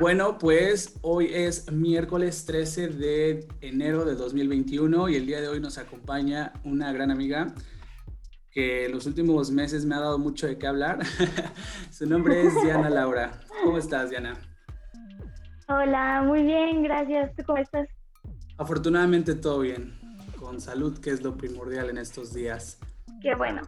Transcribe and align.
Bueno, 0.00 0.38
pues 0.38 0.98
hoy 1.02 1.30
es 1.32 1.70
miércoles 1.70 2.44
13 2.46 2.88
de 2.88 3.46
enero 3.60 4.04
de 4.04 4.16
2021 4.16 5.08
y 5.08 5.14
el 5.14 5.24
día 5.24 5.40
de 5.40 5.46
hoy 5.46 5.60
nos 5.60 5.78
acompaña 5.78 6.52
una 6.64 6.92
gran 6.92 7.12
amiga 7.12 7.54
que 8.50 8.86
en 8.86 8.92
los 8.92 9.06
últimos 9.06 9.52
meses 9.52 9.84
me 9.84 9.94
ha 9.94 10.00
dado 10.00 10.18
mucho 10.18 10.48
de 10.48 10.58
qué 10.58 10.66
hablar. 10.66 10.98
Su 11.92 12.06
nombre 12.06 12.44
es 12.44 12.60
Diana 12.64 12.90
Laura. 12.90 13.40
¿Cómo 13.62 13.78
estás, 13.78 14.10
Diana? 14.10 14.34
Hola, 15.68 16.22
muy 16.26 16.42
bien, 16.42 16.82
gracias. 16.82 17.34
¿Tú 17.36 17.44
cómo 17.46 17.58
estás? 17.58 17.88
Afortunadamente 18.58 19.36
todo 19.36 19.60
bien, 19.60 19.94
con 20.40 20.60
salud, 20.60 20.98
que 20.98 21.10
es 21.10 21.22
lo 21.22 21.36
primordial 21.36 21.88
en 21.90 21.98
estos 21.98 22.34
días. 22.34 22.78
Qué 23.22 23.36
bueno. 23.36 23.62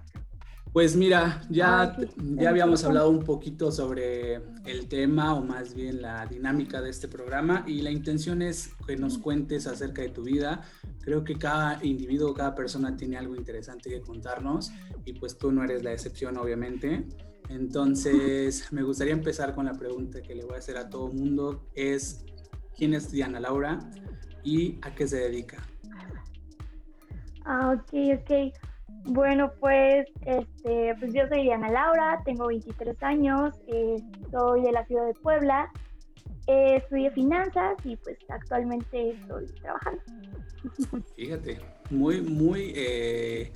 Pues 0.77 0.95
mira, 0.95 1.41
ya, 1.49 1.97
ya 2.19 2.51
habíamos 2.51 2.85
hablado 2.85 3.09
un 3.09 3.21
poquito 3.21 3.73
sobre 3.73 4.43
el 4.67 4.89
tema 4.91 5.35
o 5.35 5.43
más 5.43 5.75
bien 5.75 6.03
la 6.03 6.27
dinámica 6.27 6.83
de 6.83 6.91
este 6.91 7.09
programa 7.09 7.65
y 7.67 7.81
la 7.81 7.91
intención 7.91 8.43
es 8.43 8.75
que 8.87 8.95
nos 8.95 9.17
cuentes 9.17 9.67
acerca 9.67 10.03
de 10.03 10.11
tu 10.11 10.25
vida. 10.25 10.61
Creo 11.01 11.25
que 11.25 11.37
cada 11.37 11.83
individuo, 11.83 12.35
cada 12.35 12.55
persona 12.55 12.95
tiene 12.95 13.17
algo 13.17 13.35
interesante 13.37 13.89
que 13.89 14.03
contarnos 14.03 14.71
y 15.07 15.15
pues 15.15 15.39
tú 15.39 15.51
no 15.51 15.65
eres 15.65 15.83
la 15.83 15.95
excepción 15.95 16.37
obviamente. 16.37 17.09
Entonces 17.49 18.71
me 18.71 18.83
gustaría 18.83 19.15
empezar 19.15 19.55
con 19.55 19.65
la 19.65 19.73
pregunta 19.73 20.21
que 20.21 20.35
le 20.35 20.45
voy 20.45 20.57
a 20.57 20.59
hacer 20.59 20.77
a 20.77 20.91
todo 20.91 21.07
el 21.07 21.15
mundo. 21.15 21.71
Es, 21.75 22.23
¿quién 22.77 22.93
es 22.93 23.11
Diana 23.11 23.41
Laura 23.41 23.79
y 24.45 24.79
a 24.83 24.95
qué 24.95 25.09
se 25.09 25.17
dedica? 25.21 25.57
Ah, 27.47 27.75
ok, 27.75 28.21
ok. 28.21 28.76
Bueno, 29.07 29.53
pues, 29.61 30.07
este, 30.23 30.95
pues 30.99 31.13
yo 31.15 31.27
soy 31.29 31.43
Diana 31.43 31.71
Laura, 31.71 32.21
tengo 32.25 32.49
23 32.49 33.03
años, 33.03 33.55
eh, 33.69 33.97
soy 34.31 34.63
de 34.63 34.73
la 34.73 34.85
ciudad 34.87 35.07
de 35.07 35.15
Puebla, 35.15 35.71
eh, 36.49 36.77
estudié 36.77 37.11
finanzas 37.13 37.77
y 37.85 37.97
pues 37.97 38.19
actualmente 38.29 39.11
estoy 39.11 39.47
trabajando. 39.61 40.03
Fíjate, 41.17 41.61
muy, 41.91 42.21
muy 42.21 42.73
eh, 42.75 43.53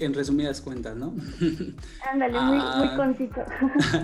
en 0.00 0.14
resumidas 0.14 0.60
cuentas, 0.60 0.96
¿no? 0.96 1.14
Ándale, 2.10 2.40
muy, 2.40 2.56
muy 2.56 2.88
ah. 2.88 2.94
conciso. 2.96 3.42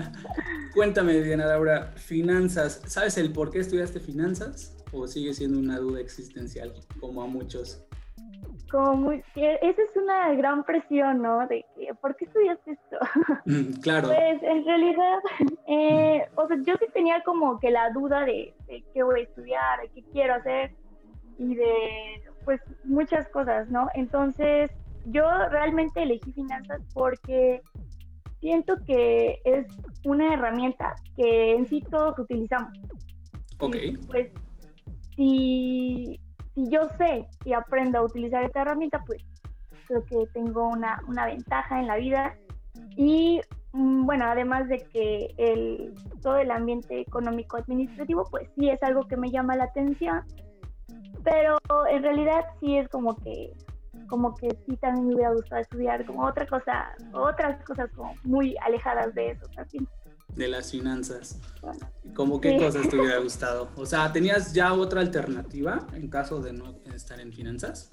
Cuéntame, 0.73 1.21
Diana 1.21 1.45
Laura, 1.45 1.93
finanzas, 1.95 2.81
¿sabes 2.87 3.17
el 3.17 3.31
por 3.31 3.51
qué 3.51 3.59
estudiaste 3.59 3.99
finanzas? 3.99 4.75
¿O 4.91 5.07
sigue 5.07 5.33
siendo 5.33 5.59
una 5.59 5.77
duda 5.77 5.99
existencial, 5.99 6.73
como 6.99 7.21
a 7.21 7.27
muchos? 7.27 7.83
Como 8.69 8.95
muy, 8.95 9.23
esa 9.35 9.81
es 9.81 9.95
una 9.95 10.33
gran 10.33 10.63
presión, 10.63 11.21
¿no? 11.21 11.47
De 11.47 11.65
que, 11.75 11.93
¿por 11.95 12.15
qué 12.15 12.25
estudiaste 12.25 12.71
esto? 12.71 12.97
Mm, 13.45 13.79
claro. 13.81 14.09
Pues 14.09 14.43
en 14.43 14.65
realidad, 14.65 15.19
eh, 15.67 16.27
o 16.35 16.47
sea, 16.47 16.57
yo 16.65 16.75
sí 16.79 16.85
tenía 16.93 17.23
como 17.23 17.59
que 17.59 17.71
la 17.71 17.89
duda 17.91 18.25
de, 18.25 18.53
qué 18.93 19.03
voy 19.03 19.21
a 19.21 19.23
estudiar, 19.23 19.81
de 19.81 19.89
qué 19.89 20.03
quiero 20.11 20.35
hacer 20.35 20.71
y 21.39 21.55
de, 21.55 22.23
pues, 22.45 22.61
muchas 22.83 23.27
cosas, 23.29 23.69
¿no? 23.69 23.87
Entonces, 23.95 24.69
yo 25.05 25.23
realmente 25.49 26.03
elegí 26.03 26.31
finanzas 26.33 26.81
porque 26.93 27.61
siento 28.39 28.75
que 28.85 29.39
es 29.45 29.65
una 30.05 30.33
herramienta 30.33 30.95
que 31.15 31.55
en 31.55 31.65
sí 31.67 31.83
todos 31.89 32.19
utilizamos. 32.19 32.77
Ok. 33.59 33.75
pues, 34.07 34.31
si 35.15 35.78
si 36.59 36.69
yo 36.69 36.89
sé 36.97 37.25
y 37.45 37.53
aprendo 37.53 37.99
a 37.99 38.03
utilizar 38.03 38.43
esta 38.43 38.61
herramienta, 38.61 39.01
pues 39.05 39.23
creo 39.87 40.03
que 40.05 40.27
tengo 40.33 40.67
una, 40.67 41.01
una 41.07 41.25
ventaja 41.25 41.79
en 41.79 41.87
la 41.87 41.95
vida. 41.95 42.35
Y 42.95 43.41
mm, 43.71 44.05
bueno, 44.05 44.25
además 44.25 44.67
de 44.67 44.79
que 44.91 45.33
el, 45.37 45.93
todo 46.21 46.37
el 46.37 46.51
ambiente 46.51 46.99
económico 46.99 47.57
administrativo, 47.57 48.25
pues 48.29 48.49
sí 48.55 48.69
es 48.69 48.81
algo 48.83 49.07
que 49.07 49.17
me 49.17 49.31
llama 49.31 49.55
la 49.55 49.65
atención, 49.65 50.23
pero 51.23 51.57
en 51.89 52.03
realidad 52.03 52.45
sí 52.59 52.77
es 52.77 52.87
como 52.89 53.15
que 53.17 53.53
como 54.07 54.33
que 54.33 54.49
sí 54.65 54.75
también 54.77 55.07
me 55.07 55.13
hubiera 55.15 55.33
gustado 55.33 55.61
estudiar 55.61 56.03
como 56.05 56.25
otra 56.25 56.47
cosa, 56.47 56.95
otras 57.13 57.63
cosas 57.63 57.91
como 57.95 58.15
muy 58.23 58.55
alejadas 58.65 59.13
de 59.13 59.31
eso 59.31 59.45
también 59.55 59.87
de 60.39 60.47
las 60.47 60.71
finanzas. 60.71 61.39
¿Cómo 62.15 62.39
qué 62.39 62.57
cosas 62.57 62.89
te 62.89 62.95
hubiera 62.95 63.17
gustado? 63.19 63.69
O 63.75 63.85
sea, 63.85 64.11
¿tenías 64.11 64.53
ya 64.53 64.73
otra 64.73 65.01
alternativa 65.01 65.85
en 65.93 66.09
caso 66.09 66.39
de 66.39 66.53
no 66.53 66.75
estar 66.95 67.19
en 67.19 67.31
finanzas? 67.31 67.89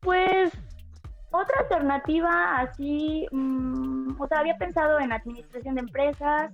Pues 0.00 0.52
otra 1.30 1.60
alternativa 1.60 2.58
así, 2.58 3.26
mm, 3.32 4.20
o 4.20 4.28
sea, 4.28 4.40
había 4.40 4.56
pensado 4.58 5.00
en 5.00 5.10
administración 5.10 5.74
de 5.76 5.80
empresas, 5.80 6.52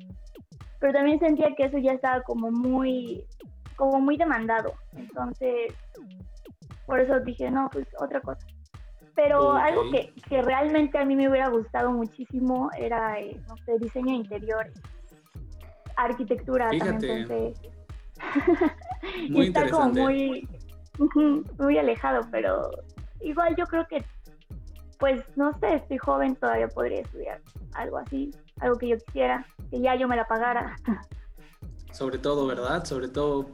pero 0.78 0.93
también 0.93 1.19
sentía 1.19 1.55
que 1.56 1.65
eso 1.65 1.78
ya 1.78 1.93
estaba 1.93 2.22
como 2.22 2.50
muy, 2.53 3.26
como 3.76 4.00
muy 4.00 4.16
demandado. 4.16 4.75
Entonces, 4.97 5.75
por 6.87 7.00
eso 7.00 7.19
dije, 7.21 7.50
no, 7.50 7.69
pues 7.72 7.88
otra 7.99 8.21
cosa. 8.21 8.47
Pero 9.15 9.53
algo 9.53 9.91
que, 9.91 10.13
que, 10.29 10.43
realmente 10.43 10.99
a 10.99 11.05
mí 11.05 11.15
me 11.15 11.29
hubiera 11.29 11.49
gustado 11.49 11.93
muchísimo 11.93 12.69
era, 12.77 13.21
eh, 13.21 13.41
no 13.49 13.57
sé, 13.59 13.79
diseño 13.79 14.11
de 14.11 14.17
interiores, 14.17 14.75
arquitectura 15.97 16.71
también 16.79 17.55
muy 19.31 19.49
está 19.49 19.69
como 19.71 19.91
muy, 19.91 20.49
muy 21.59 21.79
alejado, 21.79 22.21
pero 22.31 22.71
igual 23.21 23.55
yo 23.57 23.65
creo 23.67 23.87
que, 23.89 24.05
pues, 24.99 25.23
no 25.37 25.57
sé, 25.59 25.77
estoy 25.77 25.99
joven, 25.99 26.37
todavía 26.37 26.69
podría 26.69 27.01
estudiar 27.01 27.41
algo 27.75 27.99
así, 27.99 28.31
algo 28.61 28.77
que 28.79 28.89
yo 28.89 28.97
quisiera, 28.99 29.47
que 29.71 29.81
ya 29.81 29.95
yo 29.97 30.09
me 30.09 30.17
la 30.17 30.27
pagara. 30.27 30.77
Sobre 31.93 32.19
todo, 32.19 32.47
¿verdad? 32.47 32.85
Sobre 32.85 33.09
todo 33.09 33.47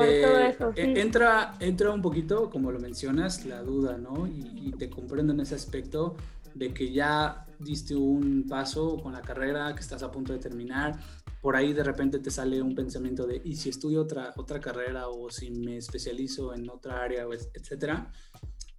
eh, 0.00 0.50
eso, 0.50 0.72
e, 0.74 1.00
entra, 1.00 1.54
entra 1.60 1.92
un 1.92 2.02
poquito, 2.02 2.50
como 2.50 2.70
lo 2.70 2.78
mencionas, 2.78 3.44
la 3.44 3.62
duda, 3.62 3.98
¿no? 3.98 4.26
Y, 4.26 4.72
te 4.78 4.90
comprendo 4.90 5.32
en 5.32 5.40
ese 5.40 5.54
aspecto 5.54 6.16
de 6.54 6.74
que 6.74 6.92
ya 6.92 7.46
diste 7.58 7.94
un 7.94 8.46
paso 8.46 8.98
con 8.98 9.12
la 9.12 9.22
carrera, 9.22 9.74
que 9.74 9.80
estás 9.80 10.02
a 10.02 10.10
punto 10.10 10.32
de 10.32 10.38
terminar, 10.38 10.98
por 11.40 11.56
ahí 11.56 11.72
de 11.72 11.84
repente 11.84 12.18
te 12.18 12.30
sale 12.30 12.60
un 12.60 12.74
pensamiento 12.74 13.26
de, 13.26 13.40
¿y 13.44 13.54
si 13.54 13.70
estudio 13.70 14.02
otra, 14.02 14.34
otra 14.36 14.60
carrera 14.60 15.08
o 15.08 15.30
si 15.30 15.50
me 15.50 15.76
especializo 15.76 16.52
en 16.54 16.68
otra 16.68 17.02
área, 17.02 17.24
etcétera? 17.54 18.10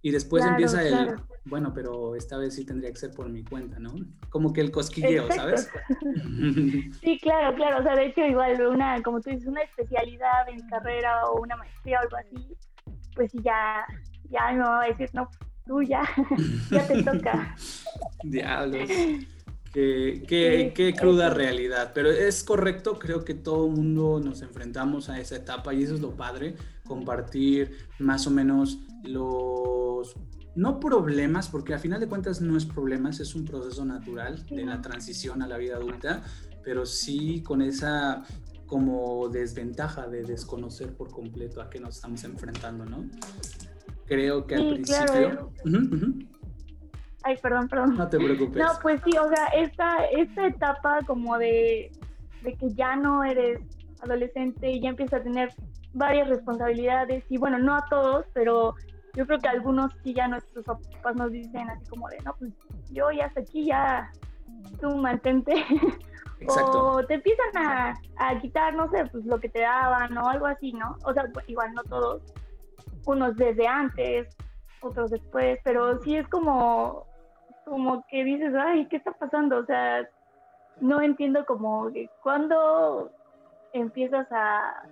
Y 0.00 0.10
después 0.12 0.44
empieza 0.44 0.82
el, 0.82 1.16
bueno, 1.44 1.72
pero 1.74 2.14
esta 2.14 2.36
vez 2.36 2.54
sí 2.54 2.64
tendría 2.64 2.90
que 2.90 2.96
ser 2.98 3.10
por 3.10 3.28
mi 3.28 3.42
cuenta, 3.42 3.78
¿no? 3.78 3.94
Como 4.30 4.52
que 4.52 4.60
el 4.60 4.70
cosquilleo, 4.70 5.30
¿sabes? 5.32 5.70
sí, 7.00 7.18
claro, 7.20 7.56
claro. 7.56 7.80
O 7.80 7.82
sea, 7.82 7.94
de 7.96 8.06
hecho, 8.06 8.20
igual 8.20 8.60
una, 8.66 9.02
como 9.02 9.20
tú 9.20 9.30
dices, 9.30 9.46
una 9.46 9.62
especialidad 9.62 10.48
en 10.48 10.60
carrera 10.68 11.24
o 11.26 11.40
una 11.40 11.56
maestría 11.56 11.98
o 11.98 12.02
algo 12.02 12.16
así, 12.16 12.56
pues 13.14 13.32
ya, 13.42 13.84
ya 14.30 14.52
me 14.52 14.60
va 14.60 14.84
a 14.84 14.88
decir, 14.88 15.10
no, 15.14 15.28
tú 15.66 15.82
ya, 15.82 16.02
ya 16.70 16.86
te 16.86 17.02
toca. 17.02 17.56
Diablos. 18.22 18.90
Qué, 19.72 20.24
qué, 20.26 20.72
qué, 20.74 20.94
cruda 20.94 21.28
realidad, 21.30 21.92
pero 21.94 22.10
es 22.10 22.42
correcto, 22.42 22.98
creo 22.98 23.24
que 23.24 23.34
todo 23.34 23.66
el 23.66 23.72
mundo 23.72 24.18
nos 24.18 24.40
enfrentamos 24.40 25.10
a 25.10 25.20
esa 25.20 25.36
etapa 25.36 25.74
y 25.74 25.82
eso 25.82 25.94
es 25.94 26.00
lo 26.00 26.16
padre, 26.16 26.54
compartir 26.86 27.76
más 27.98 28.26
o 28.26 28.30
menos 28.30 28.78
los, 29.04 30.14
no 30.54 30.80
problemas, 30.80 31.48
porque 31.48 31.74
al 31.74 31.80
final 31.80 32.00
de 32.00 32.08
cuentas 32.08 32.40
no 32.40 32.56
es 32.56 32.64
problemas, 32.64 33.20
es 33.20 33.34
un 33.34 33.44
proceso 33.44 33.84
natural 33.84 34.44
de 34.46 34.64
la 34.64 34.80
transición 34.80 35.42
a 35.42 35.46
la 35.46 35.58
vida 35.58 35.76
adulta, 35.76 36.22
pero 36.64 36.84
sí 36.84 37.42
con 37.42 37.62
esa 37.62 38.24
como 38.66 39.28
desventaja 39.28 40.08
de 40.08 40.24
desconocer 40.24 40.94
por 40.94 41.10
completo 41.10 41.62
a 41.62 41.70
qué 41.70 41.80
nos 41.80 41.96
estamos 41.96 42.22
enfrentando, 42.24 42.84
¿no? 42.84 43.08
Creo 44.06 44.46
que 44.46 44.56
al 44.56 44.74
principio... 44.74 45.52
Ay, 47.28 47.36
perdón, 47.42 47.68
perdón. 47.68 47.96
No 47.96 48.08
te 48.08 48.16
preocupes. 48.16 48.56
No, 48.56 48.70
pues 48.80 49.02
sí, 49.04 49.10
o 49.18 49.28
sea, 49.28 49.48
esta, 49.48 50.06
esta 50.06 50.46
etapa 50.46 51.00
como 51.06 51.36
de, 51.36 51.92
de 52.40 52.54
que 52.54 52.70
ya 52.70 52.96
no 52.96 53.22
eres 53.22 53.60
adolescente 54.00 54.70
y 54.70 54.80
ya 54.80 54.88
empiezas 54.88 55.20
a 55.20 55.24
tener 55.24 55.52
varias 55.92 56.26
responsabilidades 56.26 57.22
y 57.28 57.36
bueno, 57.36 57.58
no 57.58 57.74
a 57.74 57.84
todos, 57.90 58.24
pero 58.32 58.74
yo 59.12 59.26
creo 59.26 59.38
que 59.40 59.48
algunos 59.48 59.92
sí 60.02 60.14
ya 60.14 60.26
nuestros 60.26 60.64
papás 60.64 61.16
nos 61.16 61.30
dicen 61.30 61.68
así 61.68 61.84
como 61.90 62.08
de, 62.08 62.16
no, 62.24 62.34
pues 62.38 62.50
yo 62.90 63.10
ya 63.10 63.26
hasta 63.26 63.40
aquí, 63.40 63.66
ya 63.66 64.10
tú 64.80 64.96
mantente. 64.96 65.52
Exacto. 66.40 66.92
o 66.92 67.04
te 67.04 67.14
empiezan 67.14 67.56
a, 67.58 67.94
a, 68.16 68.40
quitar, 68.40 68.72
no 68.72 68.88
sé, 68.90 69.04
pues 69.12 69.26
lo 69.26 69.38
que 69.38 69.50
te 69.50 69.60
daban 69.60 70.16
o 70.16 70.28
algo 70.28 70.46
así, 70.46 70.72
¿no? 70.72 70.96
O 71.04 71.12
sea, 71.12 71.24
igual 71.46 71.74
no 71.74 71.82
todos, 71.82 72.22
unos 73.04 73.36
desde 73.36 73.66
antes, 73.66 74.34
otros 74.80 75.10
después, 75.10 75.58
pero 75.64 76.00
sí 76.02 76.16
es 76.16 76.28
como, 76.28 77.07
como 77.68 78.04
que 78.08 78.24
dices, 78.24 78.52
ay, 78.54 78.86
¿qué 78.86 78.96
está 78.96 79.12
pasando? 79.12 79.58
O 79.58 79.66
sea, 79.66 80.08
no 80.80 81.00
entiendo 81.00 81.44
como 81.46 81.90
que 81.92 82.08
cuando 82.22 83.10
empiezas 83.72 84.26
a, 84.30 84.82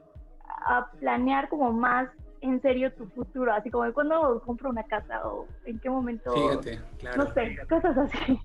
a 0.66 0.90
planear 0.98 1.48
como 1.48 1.72
más 1.72 2.08
en 2.40 2.60
serio 2.62 2.92
tu 2.92 3.06
futuro, 3.06 3.52
así 3.52 3.70
como 3.70 3.84
de 3.84 3.92
cuándo 3.92 4.42
compro 4.44 4.70
una 4.70 4.84
casa 4.84 5.26
o 5.26 5.46
en 5.64 5.78
qué 5.78 5.90
momento. 5.90 6.32
Fíjate, 6.32 6.80
claro. 6.98 7.24
No 7.24 7.34
sé, 7.34 7.56
cosas 7.68 7.96
así. 7.98 8.38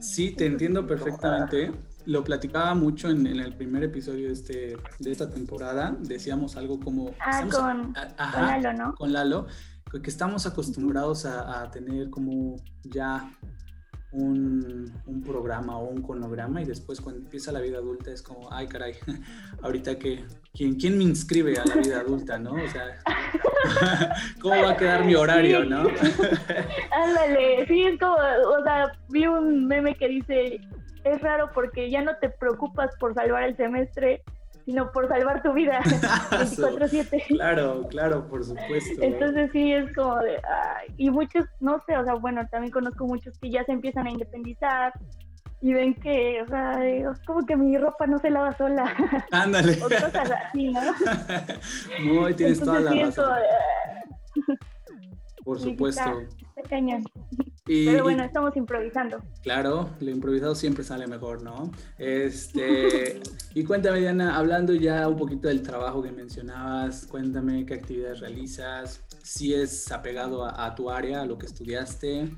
Sí, 0.00 0.30
te 0.32 0.46
entiendo 0.46 0.86
perfectamente. 0.86 1.72
Lo 2.04 2.22
platicaba 2.22 2.74
mucho 2.74 3.08
en, 3.10 3.26
el 3.26 3.56
primer 3.56 3.82
episodio 3.82 4.28
de, 4.28 4.32
este, 4.32 4.76
de 5.00 5.10
esta 5.10 5.28
temporada. 5.28 5.96
Decíamos 5.98 6.56
algo 6.56 6.78
como... 6.78 7.10
Ah, 7.18 7.44
con, 7.50 7.92
Lalo, 8.32 8.72
¿no? 8.74 8.94
Con 8.94 9.12
Lalo, 9.12 9.46
que 9.90 10.10
estamos 10.10 10.46
acostumbrados 10.46 11.24
a 11.24 11.70
tener 11.70 12.10
como 12.10 12.56
ya 12.82 13.30
un, 14.16 14.92
un, 15.06 15.22
programa 15.22 15.78
o 15.78 15.86
un 15.86 16.02
cronograma 16.02 16.62
y 16.62 16.64
después 16.64 17.00
cuando 17.00 17.20
empieza 17.20 17.52
la 17.52 17.60
vida 17.60 17.78
adulta 17.78 18.10
es 18.10 18.22
como, 18.22 18.52
ay 18.52 18.66
caray, 18.66 18.94
ahorita 19.62 19.98
que, 19.98 20.24
¿quién, 20.54 20.74
quién 20.74 20.96
me 20.96 21.04
inscribe 21.04 21.58
a 21.58 21.64
la 21.64 21.76
vida 21.76 22.00
adulta, 22.00 22.38
no? 22.38 22.54
O 22.54 22.68
sea, 22.68 22.98
¿cómo 24.40 24.62
va 24.62 24.70
a 24.70 24.76
quedar 24.76 25.04
mi 25.04 25.14
horario, 25.14 25.64
no? 25.64 25.80
Ándale, 26.92 27.66
sí, 27.66 27.82
es 27.82 27.98
como, 27.98 28.14
o 28.14 28.62
sea, 28.62 28.92
vi 29.10 29.26
un 29.26 29.66
meme 29.66 29.94
que 29.94 30.08
dice, 30.08 30.60
es 31.04 31.20
raro 31.20 31.50
porque 31.52 31.90
ya 31.90 32.02
no 32.02 32.16
te 32.16 32.30
preocupas 32.30 32.90
por 32.98 33.14
salvar 33.14 33.42
el 33.42 33.56
semestre, 33.56 34.22
sino 34.66 34.90
por 34.90 35.08
salvar 35.08 35.42
tu 35.42 35.52
vida 35.52 35.80
24/7. 35.84 37.22
Claro, 37.28 37.86
claro, 37.88 38.28
por 38.28 38.44
supuesto. 38.44 39.00
Entonces 39.00 39.50
sí 39.52 39.72
es 39.72 39.94
como 39.94 40.18
de, 40.18 40.42
y 40.96 41.08
muchos, 41.10 41.46
no 41.60 41.80
sé, 41.86 41.96
o 41.96 42.04
sea, 42.04 42.14
bueno, 42.14 42.46
también 42.50 42.72
conozco 42.72 43.06
muchos 43.06 43.38
que 43.38 43.50
ya 43.50 43.64
se 43.64 43.72
empiezan 43.72 44.08
a 44.08 44.10
independizar 44.10 44.92
y 45.62 45.72
ven 45.72 45.94
que, 45.94 46.42
o 46.42 46.48
sea, 46.48 46.84
es 46.84 47.20
como 47.26 47.46
que 47.46 47.56
mi 47.56 47.78
ropa 47.78 48.06
no 48.06 48.18
se 48.18 48.28
lava 48.28 48.56
sola. 48.56 48.92
Ándale. 49.30 49.78
o 49.82 49.84
cosas 49.84 50.30
así, 50.30 50.72
¿no? 50.72 50.80
Muy, 52.04 52.34
tienes 52.34 52.60
toda 52.60 52.80
la 52.80 52.90
razón. 52.92 53.30
por 55.44 55.60
supuesto. 55.60 56.22
Pero 57.66 58.04
bueno, 58.04 58.22
estamos 58.22 58.56
improvisando. 58.56 59.18
Claro, 59.42 59.90
lo 59.98 60.10
improvisado 60.10 60.54
siempre 60.54 60.84
sale 60.84 61.08
mejor, 61.08 61.42
¿no? 61.42 61.72
Este, 61.98 63.20
y 63.54 63.64
cuéntame, 63.64 64.00
Diana, 64.00 64.36
hablando 64.36 64.72
ya 64.72 65.08
un 65.08 65.16
poquito 65.16 65.48
del 65.48 65.62
trabajo 65.62 66.00
que 66.00 66.12
mencionabas, 66.12 67.06
cuéntame 67.06 67.66
qué 67.66 67.74
actividades 67.74 68.20
realizas, 68.20 69.02
si 69.22 69.52
es 69.52 69.90
apegado 69.90 70.44
a, 70.44 70.74
tu 70.76 70.90
área, 70.90 71.22
a 71.22 71.26
lo 71.26 71.38
que 71.38 71.46
estudiaste, 71.46 72.30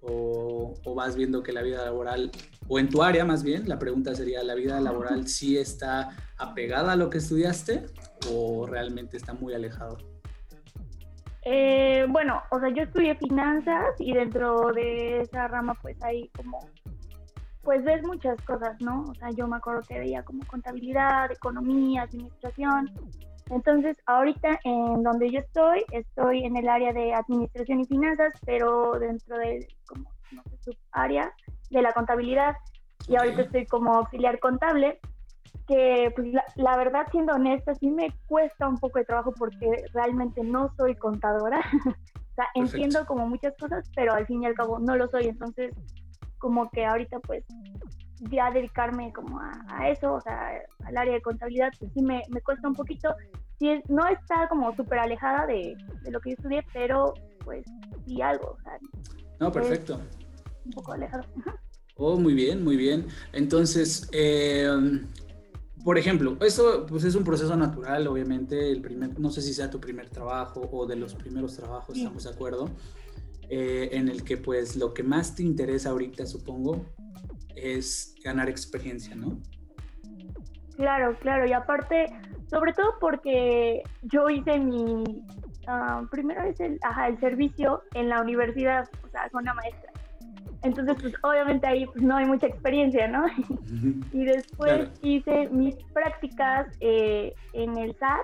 o, 0.00 0.74
vas 0.96 1.14
viendo 1.14 1.44
que 1.44 1.52
la 1.52 1.62
vida 1.62 1.84
laboral, 1.84 2.32
o 2.66 2.80
en 2.80 2.88
tu 2.88 3.04
área 3.04 3.24
más 3.24 3.44
bien, 3.44 3.68
la 3.68 3.78
pregunta 3.78 4.16
sería, 4.16 4.42
¿la 4.42 4.56
vida 4.56 4.80
laboral 4.80 5.28
sí 5.28 5.58
está 5.58 6.10
apegada 6.38 6.92
a 6.92 6.96
lo 6.96 7.08
que 7.08 7.18
estudiaste 7.18 7.86
o 8.32 8.66
realmente 8.66 9.16
está 9.16 9.32
muy 9.32 9.54
alejado? 9.54 10.11
Eh, 11.44 12.06
bueno, 12.08 12.40
o 12.50 12.60
sea, 12.60 12.68
yo 12.68 12.84
estudié 12.84 13.16
finanzas 13.16 13.96
y 13.98 14.12
dentro 14.12 14.72
de 14.72 15.20
esa 15.22 15.48
rama 15.48 15.74
pues 15.82 16.00
hay 16.02 16.28
como, 16.36 16.60
pues 17.62 17.82
ves 17.84 18.02
muchas 18.04 18.40
cosas, 18.42 18.80
¿no? 18.80 19.02
O 19.02 19.14
sea, 19.14 19.30
yo 19.30 19.48
me 19.48 19.56
acuerdo 19.56 19.82
que 19.88 19.98
veía 19.98 20.22
como 20.22 20.44
contabilidad, 20.46 21.32
economía, 21.32 22.02
administración. 22.02 22.92
Entonces, 23.50 23.96
ahorita 24.06 24.60
en 24.62 25.02
donde 25.02 25.30
yo 25.30 25.40
estoy, 25.40 25.84
estoy 25.90 26.44
en 26.44 26.56
el 26.56 26.68
área 26.68 26.92
de 26.92 27.12
administración 27.12 27.80
y 27.80 27.86
finanzas, 27.86 28.32
pero 28.46 28.98
dentro 29.00 29.36
de 29.36 29.66
como, 29.86 30.10
no 30.30 30.42
sé, 30.44 30.72
subárea 30.72 31.32
de 31.70 31.82
la 31.82 31.92
contabilidad. 31.92 32.54
Y 33.08 33.16
ahorita 33.16 33.42
estoy 33.42 33.66
como 33.66 33.94
auxiliar 33.94 34.38
contable 34.38 35.00
que 35.72 36.12
pues 36.14 36.28
la, 36.56 36.76
verdad 36.76 37.06
siendo 37.10 37.32
honesta 37.32 37.74
sí 37.74 37.88
me 37.90 38.12
cuesta 38.26 38.68
un 38.68 38.78
poco 38.78 38.98
de 38.98 39.06
trabajo 39.06 39.32
porque 39.32 39.84
realmente 39.94 40.42
no 40.44 40.72
soy 40.76 40.94
contadora. 40.96 41.60
o 41.86 42.34
sea, 42.34 42.46
entiendo 42.54 43.06
como 43.06 43.26
muchas 43.26 43.54
cosas, 43.56 43.90
pero 43.94 44.12
al 44.12 44.26
fin 44.26 44.42
y 44.42 44.46
al 44.46 44.54
cabo 44.54 44.78
no 44.78 44.96
lo 44.96 45.08
soy. 45.08 45.28
Entonces, 45.28 45.74
como 46.38 46.70
que 46.70 46.84
ahorita 46.84 47.20
pues 47.20 47.44
ya 48.30 48.50
dedicarme 48.50 49.12
como 49.12 49.40
a, 49.40 49.88
eso, 49.88 50.12
o 50.14 50.20
sea, 50.20 50.60
al 50.84 50.96
área 50.96 51.14
de 51.14 51.22
contabilidad, 51.22 51.72
pues 51.78 51.90
sí 51.94 52.02
me, 52.02 52.22
me 52.28 52.42
cuesta 52.42 52.68
un 52.68 52.74
poquito. 52.74 53.14
Sí, 53.58 53.82
no 53.88 54.06
está 54.08 54.48
como 54.48 54.74
súper 54.76 54.98
alejada 54.98 55.46
de, 55.46 55.76
de, 56.02 56.10
lo 56.10 56.20
que 56.20 56.30
yo 56.30 56.34
estudié, 56.34 56.64
pero 56.72 57.14
pues 57.44 57.64
sí 58.04 58.20
algo. 58.20 58.56
O 58.58 58.62
sea, 58.62 58.78
no, 59.40 59.50
perfecto. 59.50 60.00
Un 60.66 60.72
poco 60.72 60.92
alejado. 60.92 61.24
Oh, 61.96 62.16
muy 62.16 62.34
bien, 62.34 62.64
muy 62.64 62.76
bien. 62.76 63.06
Entonces, 63.32 64.08
eh, 64.12 64.68
por 65.84 65.98
ejemplo, 65.98 66.36
eso 66.40 66.86
pues 66.88 67.04
es 67.04 67.14
un 67.14 67.24
proceso 67.24 67.56
natural, 67.56 68.06
obviamente, 68.06 68.70
el 68.70 68.80
primer, 68.80 69.18
no 69.18 69.30
sé 69.30 69.42
si 69.42 69.52
sea 69.52 69.70
tu 69.70 69.80
primer 69.80 70.08
trabajo 70.08 70.68
o 70.70 70.86
de 70.86 70.96
los 70.96 71.14
primeros 71.14 71.56
trabajos, 71.56 71.96
estamos 71.96 72.24
de 72.24 72.30
acuerdo, 72.30 72.70
eh, 73.48 73.90
en 73.92 74.08
el 74.08 74.22
que 74.22 74.36
pues 74.36 74.76
lo 74.76 74.94
que 74.94 75.02
más 75.02 75.34
te 75.34 75.42
interesa 75.42 75.90
ahorita, 75.90 76.26
supongo, 76.26 76.86
es 77.56 78.14
ganar 78.22 78.48
experiencia, 78.48 79.14
¿no? 79.14 79.40
Claro, 80.76 81.16
claro, 81.20 81.46
y 81.46 81.52
aparte, 81.52 82.06
sobre 82.48 82.72
todo 82.72 82.94
porque 83.00 83.82
yo 84.02 84.28
hice 84.30 84.58
mi, 84.58 85.24
uh, 85.68 86.06
primero 86.10 86.42
es 86.42 86.58
el, 86.60 86.78
ajá, 86.82 87.08
el 87.08 87.20
servicio 87.20 87.82
en 87.94 88.08
la 88.08 88.20
universidad, 88.20 88.88
o 89.04 89.08
sea, 89.10 89.28
con 89.30 89.42
una 89.42 89.54
maestra. 89.54 89.91
Entonces, 90.62 90.96
pues 91.00 91.14
obviamente 91.22 91.66
ahí 91.66 91.86
pues, 91.86 92.02
no 92.02 92.16
hay 92.16 92.26
mucha 92.26 92.46
experiencia, 92.46 93.08
¿no? 93.08 93.26
y 94.12 94.24
después 94.24 94.90
hice 95.02 95.48
mis 95.50 95.76
prácticas 95.92 96.68
eh, 96.80 97.34
en 97.52 97.76
el 97.78 97.96
SAT, 97.96 98.20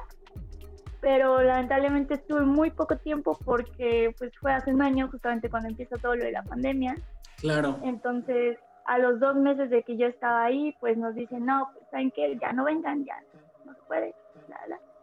pero 1.00 1.42
lamentablemente 1.42 2.14
estuve 2.14 2.42
muy 2.42 2.70
poco 2.70 2.96
tiempo 2.96 3.38
porque 3.44 4.14
pues 4.18 4.32
fue 4.38 4.52
hace 4.52 4.72
un 4.72 4.82
año, 4.82 5.08
justamente 5.10 5.50
cuando 5.50 5.68
empieza 5.68 5.96
todo 5.96 6.16
lo 6.16 6.24
de 6.24 6.32
la 6.32 6.42
pandemia. 6.42 6.96
Claro. 7.40 7.78
Entonces, 7.82 8.58
a 8.88 8.98
los 8.98 9.20
dos 9.20 9.36
meses 9.36 9.70
de 9.70 9.82
que 9.82 9.96
yo 9.96 10.06
estaba 10.06 10.44
ahí, 10.44 10.74
pues 10.80 10.96
nos 10.96 11.14
dicen, 11.14 11.44
no, 11.44 11.68
pues 11.72 11.84
saben 11.90 12.10
que 12.10 12.36
ya 12.40 12.52
no 12.52 12.64
vengan, 12.64 13.04
ya 13.04 13.20
no 13.64 13.74
se 13.74 13.82
puede, 13.82 14.14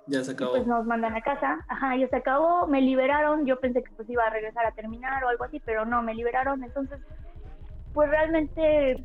Ya 0.07 0.23
se 0.23 0.31
acabó. 0.31 0.51
pues 0.51 0.67
nos 0.67 0.85
mandan 0.85 1.15
a 1.15 1.21
casa. 1.21 1.59
Ajá, 1.69 1.95
ya 1.95 2.07
se 2.07 2.15
acabó, 2.15 2.65
me 2.67 2.81
liberaron. 2.81 3.45
Yo 3.45 3.59
pensé 3.59 3.83
que 3.83 3.91
pues 3.91 4.09
iba 4.09 4.23
a 4.23 4.31
regresar 4.31 4.65
a 4.65 4.71
terminar 4.71 5.23
o 5.23 5.29
algo 5.29 5.43
así, 5.43 5.61
pero 5.63 5.85
no, 5.85 6.01
me 6.01 6.15
liberaron. 6.15 6.63
Entonces, 6.63 6.99
pues 7.95 8.09
realmente 8.09 9.03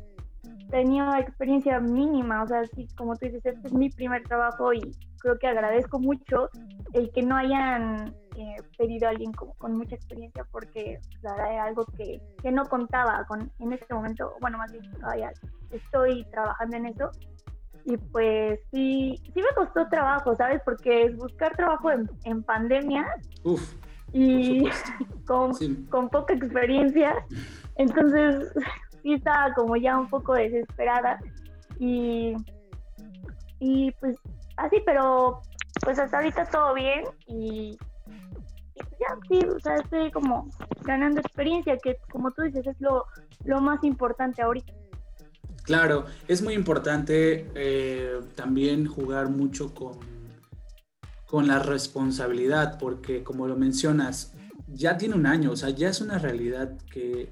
tenía 0.69 1.19
experiencia 1.19 1.79
mínima, 1.79 2.43
o 2.43 2.47
sea, 2.47 2.63
sí, 2.75 2.87
como 2.97 3.15
tú 3.15 3.25
dices, 3.25 3.45
este 3.45 3.67
es 3.67 3.73
mi 3.73 3.89
primer 3.89 4.23
trabajo 4.23 4.73
y 4.73 4.81
creo 5.19 5.39
que 5.39 5.47
agradezco 5.47 5.99
mucho 5.99 6.49
el 6.93 7.09
que 7.11 7.23
no 7.23 7.37
hayan 7.37 8.13
eh, 8.35 8.57
pedido 8.77 9.07
a 9.07 9.11
alguien 9.11 9.31
como, 9.31 9.53
con 9.55 9.77
mucha 9.77 9.95
experiencia 9.95 10.45
porque 10.51 10.99
pues, 11.21 11.33
era 11.33 11.63
algo 11.63 11.85
que, 11.97 12.21
que, 12.41 12.51
no 12.51 12.65
contaba 12.65 13.25
con 13.27 13.49
en 13.59 13.73
este 13.73 13.93
momento, 13.93 14.33
bueno, 14.41 14.57
más 14.57 14.71
bien 14.71 14.91
todavía 14.91 15.31
estoy 15.71 16.25
trabajando 16.31 16.77
en 16.77 16.85
eso. 16.87 17.11
Y 17.83 17.97
pues 17.97 18.59
sí, 18.71 19.19
sí 19.33 19.41
me 19.41 19.55
costó 19.55 19.87
trabajo, 19.87 20.35
¿sabes? 20.35 20.61
Porque 20.63 21.05
es 21.05 21.15
buscar 21.15 21.55
trabajo 21.55 21.89
en, 21.91 22.09
en 22.25 22.43
pandemia 22.43 23.07
y 24.13 24.65
con, 25.25 25.51
con 25.89 26.09
poca 26.09 26.33
experiencia 26.33 27.25
entonces, 27.81 28.53
sí 29.03 29.13
estaba 29.13 29.53
como 29.53 29.75
ya 29.75 29.97
un 29.97 30.09
poco 30.09 30.33
desesperada 30.33 31.19
y, 31.79 32.35
y 33.59 33.91
pues 33.93 34.17
así, 34.57 34.81
pero 34.85 35.41
pues 35.83 35.97
hasta 35.99 36.17
ahorita 36.17 36.45
todo 36.45 36.73
bien 36.73 37.05
y, 37.27 37.77
pues 38.75 38.87
ya 38.99 39.17
sí, 39.27 39.39
o 39.45 39.59
sea, 39.59 39.75
estoy 39.75 40.11
como 40.11 40.47
ganando 40.83 41.21
experiencia, 41.21 41.77
que 41.77 41.97
como 42.11 42.31
tú 42.31 42.43
dices 42.43 42.65
es 42.67 42.79
lo, 42.79 43.05
lo 43.45 43.61
más 43.61 43.83
importante 43.83 44.41
ahorita. 44.41 44.73
Claro, 45.63 46.05
es 46.27 46.41
muy 46.41 46.53
importante 46.53 47.49
eh, 47.55 48.19
también 48.35 48.87
jugar 48.87 49.29
mucho 49.29 49.73
con, 49.73 49.93
con 51.25 51.47
la 51.47 51.59
responsabilidad, 51.59 52.77
porque 52.79 53.23
como 53.23 53.47
lo 53.47 53.55
mencionas, 53.55 54.33
ya 54.67 54.97
tiene 54.97 55.15
un 55.15 55.25
año, 55.25 55.51
o 55.51 55.55
sea, 55.55 55.69
ya 55.69 55.89
es 55.89 56.01
una 56.01 56.17
realidad 56.17 56.77
que 56.91 57.31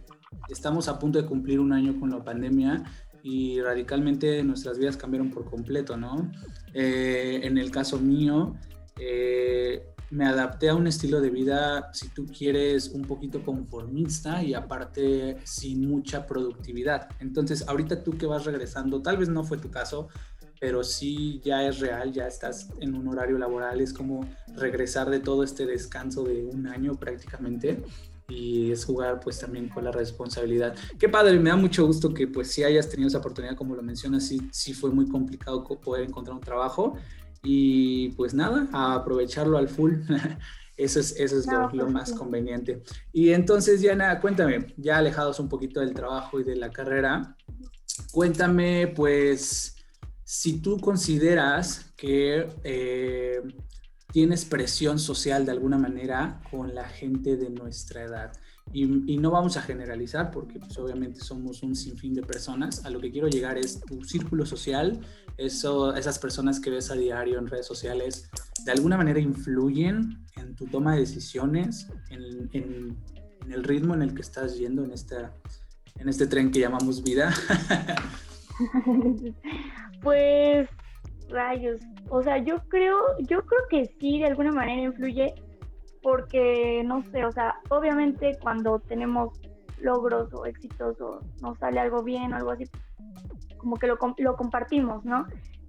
estamos 0.49 0.87
a 0.87 0.99
punto 0.99 1.21
de 1.21 1.27
cumplir 1.27 1.59
un 1.59 1.73
año 1.73 1.99
con 1.99 2.09
la 2.09 2.23
pandemia 2.23 2.83
y 3.23 3.61
radicalmente 3.61 4.43
nuestras 4.43 4.77
vidas 4.77 4.97
cambiaron 4.97 5.29
por 5.29 5.45
completo, 5.45 5.97
¿no? 5.97 6.31
Eh, 6.73 7.41
en 7.43 7.57
el 7.57 7.71
caso 7.71 7.99
mío, 7.99 8.55
eh, 8.99 9.83
me 10.11 10.25
adapté 10.25 10.69
a 10.69 10.75
un 10.75 10.87
estilo 10.87 11.21
de 11.21 11.29
vida, 11.29 11.91
si 11.93 12.09
tú 12.09 12.25
quieres, 12.25 12.89
un 12.89 13.03
poquito 13.03 13.43
conformista 13.43 14.41
y 14.43 14.53
aparte 14.53 15.37
sin 15.43 15.87
mucha 15.87 16.25
productividad. 16.25 17.09
Entonces, 17.19 17.67
ahorita 17.67 18.03
tú 18.03 18.17
que 18.17 18.25
vas 18.25 18.45
regresando, 18.45 19.01
tal 19.01 19.17
vez 19.17 19.29
no 19.29 19.43
fue 19.43 19.57
tu 19.57 19.69
caso, 19.69 20.07
pero 20.59 20.83
sí 20.83 21.41
ya 21.43 21.67
es 21.67 21.79
real, 21.79 22.11
ya 22.11 22.27
estás 22.27 22.69
en 22.79 22.95
un 22.95 23.07
horario 23.07 23.37
laboral, 23.37 23.81
es 23.81 23.93
como 23.93 24.27
regresar 24.55 25.09
de 25.09 25.19
todo 25.19 25.43
este 25.43 25.65
descanso 25.65 26.23
de 26.23 26.43
un 26.43 26.67
año 26.67 26.95
prácticamente 26.95 27.81
y 28.29 28.71
es 28.71 28.85
jugar 28.85 29.19
pues 29.19 29.39
también 29.39 29.67
con 29.67 29.83
la 29.83 29.91
responsabilidad. 29.91 30.75
Qué 30.97 31.09
padre, 31.09 31.39
me 31.39 31.49
da 31.49 31.55
mucho 31.55 31.85
gusto 31.85 32.13
que 32.13 32.27
pues 32.27 32.51
si 32.51 32.63
hayas 32.63 32.89
tenido 32.89 33.07
esa 33.07 33.17
oportunidad, 33.17 33.55
como 33.55 33.75
lo 33.75 33.81
mencionas, 33.81 34.25
sí, 34.27 34.39
sí 34.51 34.73
fue 34.73 34.91
muy 34.91 35.07
complicado 35.09 35.63
poder 35.63 36.07
encontrar 36.07 36.35
un 36.35 36.41
trabajo 36.41 36.95
y 37.43 38.09
pues 38.09 38.33
nada, 38.33 38.67
a 38.71 38.95
aprovecharlo 38.95 39.57
al 39.57 39.67
full. 39.67 39.95
Eso 40.77 41.01
es, 41.01 41.19
eso 41.19 41.37
es 41.37 41.45
lo, 41.45 41.69
pues 41.69 41.91
más 41.91 42.13
conveniente. 42.13 42.81
Y 43.11 43.31
entonces, 43.31 43.81
Diana, 43.81 44.17
cuéntame, 44.21 44.73
ya 44.77 44.99
alejados 44.99 45.37
un 45.41 45.49
poquito 45.49 45.81
del 45.81 45.93
trabajo 45.93 46.39
y 46.39 46.45
de 46.45 46.55
la 46.55 46.71
carrera, 46.71 47.35
cuéntame, 48.13 48.87
pues, 48.95 49.75
si 50.23 50.61
tú 50.61 50.79
consideras 50.79 51.91
que 51.97 52.47
eh, 52.63 53.41
tienes 54.11 54.45
presión 54.45 54.99
social 54.99 55.45
de 55.45 55.51
alguna 55.51 55.77
manera 55.77 56.41
con 56.49 56.73
la 56.73 56.87
gente 56.87 57.37
de 57.37 57.49
nuestra 57.49 58.03
edad. 58.03 58.31
Y, 58.71 59.17
no 59.17 59.31
vamos 59.31 59.57
a 59.57 59.63
generalizar 59.63 60.29
porque 60.29 60.59
pues, 60.59 60.77
obviamente 60.77 61.21
somos 61.21 61.63
un 61.63 61.75
sinfín 61.75 62.13
de 62.13 62.21
personas. 62.21 62.85
A 62.85 62.91
lo 62.91 62.99
que 62.99 63.11
quiero 63.11 63.27
llegar 63.27 63.57
es 63.57 63.81
tu 63.81 64.03
círculo 64.03 64.45
social, 64.45 64.99
eso, 65.37 65.95
esas 65.95 66.19
personas 66.19 66.59
que 66.59 66.69
ves 66.69 66.91
a 66.91 66.93
diario 66.93 67.39
en 67.39 67.47
redes 67.47 67.65
sociales, 67.65 68.29
de 68.63 68.71
alguna 68.71 68.95
manera 68.95 69.19
influyen 69.19 70.23
en 70.35 70.55
tu 70.55 70.67
toma 70.67 70.93
de 70.93 70.99
decisiones, 71.01 71.87
en, 72.09 72.97
el 73.49 73.63
ritmo 73.63 73.95
en 73.95 74.03
el 74.03 74.13
que 74.13 74.21
estás 74.21 74.59
yendo 74.59 74.83
en, 74.83 74.91
esta, 74.91 75.33
en 75.95 76.07
este 76.07 76.27
tren 76.27 76.51
que 76.51 76.59
llamamos 76.59 77.01
vida. 77.01 77.33
pues 80.03 80.69
rayos, 81.29 81.81
o 82.09 82.21
sea, 82.23 82.37
yo 82.37 82.57
creo, 82.67 82.97
yo 83.19 83.45
creo 83.45 83.61
que 83.69 83.85
sí, 83.99 84.19
de 84.19 84.25
alguna 84.25 84.51
manera 84.51 84.81
influye 84.81 85.33
porque, 86.01 86.81
no 86.85 87.03
sé, 87.11 87.25
o 87.25 87.31
sea, 87.31 87.55
obviamente 87.69 88.37
cuando 88.41 88.79
tenemos 88.79 89.39
logros 89.81 90.33
o 90.33 90.45
éxitos 90.45 90.99
o 91.01 91.19
nos 91.41 91.57
sale 91.57 91.79
algo 91.79 92.03
bien 92.03 92.33
o 92.33 92.37
algo 92.37 92.51
así, 92.51 92.65
como 93.57 93.75
que 93.75 93.87
lo, 93.87 93.97
compartimos, 94.35 95.03
¿no? 95.05 95.25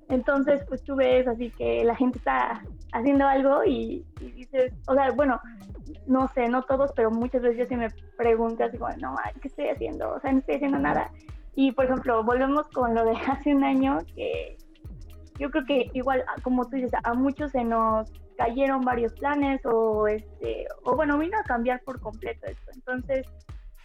Entonces, 0.09 0.65
pues 0.69 0.83
tú 0.83 0.97
ves 0.97 1.27
así 1.29 1.51
que 1.51 1.85
la 1.85 1.95
gente 1.95 2.19
está 2.19 2.63
haciendo 2.93 3.27
algo 3.27 3.65
y, 3.65 4.05
dices, 4.21 4.73
o 4.89 4.95
sea, 4.95 5.11
bueno, 5.13 5.41
no 6.07 6.29
sé, 6.29 6.49
no 6.49 6.63
todos, 6.63 6.93
pero 6.97 7.11
muchas 7.11 7.43
veces 7.43 7.59
yo 7.59 7.67
sí 7.67 7.77
me 7.77 7.89
pregunto 8.17 8.65
así 8.65 8.79
como, 8.79 8.95
no, 8.97 9.15
¿qué 9.41 9.49
estoy 9.49 9.69
haciendo? 9.69 10.15
O 10.15 10.21
sea, 10.21 10.33
no 10.33 10.39
estoy 10.39 10.57
haciendo 10.57 10.79
nada. 10.79 11.11
Y, 11.55 11.73
por 11.73 11.85
ejemplo, 11.85 12.25
volvemos 12.25 12.67
con 12.69 12.95
lo 12.95 13.05
de 13.05 13.13
hace 13.29 13.55
un 13.55 13.65
año, 13.65 13.99
que 14.15 14.57
yo 15.41 15.51
creo 15.51 15.65
que 15.65 15.91
igual, 15.95 16.23
como 16.43 16.67
tú 16.67 16.77
dices, 16.77 16.93
a 17.03 17.15
muchos 17.15 17.51
se 17.53 17.65
nos 17.65 18.13
cayeron 18.37 18.83
varios 18.83 19.15
planes 19.15 19.61
o 19.65 20.07
este 20.07 20.67
o 20.85 20.95
bueno 20.95 21.19
vino 21.19 21.37
a 21.39 21.45
cambiar 21.45 21.81
por 21.83 22.01
completo 22.01 22.47
esto. 22.47 22.71
Entonces 22.75 23.27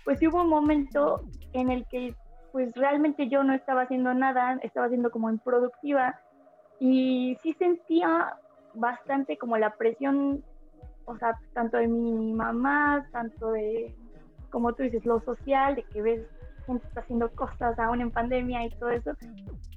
pues 0.03 0.21
hubo 0.21 0.41
un 0.41 0.49
momento 0.49 1.23
en 1.53 1.71
el 1.71 1.85
que 1.87 2.13
pues 2.51 2.73
realmente 2.75 3.27
yo 3.27 3.43
no 3.43 3.53
estaba 3.53 3.81
haciendo 3.81 4.13
nada 4.13 4.59
estaba 4.61 4.87
siendo 4.87 5.11
como 5.11 5.29
improductiva 5.29 6.19
y 6.79 7.37
sí 7.41 7.53
sentía 7.53 8.37
bastante 8.73 9.37
como 9.37 9.57
la 9.57 9.71
presión 9.71 10.43
o 11.05 11.17
sea 11.17 11.37
tanto 11.53 11.77
de 11.77 11.87
mi 11.87 12.33
mamá 12.33 13.07
tanto 13.11 13.51
de 13.51 13.93
como 14.51 14.73
tú 14.73 14.83
dices 14.83 15.05
lo 15.05 15.19
social 15.21 15.75
de 15.75 15.83
que 15.83 16.01
ves 16.01 16.21
gente 16.65 16.87
está 16.87 17.01
haciendo 17.01 17.29
cosas 17.31 17.77
aún 17.79 18.01
en 18.01 18.11
pandemia 18.11 18.65
y 18.65 18.69
todo 18.71 18.89
eso. 18.89 19.11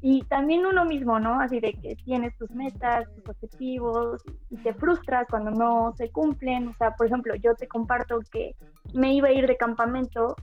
Y 0.01 0.23
también 0.25 0.67
uno 0.67 0.85
mismo, 0.85 1.19
¿no? 1.19 1.41
Así 1.41 1.61
de 1.61 1.73
que 1.73 1.97
tienes 1.97 2.37
tus 2.37 2.51
metas, 2.51 3.13
tus 3.15 3.29
objetivos 3.29 4.23
y 4.51 4.57
te 4.59 4.75
frustras 4.75 5.27
cuando 5.29 5.51
no 5.51 5.93
se 5.97 6.11
cumplen. 6.11 6.69
O 6.69 6.75
sea, 6.75 6.93
por 6.93 7.07
ejemplo, 7.07 7.35
yo 7.37 7.55
te 7.55 7.67
comparto 7.69 8.21
que 8.31 8.55
me 8.95 9.15
iba 9.15 9.29
a 9.29 9.33
ir 9.33 9.47
de 9.47 9.57
campamento 9.57 10.37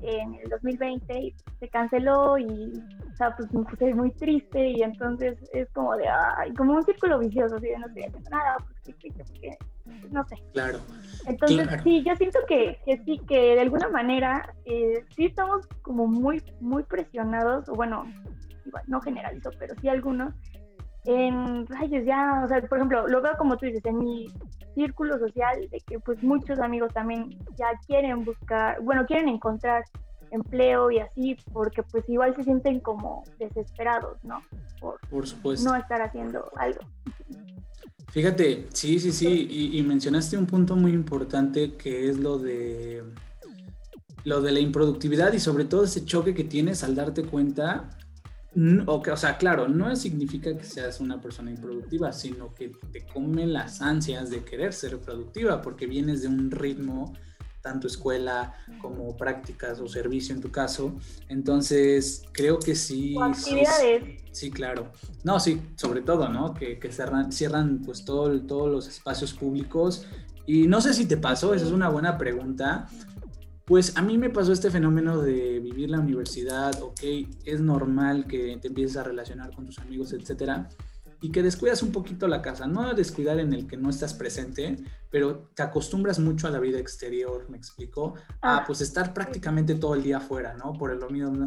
en 0.00 0.34
el 0.34 0.48
2020 0.50 1.18
y 1.18 1.34
se 1.60 1.68
canceló 1.68 2.38
y, 2.38 2.72
o 3.12 3.16
sea, 3.16 3.34
pues 3.36 3.52
me 3.52 3.64
puse 3.64 3.94
muy 3.94 4.10
triste 4.12 4.70
y 4.70 4.82
entonces 4.82 5.38
es 5.52 5.70
como 5.70 5.96
de, 5.96 6.08
ay, 6.08 6.52
como 6.54 6.74
un 6.74 6.82
círculo 6.82 7.18
vicioso, 7.18 7.56
así 7.56 7.68
de 7.68 7.78
no 7.78 7.86
estoy 7.86 8.02
haciendo 8.04 8.30
nada, 8.30 8.56
porque, 8.84 9.08
porque 9.16 9.58
no 10.10 10.26
sé. 10.26 10.36
Claro. 10.52 10.78
Entonces, 11.26 11.68
sí, 11.82 12.02
yo 12.04 12.14
siento 12.16 12.38
que, 12.46 12.78
que, 12.84 12.98
sí, 13.04 13.20
que 13.26 13.54
de 13.54 13.60
alguna 13.60 13.88
manera 13.88 14.54
eh, 14.64 15.04
sí 15.14 15.26
estamos 15.26 15.66
como 15.82 16.06
muy, 16.06 16.42
muy 16.60 16.82
presionados, 16.82 17.68
o 17.68 17.74
bueno, 17.74 18.04
igual, 18.66 18.84
no 18.86 19.00
generalizo, 19.00 19.50
pero 19.58 19.74
sí 19.80 19.88
algunos, 19.88 20.34
en 21.04 21.66
rayos 21.66 22.04
ya, 22.04 22.42
o 22.44 22.48
sea, 22.48 22.60
por 22.62 22.78
ejemplo, 22.78 23.06
lo 23.08 23.20
veo 23.20 23.36
como 23.36 23.56
tú 23.56 23.66
dices, 23.66 23.84
en 23.84 23.98
mi 23.98 24.26
círculo 24.74 25.18
social, 25.18 25.68
de 25.70 25.80
que 25.80 25.98
pues 25.98 26.22
muchos 26.22 26.58
amigos 26.58 26.92
también 26.92 27.30
ya 27.56 27.68
quieren 27.86 28.24
buscar, 28.24 28.80
bueno, 28.80 29.06
quieren 29.06 29.28
encontrar 29.28 29.84
empleo 30.30 30.90
y 30.90 30.98
así, 30.98 31.36
porque 31.52 31.82
pues 31.82 32.08
igual 32.08 32.34
se 32.34 32.42
sienten 32.42 32.80
como 32.80 33.22
desesperados, 33.38 34.22
¿no? 34.24 34.42
Por, 34.80 34.98
por 35.08 35.26
supuesto. 35.26 35.70
No 35.70 35.76
estar 35.76 36.02
haciendo 36.02 36.50
algo. 36.56 36.80
Fíjate, 38.12 38.68
sí, 38.72 38.98
sí, 39.00 39.12
sí, 39.12 39.72
y, 39.72 39.82
mencionaste 39.82 40.36
un 40.36 40.46
punto 40.46 40.76
muy 40.76 40.92
importante 40.92 41.74
que 41.74 42.08
es 42.08 42.18
lo 42.18 42.38
de 42.38 43.02
lo 44.24 44.40
de 44.40 44.52
la 44.52 44.60
improductividad 44.60 45.32
y 45.34 45.38
sobre 45.38 45.66
todo 45.66 45.84
ese 45.84 46.04
choque 46.04 46.32
que 46.32 46.44
tienes 46.44 46.82
al 46.82 46.94
darte 46.94 47.24
cuenta, 47.24 47.90
o, 48.86 49.02
que, 49.02 49.10
o 49.10 49.16
sea, 49.16 49.36
claro, 49.36 49.68
no 49.68 49.94
significa 49.96 50.56
que 50.56 50.64
seas 50.64 51.00
una 51.00 51.20
persona 51.20 51.50
improductiva, 51.50 52.12
sino 52.12 52.54
que 52.54 52.72
te 52.92 53.04
comen 53.04 53.52
las 53.52 53.82
ansias 53.82 54.30
de 54.30 54.44
querer 54.44 54.72
ser 54.72 54.98
productiva 54.98 55.60
porque 55.60 55.86
vienes 55.86 56.22
de 56.22 56.28
un 56.28 56.50
ritmo 56.50 57.12
tanto 57.64 57.86
escuela 57.86 58.52
como 58.78 59.16
prácticas 59.16 59.80
o 59.80 59.88
servicio 59.88 60.34
en 60.34 60.42
tu 60.42 60.50
caso. 60.50 60.94
Entonces, 61.28 62.22
creo 62.32 62.58
que 62.58 62.74
sí. 62.74 63.16
actividades. 63.18 64.22
Sí, 64.32 64.50
claro. 64.50 64.92
No, 65.22 65.40
sí, 65.40 65.62
sobre 65.76 66.02
todo, 66.02 66.28
¿no? 66.28 66.52
Que, 66.52 66.78
que 66.78 66.92
cierran, 66.92 67.32
cierran 67.32 67.80
pues 67.82 68.04
todo, 68.04 68.38
todos 68.42 68.70
los 68.70 68.86
espacios 68.86 69.32
públicos. 69.32 70.06
Y 70.46 70.66
no 70.66 70.82
sé 70.82 70.92
si 70.92 71.06
te 71.06 71.16
pasó, 71.16 71.54
esa 71.54 71.64
es 71.64 71.72
una 71.72 71.88
buena 71.88 72.18
pregunta. 72.18 72.86
Pues 73.64 73.96
a 73.96 74.02
mí 74.02 74.18
me 74.18 74.28
pasó 74.28 74.52
este 74.52 74.70
fenómeno 74.70 75.22
de 75.22 75.58
vivir 75.58 75.88
la 75.88 76.00
universidad, 76.00 76.82
ok, 76.82 77.00
es 77.46 77.60
normal 77.62 78.26
que 78.26 78.58
te 78.60 78.68
empieces 78.68 78.98
a 78.98 79.04
relacionar 79.04 79.54
con 79.54 79.64
tus 79.64 79.78
amigos, 79.78 80.12
etcétera, 80.12 80.68
y 81.20 81.30
que 81.30 81.42
descuidas 81.42 81.82
un 81.82 81.92
poquito 81.92 82.28
la 82.28 82.42
casa. 82.42 82.66
No 82.66 82.94
descuidar 82.94 83.38
en 83.38 83.52
el 83.52 83.66
que 83.66 83.76
no 83.76 83.90
estás 83.90 84.14
presente, 84.14 84.76
pero 85.10 85.50
te 85.54 85.62
acostumbras 85.62 86.18
mucho 86.18 86.46
a 86.46 86.50
la 86.50 86.58
vida 86.58 86.78
exterior, 86.78 87.48
me 87.48 87.56
explico, 87.56 88.14
a 88.40 88.58
ah. 88.58 88.64
pues 88.66 88.80
estar 88.80 89.14
prácticamente 89.14 89.74
todo 89.74 89.94
el 89.94 90.02
día 90.02 90.18
afuera, 90.18 90.54
¿no? 90.54 90.72
Por 90.72 90.90
el 90.90 90.98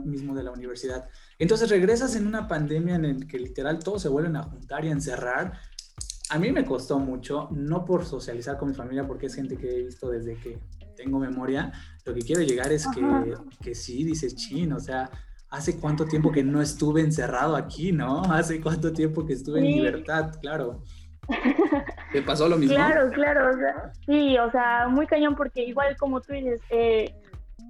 mismo 0.06 0.36
de 0.36 0.44
la 0.44 0.52
universidad. 0.52 1.10
Entonces 1.40 1.70
regresas 1.70 2.16
en 2.16 2.28
una 2.28 2.48
pandemia 2.48 2.96
en 2.96 3.06
el 3.06 3.28
que 3.28 3.40
literal 3.40 3.80
todos 3.80 4.02
se 4.02 4.10
vuelven 4.10 4.36
a 4.36 4.44
juntar 4.44 4.86
y 4.86 4.90
a 4.90 4.92
encerrar. 4.92 5.60
A 6.30 6.40
mí 6.40 6.52
me 6.52 6.66
costó 6.66 7.00
mucho, 7.00 7.50
no 7.52 7.86
por 7.86 8.06
socializar 8.06 8.58
con 8.58 8.70
mi 8.70 8.76
familia, 8.76 9.06
porque 9.06 9.28
es 9.28 9.36
gente 9.36 9.58
que 9.58 9.70
he 9.70 9.84
visto 9.84 10.10
desde 10.10 10.36
que 10.36 10.60
tengo 10.96 11.20
memoria. 11.20 11.72
Lo 12.06 12.14
que 12.14 12.22
quiero 12.22 12.42
llegar 12.42 12.72
es 12.72 12.88
que, 12.88 13.02
que 13.62 13.76
sí, 13.76 14.04
dices, 14.04 14.36
chin, 14.36 14.74
o 14.74 14.80
sea, 14.80 15.10
hace 15.50 15.80
cuánto 15.80 16.06
tiempo 16.06 16.32
que 16.32 16.44
no 16.44 16.62
estuve 16.62 17.02
encerrado 17.02 17.56
aquí, 17.56 17.92
¿no? 17.92 18.22
Hace 18.24 18.62
cuánto 18.62 18.92
tiempo 18.92 19.26
que 19.26 19.34
estuve 19.34 19.60
en 19.60 19.66
libertad, 19.66 20.32
claro. 20.42 20.84
¿Te 22.12 22.22
pasó 22.22 22.48
lo 22.48 22.58
mismo? 22.58 22.76
Claro, 22.76 23.10
claro, 23.12 23.50
o 23.50 23.54
sea, 23.54 23.92
sí, 24.06 24.38
o 24.38 24.50
sea, 24.52 24.88
muy 24.88 25.08
cañón 25.08 25.36
porque 25.36 25.64
igual 25.64 25.96
como 25.98 26.22
tú 26.22 26.34
dices, 26.34 26.62
eh, 26.70 27.14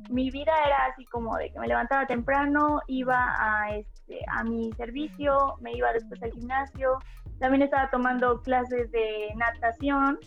mi 0.10 0.30
vida 0.30 0.54
era 0.66 0.86
así 0.92 1.06
como 1.06 1.36
de 1.38 1.52
que 1.52 1.60
me 1.60 1.68
levantaba 1.68 2.06
temprano, 2.06 2.82
iba 2.88 3.36
a, 3.40 3.76
este, 3.76 4.20
a 4.32 4.44
mi 4.44 4.72
servicio, 4.74 5.56
me 5.60 5.74
iba 5.74 5.92
después 5.92 6.22
al 6.24 6.32
gimnasio, 6.32 7.00
también 7.40 7.64
estaba 7.64 7.90
tomando 7.90 8.42
clases 8.42 8.92
de 8.92 9.30
natación 9.36 10.20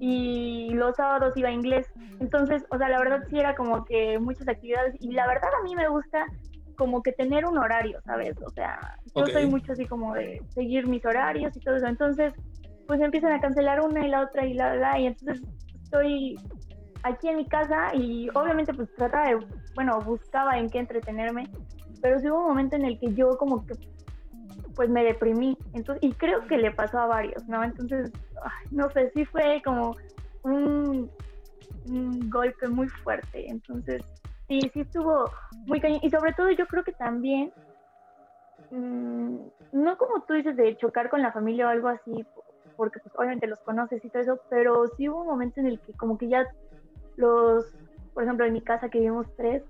y 0.00 0.70
los 0.74 0.96
sábados 0.96 1.36
iba 1.36 1.48
a 1.48 1.52
inglés. 1.52 1.86
Entonces, 2.20 2.64
o 2.70 2.78
sea, 2.78 2.88
la 2.88 2.98
verdad 2.98 3.24
sí 3.28 3.38
era 3.38 3.54
como 3.54 3.84
que 3.84 4.18
muchas 4.18 4.48
actividades 4.48 4.94
y 5.00 5.12
la 5.12 5.26
verdad 5.26 5.50
a 5.60 5.62
mí 5.64 5.74
me 5.74 5.88
gusta 5.88 6.26
como 6.82 7.00
que 7.00 7.12
tener 7.12 7.46
un 7.46 7.58
horario, 7.58 8.00
¿sabes? 8.04 8.36
O 8.44 8.50
sea, 8.50 8.98
yo 9.14 9.24
soy 9.26 9.46
mucho 9.46 9.70
así 9.70 9.86
como 9.86 10.14
de 10.14 10.42
seguir 10.48 10.88
mis 10.88 11.04
horarios 11.06 11.56
y 11.56 11.60
todo 11.60 11.76
eso. 11.76 11.86
Entonces, 11.86 12.34
pues 12.88 13.00
empiezan 13.00 13.30
a 13.30 13.40
cancelar 13.40 13.80
una 13.80 14.04
y 14.04 14.08
la 14.08 14.22
otra 14.22 14.44
y 14.44 14.54
la, 14.54 14.74
la, 14.74 14.98
y 14.98 15.06
entonces 15.06 15.40
estoy 15.80 16.36
aquí 17.04 17.28
en 17.28 17.36
mi 17.36 17.46
casa 17.46 17.94
y 17.94 18.28
obviamente 18.34 18.74
pues 18.74 18.92
trataba 18.96 19.28
de, 19.28 19.46
bueno, 19.76 20.00
buscaba 20.00 20.58
en 20.58 20.70
qué 20.70 20.80
entretenerme, 20.80 21.48
pero 22.00 22.18
sí 22.18 22.28
hubo 22.28 22.40
un 22.40 22.48
momento 22.48 22.74
en 22.74 22.84
el 22.84 22.98
que 22.98 23.14
yo 23.14 23.38
como 23.38 23.64
que 23.64 23.74
pues 24.74 24.90
me 24.90 25.04
deprimí, 25.04 25.56
entonces, 25.72 26.02
y 26.02 26.12
creo 26.14 26.48
que 26.48 26.56
le 26.56 26.72
pasó 26.72 26.98
a 26.98 27.06
varios, 27.06 27.46
¿no? 27.46 27.62
Entonces, 27.62 28.10
no 28.72 28.90
sé, 28.90 29.12
sí 29.14 29.24
fue 29.24 29.62
como 29.64 29.94
un, 30.42 31.08
un 31.86 32.28
golpe 32.28 32.66
muy 32.66 32.88
fuerte, 32.88 33.48
entonces 33.48 34.02
sí, 34.60 34.70
sí 34.72 34.80
estuvo 34.80 35.30
muy 35.66 35.80
cañón. 35.80 36.00
Y 36.02 36.10
sobre 36.10 36.32
todo 36.32 36.50
yo 36.50 36.66
creo 36.66 36.84
que 36.84 36.92
también, 36.92 37.52
mm, 38.70 39.36
no 39.72 39.96
como 39.96 40.22
tú 40.26 40.34
dices 40.34 40.56
de 40.56 40.76
chocar 40.76 41.08
con 41.08 41.22
la 41.22 41.32
familia 41.32 41.66
o 41.66 41.70
algo 41.70 41.88
así, 41.88 42.24
porque 42.76 43.00
pues 43.00 43.14
obviamente 43.16 43.46
los 43.46 43.60
conoces 43.60 44.04
y 44.04 44.08
todo 44.10 44.22
eso, 44.22 44.40
pero 44.50 44.86
sí 44.96 45.08
hubo 45.08 45.22
un 45.22 45.28
momento 45.28 45.60
en 45.60 45.66
el 45.66 45.80
que 45.80 45.92
como 45.94 46.18
que 46.18 46.28
ya 46.28 46.46
los, 47.16 47.66
por 48.14 48.24
ejemplo, 48.24 48.46
en 48.46 48.52
mi 48.52 48.60
casa 48.60 48.88
que 48.88 48.98
vivimos 48.98 49.26
tres, 49.36 49.62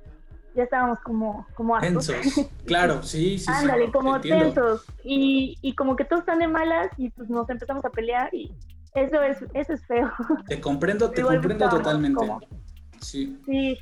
ya 0.55 0.65
estábamos 0.65 1.01
como, 1.01 1.47
como 1.55 1.79
Tensos, 1.81 2.17
claro, 2.67 3.03
sí, 3.03 3.39
sí. 3.39 3.51
Ándale, 3.51 3.91
como 3.91 4.21
tensos. 4.21 4.85
Y, 5.03 5.57
y 5.63 5.75
como 5.75 5.97
que 5.97 6.05
todos 6.05 6.21
están 6.21 6.41
de 6.41 6.49
malas 6.49 6.91
y 6.99 7.09
pues 7.11 7.31
nos 7.31 7.49
empezamos 7.49 7.85
a 7.85 7.91
pelear 7.91 8.29
y 8.35 8.53
Eso 8.95 9.23
es, 9.23 9.39
eso 9.55 9.73
es 9.73 9.87
feo. 9.87 10.13
Te 10.47 10.61
comprendo, 10.61 11.11
te 11.11 11.23
comprendo 11.23 11.69
totalmente. 11.71 12.27
Sí. 13.01 13.41
Sí. 13.47 13.79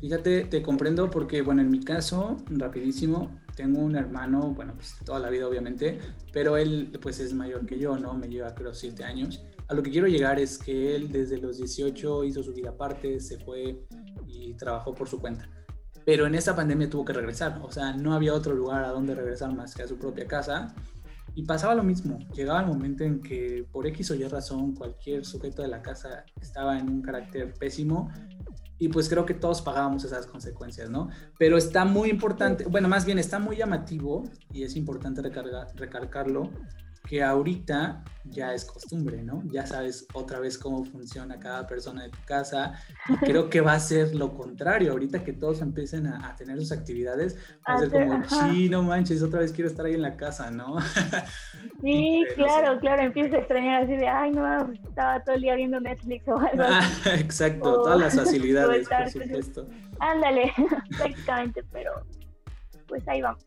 Fíjate, 0.00 0.44
te 0.44 0.62
comprendo 0.62 1.10
porque, 1.10 1.42
bueno, 1.42 1.60
en 1.60 1.70
mi 1.70 1.80
caso, 1.80 2.38
rapidísimo, 2.48 3.38
tengo 3.54 3.80
un 3.80 3.96
hermano, 3.96 4.54
bueno, 4.54 4.72
pues 4.74 4.96
toda 5.04 5.18
la 5.18 5.28
vida 5.28 5.46
obviamente, 5.46 5.98
pero 6.32 6.56
él 6.56 6.90
pues 7.02 7.20
es 7.20 7.34
mayor 7.34 7.66
que 7.66 7.78
yo, 7.78 7.98
¿no? 7.98 8.14
Me 8.14 8.26
lleva 8.28 8.54
creo 8.54 8.72
siete 8.72 9.04
años. 9.04 9.44
A 9.68 9.74
lo 9.74 9.82
que 9.82 9.90
quiero 9.90 10.06
llegar 10.06 10.40
es 10.40 10.56
que 10.56 10.96
él 10.96 11.12
desde 11.12 11.36
los 11.36 11.58
18 11.58 12.24
hizo 12.24 12.42
su 12.42 12.54
vida 12.54 12.70
aparte, 12.70 13.20
se 13.20 13.38
fue 13.38 13.86
y 14.26 14.54
trabajó 14.54 14.94
por 14.94 15.06
su 15.06 15.20
cuenta. 15.20 15.46
Pero 16.06 16.26
en 16.26 16.34
esta 16.34 16.56
pandemia 16.56 16.88
tuvo 16.88 17.04
que 17.04 17.12
regresar, 17.12 17.60
o 17.62 17.70
sea, 17.70 17.92
no 17.92 18.14
había 18.14 18.32
otro 18.32 18.54
lugar 18.54 18.84
a 18.84 18.88
donde 18.88 19.14
regresar 19.14 19.54
más 19.54 19.74
que 19.74 19.82
a 19.82 19.86
su 19.86 19.98
propia 19.98 20.26
casa. 20.26 20.74
Y 21.34 21.44
pasaba 21.44 21.74
lo 21.74 21.84
mismo, 21.84 22.18
llegaba 22.34 22.60
el 22.60 22.66
momento 22.66 23.04
en 23.04 23.20
que 23.20 23.64
por 23.70 23.86
X 23.86 24.10
o 24.10 24.14
Y 24.14 24.24
razón 24.24 24.74
cualquier 24.74 25.24
sujeto 25.24 25.62
de 25.62 25.68
la 25.68 25.82
casa 25.82 26.24
estaba 26.40 26.78
en 26.78 26.88
un 26.88 27.02
carácter 27.02 27.52
pésimo 27.54 28.10
y 28.80 28.88
pues 28.88 29.08
creo 29.08 29.26
que 29.26 29.34
todos 29.34 29.60
pagábamos 29.60 30.02
esas 30.04 30.26
consecuencias, 30.26 30.90
¿no? 30.90 31.10
Pero 31.38 31.58
está 31.58 31.84
muy 31.84 32.08
importante, 32.08 32.64
bueno, 32.64 32.88
más 32.88 33.04
bien 33.04 33.18
está 33.18 33.38
muy 33.38 33.56
llamativo 33.56 34.24
y 34.52 34.64
es 34.64 34.74
importante 34.74 35.20
recargar, 35.20 35.68
recalcarlo 35.76 36.50
que 37.10 37.24
ahorita 37.24 38.04
ya 38.22 38.54
es 38.54 38.64
costumbre, 38.64 39.20
¿no? 39.20 39.42
Ya 39.46 39.66
sabes 39.66 40.06
otra 40.14 40.38
vez 40.38 40.56
cómo 40.56 40.84
funciona 40.84 41.40
cada 41.40 41.66
persona 41.66 42.04
de 42.04 42.10
tu 42.10 42.18
casa. 42.24 42.74
Y 43.08 43.16
creo 43.16 43.50
que 43.50 43.60
va 43.60 43.72
a 43.72 43.80
ser 43.80 44.14
lo 44.14 44.32
contrario. 44.32 44.92
Ahorita 44.92 45.24
que 45.24 45.32
todos 45.32 45.60
empiecen 45.60 46.06
a, 46.06 46.36
tener 46.36 46.60
sus 46.60 46.70
actividades, 46.70 47.36
va 47.68 47.74
a 47.74 47.78
ser 47.78 47.90
como, 47.90 48.22
sí, 48.28 48.68
no 48.68 48.84
manches, 48.84 49.24
otra 49.24 49.40
vez 49.40 49.50
quiero 49.50 49.68
estar 49.68 49.86
ahí 49.86 49.94
en 49.94 50.02
la 50.02 50.16
casa, 50.16 50.52
¿no? 50.52 50.76
Sí, 51.82 52.24
claro, 52.34 52.78
claro, 52.78 53.02
empiezo 53.02 53.36
a 53.36 53.38
extrañar 53.38 53.84
así 53.84 53.96
de, 53.96 54.06
ay, 54.06 54.32
no, 54.32 54.70
estaba 54.70 55.24
todo 55.24 55.34
el 55.34 55.40
día 55.40 55.54
viendo 55.54 55.80
Netflix 55.80 56.28
o 56.28 56.38
algo 56.38 56.62
exacto, 57.18 57.82
todas 57.82 57.98
las 57.98 58.14
facilidades, 58.16 58.86
por 58.86 59.08
supuesto. 59.10 59.66
Ándale, 59.98 60.52
prácticamente, 60.98 61.64
pero 61.72 61.90
pues 62.90 63.08
ahí 63.08 63.22
vamos. 63.22 63.42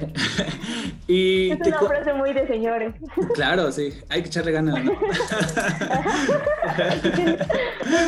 y 1.08 1.52
es 1.52 1.60
una 1.66 1.78
frase 1.78 2.12
muy 2.12 2.34
de 2.34 2.46
señores. 2.46 2.94
Claro, 3.34 3.72
sí, 3.72 3.94
hay 4.10 4.20
que 4.20 4.28
echarle 4.28 4.52
ganas, 4.52 4.84
¿no? 4.84 4.92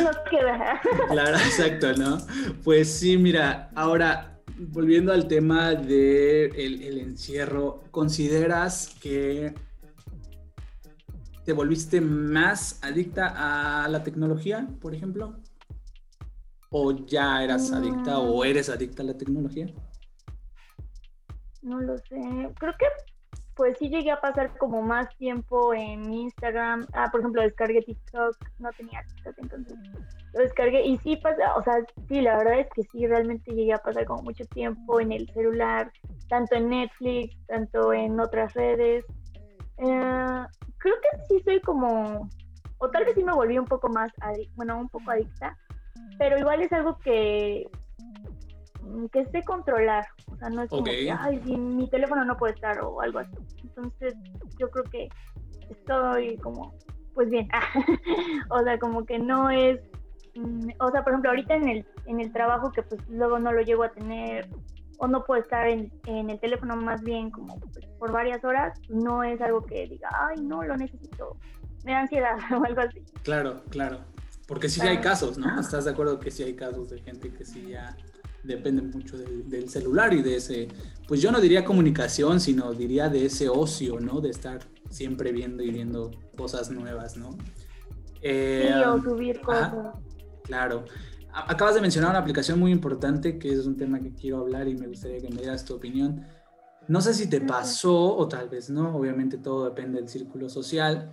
nos 0.03 0.17
queda. 0.29 0.79
claro, 1.09 1.37
exacto, 1.37 1.93
¿no? 1.93 2.19
Pues 2.63 2.93
sí, 2.93 3.17
mira, 3.17 3.71
ahora 3.73 4.37
volviendo 4.59 5.11
al 5.13 5.27
tema 5.27 5.73
del 5.73 5.87
de 5.87 6.45
el 6.87 6.99
encierro, 6.99 7.83
¿consideras 7.89 8.95
que 9.01 9.55
te 11.45 11.53
volviste 11.53 12.01
más 12.01 12.77
adicta 12.83 13.83
a 13.83 13.87
la 13.87 14.03
tecnología, 14.03 14.67
por 14.81 14.93
ejemplo? 14.93 15.37
¿O 16.69 16.91
ya 17.05 17.41
eras 17.41 17.71
adicta 17.71 18.19
o 18.19 18.43
mm. 18.43 18.45
eres 18.45 18.69
adicta 18.69 19.01
a 19.01 19.05
la 19.05 19.17
tecnología? 19.17 19.73
No 21.61 21.79
lo 21.79 21.97
sé. 21.97 22.19
Creo 22.59 22.73
que 22.77 22.85
pues 23.55 23.75
sí 23.79 23.89
llegué 23.89 24.11
a 24.11 24.21
pasar 24.21 24.55
como 24.59 24.83
más 24.83 25.09
tiempo 25.17 25.73
en 25.73 26.13
Instagram. 26.13 26.85
Ah, 26.93 27.09
por 27.11 27.21
ejemplo, 27.21 27.41
descargué 27.41 27.81
TikTok. 27.81 28.37
No 28.59 28.69
tenía 28.73 29.03
TikTok, 29.03 29.35
entonces 29.39 29.77
lo 30.33 30.41
descargué. 30.41 30.85
Y 30.85 30.97
sí 30.99 31.17
pasa, 31.17 31.55
o 31.55 31.63
sea, 31.63 31.73
sí, 32.07 32.21
la 32.21 32.37
verdad 32.37 32.59
es 32.59 32.67
que 32.75 32.83
sí, 32.83 33.07
realmente 33.07 33.51
llegué 33.51 33.73
a 33.73 33.79
pasar 33.79 34.05
como 34.05 34.21
mucho 34.21 34.45
tiempo 34.45 34.99
en 34.99 35.11
el 35.11 35.27
celular, 35.33 35.91
tanto 36.29 36.55
en 36.55 36.69
Netflix, 36.69 37.35
tanto 37.47 37.91
en 37.93 38.19
otras 38.19 38.53
redes. 38.53 39.03
Eh, 39.79 40.45
creo 40.77 40.95
que 41.01 41.17
sí 41.27 41.41
soy 41.43 41.59
como, 41.61 42.29
o 42.77 42.89
tal 42.89 43.05
vez 43.05 43.15
sí 43.15 43.23
me 43.23 43.33
volví 43.33 43.57
un 43.57 43.65
poco 43.65 43.89
más, 43.89 44.11
bueno, 44.55 44.79
un 44.79 44.89
poco 44.89 45.11
adicta, 45.11 45.57
pero 46.17 46.37
igual 46.37 46.61
es 46.61 46.71
algo 46.73 46.97
que 46.99 47.67
que 49.11 49.25
sé 49.27 49.43
controlar. 49.43 50.05
O 50.31 50.35
sea, 50.37 50.49
no 50.49 50.63
es 50.63 50.69
como 50.69 50.83
que, 50.83 51.11
ay, 51.11 51.41
si 51.45 51.55
mi 51.57 51.89
teléfono 51.89 52.25
no 52.25 52.37
puede 52.37 52.53
estar 52.53 52.79
o 52.81 53.01
algo 53.01 53.19
así. 53.19 53.35
Entonces, 53.63 54.15
yo 54.57 54.69
creo 54.69 54.83
que 54.85 55.09
estoy 55.69 56.37
como, 56.37 56.73
pues 57.13 57.29
bien. 57.29 57.47
o 58.49 58.63
sea, 58.63 58.79
como 58.79 59.05
que 59.05 59.19
no 59.19 59.49
es. 59.49 59.79
Mm, 60.35 60.69
o 60.79 60.91
sea, 60.91 61.03
por 61.03 61.13
ejemplo, 61.13 61.29
ahorita 61.31 61.55
en 61.55 61.69
el, 61.69 61.85
en 62.05 62.19
el 62.19 62.31
trabajo 62.31 62.71
que 62.71 62.83
pues 62.83 63.01
luego 63.09 63.39
no 63.39 63.51
lo 63.51 63.61
llego 63.61 63.83
a 63.83 63.89
tener 63.89 64.49
o 64.99 65.07
no 65.07 65.23
puedo 65.23 65.41
estar 65.41 65.67
en, 65.67 65.91
en 66.05 66.29
el 66.29 66.39
teléfono 66.39 66.75
más 66.75 67.01
bien 67.03 67.29
como 67.29 67.59
pues, 67.59 67.85
por 67.99 68.11
varias 68.11 68.43
horas, 68.43 68.79
no 68.89 69.23
es 69.23 69.39
algo 69.41 69.63
que 69.65 69.87
diga, 69.87 70.09
ay, 70.27 70.41
no, 70.41 70.63
lo 70.63 70.75
necesito. 70.75 71.37
Me 71.83 71.91
da 71.91 72.01
ansiedad 72.01 72.37
o 72.51 72.63
algo 72.63 72.81
así. 72.81 73.03
Claro, 73.23 73.63
claro. 73.69 73.99
Porque 74.47 74.69
sí, 74.69 74.79
hay 74.81 74.99
casos, 74.99 75.37
¿no? 75.37 75.59
¿Estás 75.59 75.85
de 75.85 75.91
acuerdo 75.91 76.19
que 76.19 76.31
sí 76.31 76.41
hay 76.41 76.55
casos 76.55 76.89
de 76.89 77.01
gente 77.01 77.33
que 77.33 77.43
sí 77.43 77.67
ya 77.69 77.95
depende 78.43 78.81
mucho 78.81 79.17
del, 79.17 79.69
celular 79.69 80.13
y 80.13 80.21
de 80.21 80.37
ese, 80.37 80.67
pues 81.07 81.21
yo 81.21 81.31
no 81.31 81.41
diría 81.41 81.65
comunicación, 81.65 82.39
sino 82.39 82.73
diría 82.73 83.09
de 83.09 83.25
ese 83.25 83.49
ocio, 83.49 83.99
¿no? 83.99 84.21
De 84.21 84.29
estar 84.29 84.59
siempre 84.89 85.31
viendo 85.31 85.63
y 85.63 85.71
viendo 85.71 86.11
cosas 86.37 86.69
nuevas, 86.69 87.17
¿no? 87.17 87.37
Eh, 88.21 88.71
sí, 88.73 88.83
o 88.83 89.01
subir 89.01 89.41
cosas. 89.41 89.73
claro. 90.43 90.85
Acabas 91.33 91.75
de 91.75 91.81
mencionar 91.81 92.09
una 92.11 92.19
aplicación 92.19 92.59
muy 92.59 92.71
importante 92.71 93.37
que 93.37 93.51
es 93.51 93.67
un 93.67 93.77
tema 93.77 93.99
que 93.99 94.11
quiero 94.11 94.39
hablar 94.39 94.67
y 94.67 94.75
me 94.75 94.87
gustaría 94.87 95.19
que 95.19 95.29
me 95.29 95.41
dieras 95.41 95.63
tu 95.65 95.75
opinión. 95.75 96.25
No 96.87 96.99
sé 96.99 97.13
si 97.13 97.29
te 97.29 97.41
pasó 97.41 98.15
o 98.17 98.27
tal 98.27 98.49
vez 98.49 98.71
no, 98.71 98.95
obviamente 98.95 99.37
todo 99.37 99.65
depende 99.65 99.99
del 99.99 100.09
círculo 100.09 100.49
social. 100.49 101.11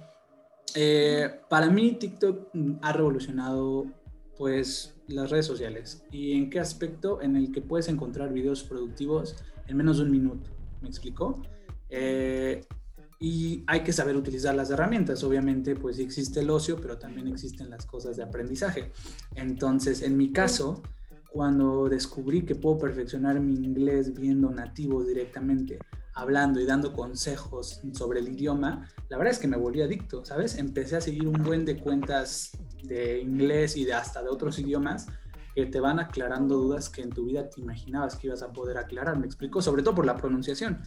Eh, 0.75 1.41
para 1.51 1.69
mí 1.69 1.93
TikTok 1.93 2.49
ha 2.81 2.93
revolucionado 2.93 3.85
pues 4.39 4.94
las 5.09 5.31
redes 5.31 5.47
sociales. 5.47 6.03
¿Y 6.11 6.33
en 6.33 6.51
qué 6.51 6.61
aspecto? 6.61 7.21
En 7.21 7.37
el 7.37 7.53
que 7.53 7.61
puedes 7.61 7.89
encontrar 7.89 8.33
videos 8.33 8.63
productivos 8.63 9.37
en 9.67 9.77
menos 9.77 9.99
de 9.99 10.05
un 10.05 10.11
minuto. 10.11 10.51
¿Me 10.81 10.89
explicó? 10.89 11.43
Eh, 11.89 12.65
y 13.21 13.65
hay 13.67 13.83
que 13.83 13.93
saber 13.93 14.17
utilizar 14.17 14.55
las 14.55 14.71
herramientas. 14.71 15.23
Obviamente, 15.25 15.75
pues 15.77 15.99
existe 15.99 16.41
el 16.41 16.51
ocio, 16.51 16.81
pero 16.81 16.99
también 16.99 17.29
existen 17.29 17.71
las 17.71 17.87
cosas 17.87 18.17
de 18.17 18.23
aprendizaje. 18.23 18.93
Entonces, 19.35 20.03
en 20.03 20.17
mi 20.17 20.33
caso, 20.33 20.83
cuando 21.31 21.89
descubrí 21.89 22.43
que 22.43 22.55
puedo 22.55 22.79
perfeccionar 22.79 23.41
mi 23.41 23.55
inglés 23.55 24.15
viendo 24.15 24.51
nativos 24.51 25.07
directamente, 25.07 25.79
hablando 26.15 26.61
y 26.61 26.67
dando 26.67 26.93
consejos 26.93 27.81
sobre 27.93 28.21
el 28.21 28.29
idioma, 28.29 28.89
la 29.09 29.19
verdad 29.19 29.33
es 29.33 29.39
que 29.39 29.49
me 29.49 29.57
volví 29.57 29.83
adicto, 29.83 30.25
¿sabes? 30.25 30.57
Empecé 30.59 30.97
a 30.97 31.01
seguir 31.01 31.27
un 31.27 31.43
buen 31.43 31.65
de 31.65 31.77
cuentas 31.77 32.53
de 32.83 33.21
inglés 33.21 33.77
y 33.77 33.85
de 33.85 33.95
hasta 33.95 34.23
de 34.23 34.29
otros 34.29 34.59
idiomas 34.59 35.07
que 35.55 35.67
te 35.67 35.81
van 35.81 36.01
aclarando 36.01 36.57
dudas 36.57 36.89
que 36.89 37.03
en 37.03 37.11
tu 37.11 37.27
vida 37.27 37.49
te 37.49 37.61
imaginabas 37.61 38.17
que 38.17 38.27
ibas 38.27 38.43
a 38.43 38.53
poder 38.53 38.77
aclarar. 38.77 39.19
Me 39.19 39.27
explico, 39.27 39.63
sobre 39.63 39.83
todo 39.83 39.95
por 39.95 40.07
la 40.07 40.17
pronunciación. 40.17 40.81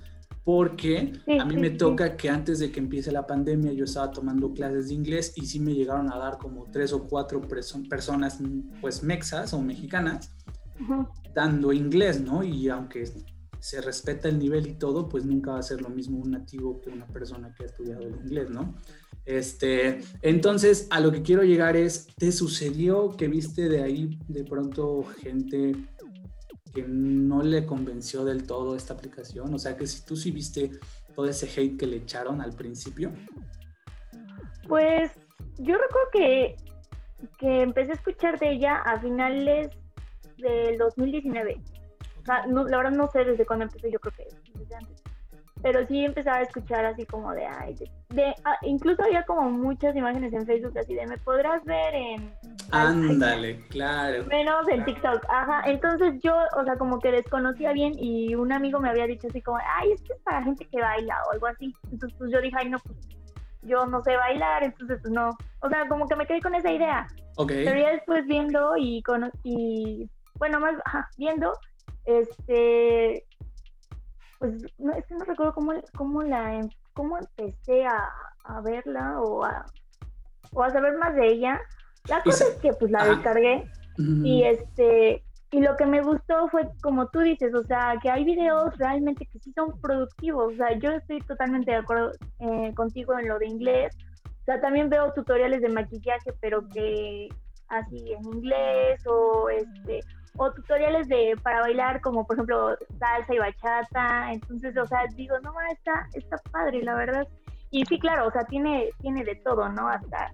Porque 0.44 1.14
a 1.40 1.44
mí 1.44 1.58
me 1.58 1.72
toca 1.72 2.16
que 2.16 2.30
antes 2.30 2.60
de 2.60 2.72
que 2.72 2.80
empiece 2.80 3.12
la 3.12 3.28
pandemia 3.28 3.74
yo 3.74 3.84
estaba 3.84 4.12
tomando 4.12 4.54
clases 4.54 4.88
de 4.88 4.94
inglés 4.94 5.34
y 5.36 5.46
sí 5.46 5.60
me 5.60 5.74
llegaron 5.74 6.12
a 6.12 6.18
dar 6.18 6.38
como 6.38 6.66
tres 6.72 6.94
o 6.94 7.04
cuatro 7.04 7.42
personas 7.42 8.40
pues 8.80 9.04
mexas 9.04 9.54
o 9.54 9.62
mexicanas 9.62 10.32
dando 11.34 11.74
inglés, 11.74 12.22
¿no? 12.22 12.44
Y 12.44 12.70
aunque 12.70 13.04
se 13.60 13.82
respeta 13.82 14.30
el 14.30 14.40
nivel 14.40 14.68
y 14.68 14.74
todo, 14.74 15.10
pues 15.10 15.26
nunca 15.26 15.52
va 15.52 15.60
a 15.60 15.64
ser 15.64 15.82
lo 15.82 15.90
mismo 15.90 16.20
un 16.20 16.32
nativo 16.32 16.80
que 16.82 16.90
una 16.90 17.08
persona 17.08 17.54
que 17.54 17.64
ha 17.64 17.66
estudiado 17.68 18.02
el 18.02 18.16
inglés, 18.16 18.50
¿no? 18.50 18.76
Este, 19.26 20.00
entonces, 20.22 20.88
a 20.90 21.00
lo 21.00 21.12
que 21.12 21.22
quiero 21.22 21.44
llegar 21.44 21.76
es, 21.76 22.08
¿te 22.18 22.32
sucedió 22.32 23.16
que 23.18 23.28
viste 23.28 23.68
de 23.68 23.84
ahí 23.84 24.20
de 24.28 24.44
pronto 24.46 25.04
gente 25.22 25.74
que 26.74 26.84
no 26.88 27.44
le 27.44 27.66
convenció 27.66 28.24
del 28.24 28.44
todo 28.44 28.76
esta 28.76 28.94
aplicación? 28.94 29.54
O 29.54 29.60
sea, 29.60 29.76
que 29.76 29.86
si 29.86 30.06
tú 30.06 30.16
sí 30.16 30.32
viste 30.32 30.72
todo 31.14 31.28
ese 31.28 31.48
hate 31.48 31.78
que 31.78 31.88
le 31.88 31.98
echaron 31.98 32.42
al 32.42 32.54
principio. 32.54 33.12
Pues 34.68 35.12
yo 35.58 35.76
recuerdo 35.76 36.10
que, 36.14 36.56
que 37.40 37.62
empecé 37.64 37.92
a 37.92 37.96
escuchar 37.96 38.40
de 38.40 38.52
ella 38.52 38.78
a 38.78 39.00
finales 39.00 39.70
del 40.38 40.78
2019 40.78 41.60
la 42.28 42.78
verdad 42.78 42.92
no 42.92 43.08
sé 43.10 43.24
desde 43.24 43.46
cuándo 43.46 43.66
empecé, 43.66 43.92
yo 43.92 44.00
creo 44.00 44.14
que 44.14 44.28
desde 44.60 44.76
antes. 44.76 45.04
Pero 45.64 45.86
sí 45.88 46.06
empezaba 46.06 46.38
a 46.38 46.42
escuchar 46.44 46.86
así 46.86 47.06
como 47.06 47.34
de, 47.34 47.46
ay, 47.46 47.76
de, 48.10 48.36
ah, 48.46 48.58
incluso 48.62 49.04
había 49.04 49.24
como 49.24 49.50
muchas 49.50 49.96
imágenes 49.96 50.32
en 50.32 50.46
Facebook 50.46 50.78
así 50.78 50.94
de, 50.94 51.08
me 51.08 51.18
podrás 51.18 51.64
ver 51.66 51.96
en... 51.96 52.34
Ándale, 52.72 53.66
claro. 53.70 54.26
Menos 54.26 54.68
en 54.68 54.86
TikTok, 54.86 55.26
ajá. 55.30 55.64
Entonces 55.66 56.22
yo, 56.22 56.36
o 56.56 56.64
sea, 56.64 56.78
como 56.78 57.00
que 57.00 57.12
desconocía 57.12 57.74
bien 57.74 57.94
y 57.98 58.36
un 58.36 58.52
amigo 58.52 58.80
me 58.80 58.90
había 58.90 59.08
dicho 59.08 59.28
así 59.30 59.42
como, 59.42 59.58
ay, 59.58 59.94
es 59.94 60.02
que 60.04 60.14
es 60.14 60.20
para 60.22 60.44
gente 60.44 60.68
que 60.68 60.80
baila 60.80 61.18
o 61.28 61.32
algo 61.32 61.48
así. 61.48 61.74
Entonces 61.92 62.16
pues 62.20 62.32
yo 62.32 62.40
dije, 62.40 62.56
ay, 62.60 62.70
no, 62.70 62.78
pues 62.80 62.96
yo 63.64 63.86
no 63.88 64.04
sé 64.04 64.16
bailar, 64.16 64.64
entonces 64.64 65.00
pues 65.02 65.12
no. 65.12 65.30
O 65.62 65.70
sea, 65.70 65.88
como 65.88 66.08
que 66.08 66.16
me 66.16 66.28
quedé 66.28 66.42
con 66.42 66.54
esa 66.54 66.72
idea. 66.72 67.08
Ok. 67.38 67.50
Pero 67.50 67.80
ya 67.80 67.92
después 67.94 68.26
viendo 68.28 68.78
y, 68.78 69.02
con, 69.02 69.32
y 69.44 70.10
bueno, 70.36 70.60
más, 70.60 70.76
ajá, 70.86 71.10
viendo 71.18 71.54
este, 72.08 73.26
pues 74.40 74.54
no, 74.80 74.94
es 74.94 75.06
que 75.06 75.16
no 75.16 75.26
recuerdo 75.26 75.54
cómo, 75.54 75.74
cómo 75.96 76.24
la 76.24 76.56
em, 76.56 76.70
cómo 76.94 77.18
empecé 77.18 77.86
a, 77.86 78.10
a 78.46 78.62
verla 78.62 79.22
o 79.22 79.44
a, 79.44 79.66
o 80.52 80.64
a 80.64 80.70
saber 80.72 80.98
más 80.98 81.14
de 81.16 81.28
ella. 81.28 81.62
La 82.08 82.24
cosa 82.24 82.46
es 82.46 82.56
que 82.56 82.74
pues 82.74 82.90
la 82.90 83.06
descargué 83.06 83.70
y 83.98 84.44
este 84.44 85.24
y 85.52 85.62
lo 85.62 85.76
que 85.76 85.86
me 85.86 86.02
gustó 86.02 86.48
fue 86.50 86.70
como 86.82 87.08
tú 87.08 87.20
dices, 87.20 87.54
o 87.54 87.64
sea, 87.64 87.96
que 88.02 88.10
hay 88.10 88.24
videos 88.24 88.78
realmente 88.78 89.26
que 89.26 89.40
sí 89.40 89.52
son 89.54 89.80
productivos. 89.82 90.54
O 90.54 90.58
sea, 90.58 90.78
yo 90.78 90.92
estoy 90.92 91.20
totalmente 91.22 91.72
de 91.72 91.78
acuerdo 91.78 92.12
eh, 92.40 92.74
contigo 92.76 93.18
en 93.18 93.28
lo 93.28 93.40
de 93.40 93.48
inglés. 93.48 93.96
O 94.26 94.46
sea, 94.46 94.62
también 94.62 94.90
veo 94.90 95.12
tutoriales 95.14 95.62
de 95.62 95.70
maquillaje, 95.70 96.34
pero 96.40 96.68
que 96.70 97.30
así 97.70 98.14
en 98.14 98.26
inglés 98.26 99.06
o 99.08 99.50
este 99.50 100.00
o 100.38 100.52
tutoriales 100.52 101.08
de 101.08 101.36
para 101.44 101.62
bailar 101.62 102.02
como 102.02 102.26
por 102.26 102.36
ejemplo 102.36 102.78
salsa 103.00 103.34
y 103.34 103.40
bachata. 103.40 104.32
Entonces 104.32 104.78
o 104.78 104.86
sea 104.86 105.06
digo 105.16 105.36
no 105.44 105.54
está 105.72 106.08
está 106.14 106.38
padre 106.52 106.84
la 106.84 106.96
verdad. 106.96 107.28
Y 107.72 107.84
sí 107.86 108.00
claro 108.00 108.28
o 108.28 108.32
sea 108.32 108.44
tiene 108.46 108.90
tiene 109.02 109.24
de 109.24 109.36
todo 109.36 109.68
no 109.70 109.90
hasta 109.90 110.32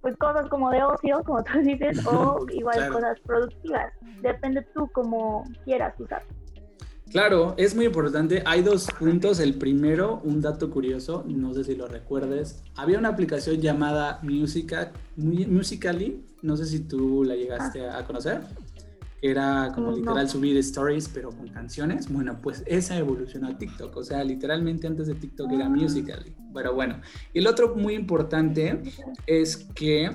pues 0.00 0.16
cosas 0.18 0.46
como 0.48 0.70
de 0.70 0.82
ocio 0.82 1.22
como 1.24 1.42
tú 1.42 1.58
dices 1.60 2.04
o 2.06 2.44
igual 2.50 2.90
cosas 2.90 3.18
productivas. 3.20 3.92
Depende 4.20 4.62
tú 4.74 4.88
como 4.92 5.44
quieras 5.64 5.98
usar. 5.98 6.22
Claro, 7.10 7.54
es 7.58 7.76
muy 7.76 7.84
importante. 7.84 8.42
Hay 8.44 8.62
dos 8.62 8.88
puntos. 8.98 9.38
El 9.38 9.54
primero, 9.54 10.20
un 10.24 10.40
dato 10.40 10.68
curioso, 10.68 11.22
no 11.28 11.54
sé 11.54 11.62
si 11.62 11.76
lo 11.76 11.86
recuerdes. 11.86 12.64
Había 12.74 12.98
una 12.98 13.10
aplicación 13.10 13.60
llamada 13.60 14.18
Musica, 14.22 14.90
Musically, 15.16 16.24
no 16.42 16.56
sé 16.56 16.66
si 16.66 16.80
tú 16.80 17.22
la 17.22 17.36
llegaste 17.36 17.88
a 17.88 18.04
conocer 18.04 18.40
era 19.24 19.72
como 19.74 19.90
literal 19.90 20.28
subir 20.28 20.58
stories, 20.58 21.08
pero 21.08 21.30
con 21.30 21.48
canciones. 21.48 22.12
Bueno, 22.12 22.38
pues 22.42 22.62
esa 22.66 22.98
evolucionó 22.98 23.48
a 23.48 23.56
TikTok. 23.56 23.96
O 23.96 24.04
sea, 24.04 24.22
literalmente 24.22 24.86
antes 24.86 25.06
de 25.06 25.14
TikTok 25.14 25.50
era 25.50 25.66
Musical.ly. 25.66 26.36
Pero 26.52 26.74
bueno, 26.74 27.00
y 27.32 27.38
el 27.38 27.46
otro 27.46 27.74
muy 27.74 27.94
importante 27.94 28.82
es 29.26 29.56
que 29.74 30.14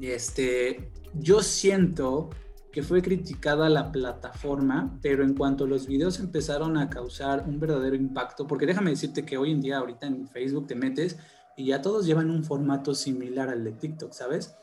este, 0.00 0.92
yo 1.14 1.42
siento 1.42 2.30
que 2.70 2.84
fue 2.84 3.02
criticada 3.02 3.68
la 3.68 3.90
plataforma, 3.90 4.96
pero 5.02 5.24
en 5.24 5.34
cuanto 5.34 5.66
los 5.66 5.88
videos 5.88 6.20
empezaron 6.20 6.76
a 6.76 6.88
causar 6.88 7.44
un 7.48 7.58
verdadero 7.58 7.96
impacto, 7.96 8.46
porque 8.46 8.64
déjame 8.64 8.90
decirte 8.90 9.24
que 9.24 9.38
hoy 9.38 9.50
en 9.50 9.60
día, 9.60 9.78
ahorita 9.78 10.06
en 10.06 10.28
Facebook 10.28 10.68
te 10.68 10.76
metes 10.76 11.18
y 11.56 11.66
ya 11.66 11.82
todos 11.82 12.06
llevan 12.06 12.30
un 12.30 12.44
formato 12.44 12.94
similar 12.94 13.48
al 13.48 13.64
de 13.64 13.72
TikTok, 13.72 14.12
¿sabes? 14.12 14.54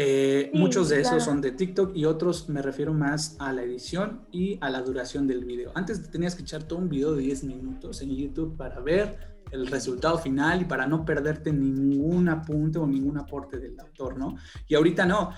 Eh, 0.00 0.52
muchos 0.54 0.90
de 0.90 1.00
esos 1.00 1.24
son 1.24 1.40
de 1.40 1.50
TikTok 1.50 1.90
y 1.96 2.04
otros 2.04 2.48
me 2.48 2.62
refiero 2.62 2.94
más 2.94 3.34
a 3.40 3.52
la 3.52 3.64
edición 3.64 4.20
y 4.30 4.56
a 4.60 4.70
la 4.70 4.80
duración 4.80 5.26
del 5.26 5.44
video. 5.44 5.72
Antes 5.74 6.08
tenías 6.08 6.36
que 6.36 6.42
echar 6.42 6.62
todo 6.62 6.78
un 6.78 6.88
video 6.88 7.16
de 7.16 7.22
10 7.22 7.42
minutos 7.42 8.00
en 8.00 8.14
YouTube 8.14 8.56
para 8.56 8.78
ver 8.78 9.18
el 9.50 9.66
resultado 9.66 10.16
final 10.18 10.62
y 10.62 10.66
para 10.66 10.86
no 10.86 11.04
perderte 11.04 11.52
ningún 11.52 12.28
apunte 12.28 12.78
o 12.78 12.86
ningún 12.86 13.18
aporte 13.18 13.58
del 13.58 13.80
autor, 13.80 14.16
¿no? 14.16 14.36
Y 14.68 14.76
ahorita 14.76 15.04
no. 15.04 15.32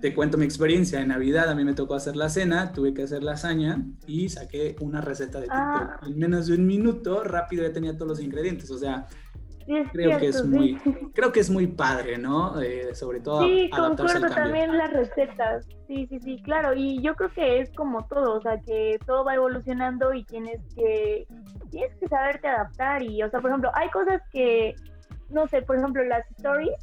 Te 0.00 0.12
cuento 0.12 0.36
mi 0.38 0.44
experiencia. 0.44 1.00
En 1.00 1.08
Navidad 1.08 1.48
a 1.48 1.54
mí 1.54 1.62
me 1.62 1.74
tocó 1.74 1.94
hacer 1.94 2.16
la 2.16 2.28
cena, 2.30 2.72
tuve 2.72 2.92
que 2.92 3.04
hacer 3.04 3.22
lasaña 3.22 3.86
y 4.08 4.28
saqué 4.28 4.74
una 4.80 5.00
receta 5.00 5.38
de 5.38 5.44
TikTok. 5.44 5.60
Ah. 5.60 6.00
En 6.04 6.18
menos 6.18 6.48
de 6.48 6.54
un 6.54 6.66
minuto, 6.66 7.22
rápido 7.22 7.62
ya 7.62 7.72
tenía 7.72 7.94
todos 7.94 8.08
los 8.08 8.20
ingredientes. 8.20 8.72
O 8.72 8.78
sea, 8.78 9.06
creo 9.92 10.18
que 10.18 10.26
es 10.28 10.44
muy 10.44 10.74
creo 11.14 11.32
que 11.32 11.40
es 11.40 11.50
muy 11.50 11.66
padre 11.66 12.18
no 12.18 12.60
eh, 12.60 12.94
sobre 12.94 13.20
todo 13.20 13.42
sí 13.42 13.70
concuerdo 13.70 14.28
también 14.28 14.76
las 14.76 14.92
recetas. 14.92 15.66
Sí 15.86 16.06
sí 16.08 16.20
sí 16.20 16.42
claro. 16.42 16.72
Y 16.74 17.02
yo 17.02 17.14
creo 17.14 17.32
que 17.32 17.60
es 17.60 17.70
como 17.72 18.06
todo 18.06 18.38
o 18.38 18.42
sea 18.42 18.60
que 18.60 18.98
todo 19.06 19.24
va 19.24 19.34
evolucionando 19.34 20.14
y 20.14 20.24
tienes 20.24 20.60
que 20.74 21.26
tienes 21.70 21.96
que 21.98 22.08
saberte 22.08 22.48
adaptar. 22.48 23.02
Y 23.02 23.22
o 23.22 23.30
sea 23.30 23.40
por 23.40 23.50
ejemplo 23.50 23.70
hay 23.74 23.88
cosas 23.90 24.22
que 24.32 24.74
no 25.30 25.46
sé 25.48 25.62
por 25.62 25.76
ejemplo 25.76 26.04
las 26.04 26.28
stories 26.32 26.74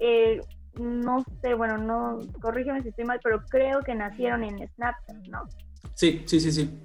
eh, 0.00 0.40
no 0.78 1.24
sé 1.42 1.54
bueno 1.54 1.78
no 1.78 2.18
corrígeme 2.40 2.82
si 2.82 2.88
estoy 2.88 3.04
mal 3.04 3.20
pero 3.22 3.42
creo 3.48 3.80
que 3.80 3.94
nacieron 3.94 4.44
en 4.44 4.68
Snapchat 4.74 5.16
no 5.28 5.44
sí 5.94 6.22
sí 6.26 6.40
sí 6.40 6.52
sí 6.52 6.80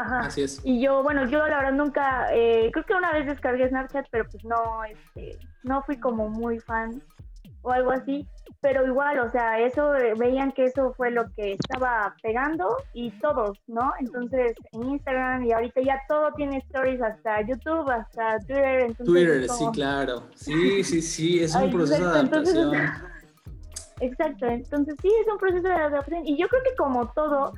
Ajá. 0.00 0.20
Así 0.20 0.42
es. 0.42 0.60
Y 0.64 0.80
yo, 0.80 1.02
bueno, 1.02 1.26
yo 1.28 1.46
la 1.46 1.58
verdad 1.58 1.72
nunca, 1.72 2.28
eh, 2.32 2.70
creo 2.72 2.84
que 2.86 2.94
una 2.94 3.12
vez 3.12 3.26
descargué 3.26 3.68
Snapchat, 3.68 4.06
pero 4.10 4.24
pues 4.30 4.44
no, 4.44 4.84
este, 4.84 5.38
no 5.62 5.82
fui 5.82 5.98
como 5.98 6.28
muy 6.28 6.58
fan 6.60 7.02
o 7.62 7.70
algo 7.70 7.90
así, 7.90 8.26
pero 8.62 8.86
igual, 8.86 9.18
o 9.20 9.30
sea, 9.30 9.60
eso, 9.60 9.94
eh, 9.94 10.14
veían 10.16 10.52
que 10.52 10.64
eso 10.64 10.94
fue 10.96 11.10
lo 11.10 11.30
que 11.32 11.52
estaba 11.52 12.14
pegando 12.22 12.76
y 12.94 13.10
todos, 13.10 13.58
¿no? 13.66 13.92
Entonces, 14.00 14.54
en 14.72 14.88
Instagram 14.90 15.44
y 15.44 15.52
ahorita 15.52 15.82
ya 15.82 16.00
todo 16.08 16.32
tiene 16.32 16.58
stories, 16.58 17.02
hasta 17.02 17.42
YouTube, 17.42 17.90
hasta 17.90 18.38
Twitter. 18.40 18.80
Entonces, 18.80 19.06
Twitter, 19.06 19.48
sí, 19.48 19.64
claro. 19.72 20.22
Sí, 20.34 20.82
sí, 20.84 21.02
sí, 21.02 21.42
es 21.42 21.54
un 21.54 21.70
proceso 21.70 22.02
de 22.02 22.18
adaptación. 22.18 22.72
exacto, 24.00 24.46
entonces 24.46 24.94
sí, 25.02 25.12
es 25.20 25.30
un 25.30 25.38
proceso 25.38 25.68
de 25.68 25.74
adaptación 25.74 26.26
y 26.26 26.38
yo 26.38 26.48
creo 26.48 26.62
que 26.62 26.74
como 26.76 27.06
todo, 27.12 27.52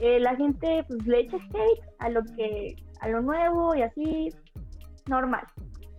eh, 0.00 0.18
la 0.20 0.36
gente 0.36 0.84
pues 0.88 1.06
le 1.06 1.20
echa 1.20 1.36
hate 1.36 1.80
a 1.98 2.08
lo 2.08 2.22
que 2.24 2.76
a 3.00 3.08
lo 3.08 3.20
nuevo 3.20 3.74
y 3.74 3.82
así 3.82 4.30
normal. 5.06 5.44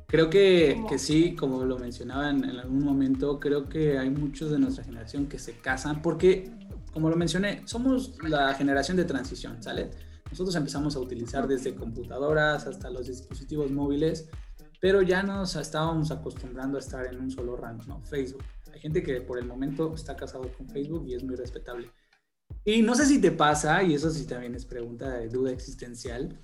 Creo 0.08 0.30
que, 0.30 0.84
que 0.88 1.00
sí, 1.00 1.36
como 1.36 1.64
lo 1.66 1.78
mencionaban 1.78 2.44
en, 2.44 2.60
algún 2.60 2.84
momento, 2.84 3.40
creo 3.40 3.68
que 3.68 3.98
hay 3.98 4.10
muchos 4.10 4.52
de 4.52 4.60
nuestra 4.60 4.84
generación 4.84 5.28
que 5.28 5.40
se 5.40 5.54
casan 5.58 6.02
porque, 6.02 6.52
como 6.94 7.10
lo 7.10 7.16
mencioné, 7.16 7.64
somos 7.66 8.18
la 8.24 8.54
generación 8.54 8.98
de 8.98 9.06
transición, 9.06 9.62
¿sale? 9.62 9.90
Nosotros 10.30 10.56
empezamos 10.56 10.96
a 10.96 11.00
utilizar 11.00 11.48
desde 11.48 11.76
computadoras 11.76 12.68
hasta 12.68 12.90
los 12.90 13.08
dispositivos 13.08 13.72
móviles, 13.72 14.30
pero 14.80 15.02
ya 15.02 15.24
nos 15.24 15.56
estábamos 15.56 16.12
acostumbrando 16.12 16.78
a 16.78 16.82
estar 16.82 17.06
en 17.08 17.20
un 17.20 17.32
solo 17.32 17.56
rango, 17.56 17.84
¿no? 17.88 18.02
Facebook. 18.04 18.44
Hay 18.72 18.80
gente 18.80 19.02
que 19.02 19.22
por 19.22 19.40
el 19.40 19.46
momento 19.46 19.94
está 19.96 20.16
casado 20.16 20.52
con 20.56 20.68
Facebook 20.70 21.06
y 21.08 21.16
es 21.16 21.24
muy 21.24 21.36
respetable. 21.36 21.90
Y 22.68 22.82
no 22.82 22.96
sé 22.96 23.06
si 23.06 23.22
te 23.22 23.32
pasa, 23.32 23.84
y 23.84 23.94
eso 23.94 24.10
sí 24.10 24.26
también 24.26 24.56
es 24.56 24.66
pregunta 24.66 25.08
de 25.12 25.30
duda 25.30 25.52
existencial, 25.52 26.36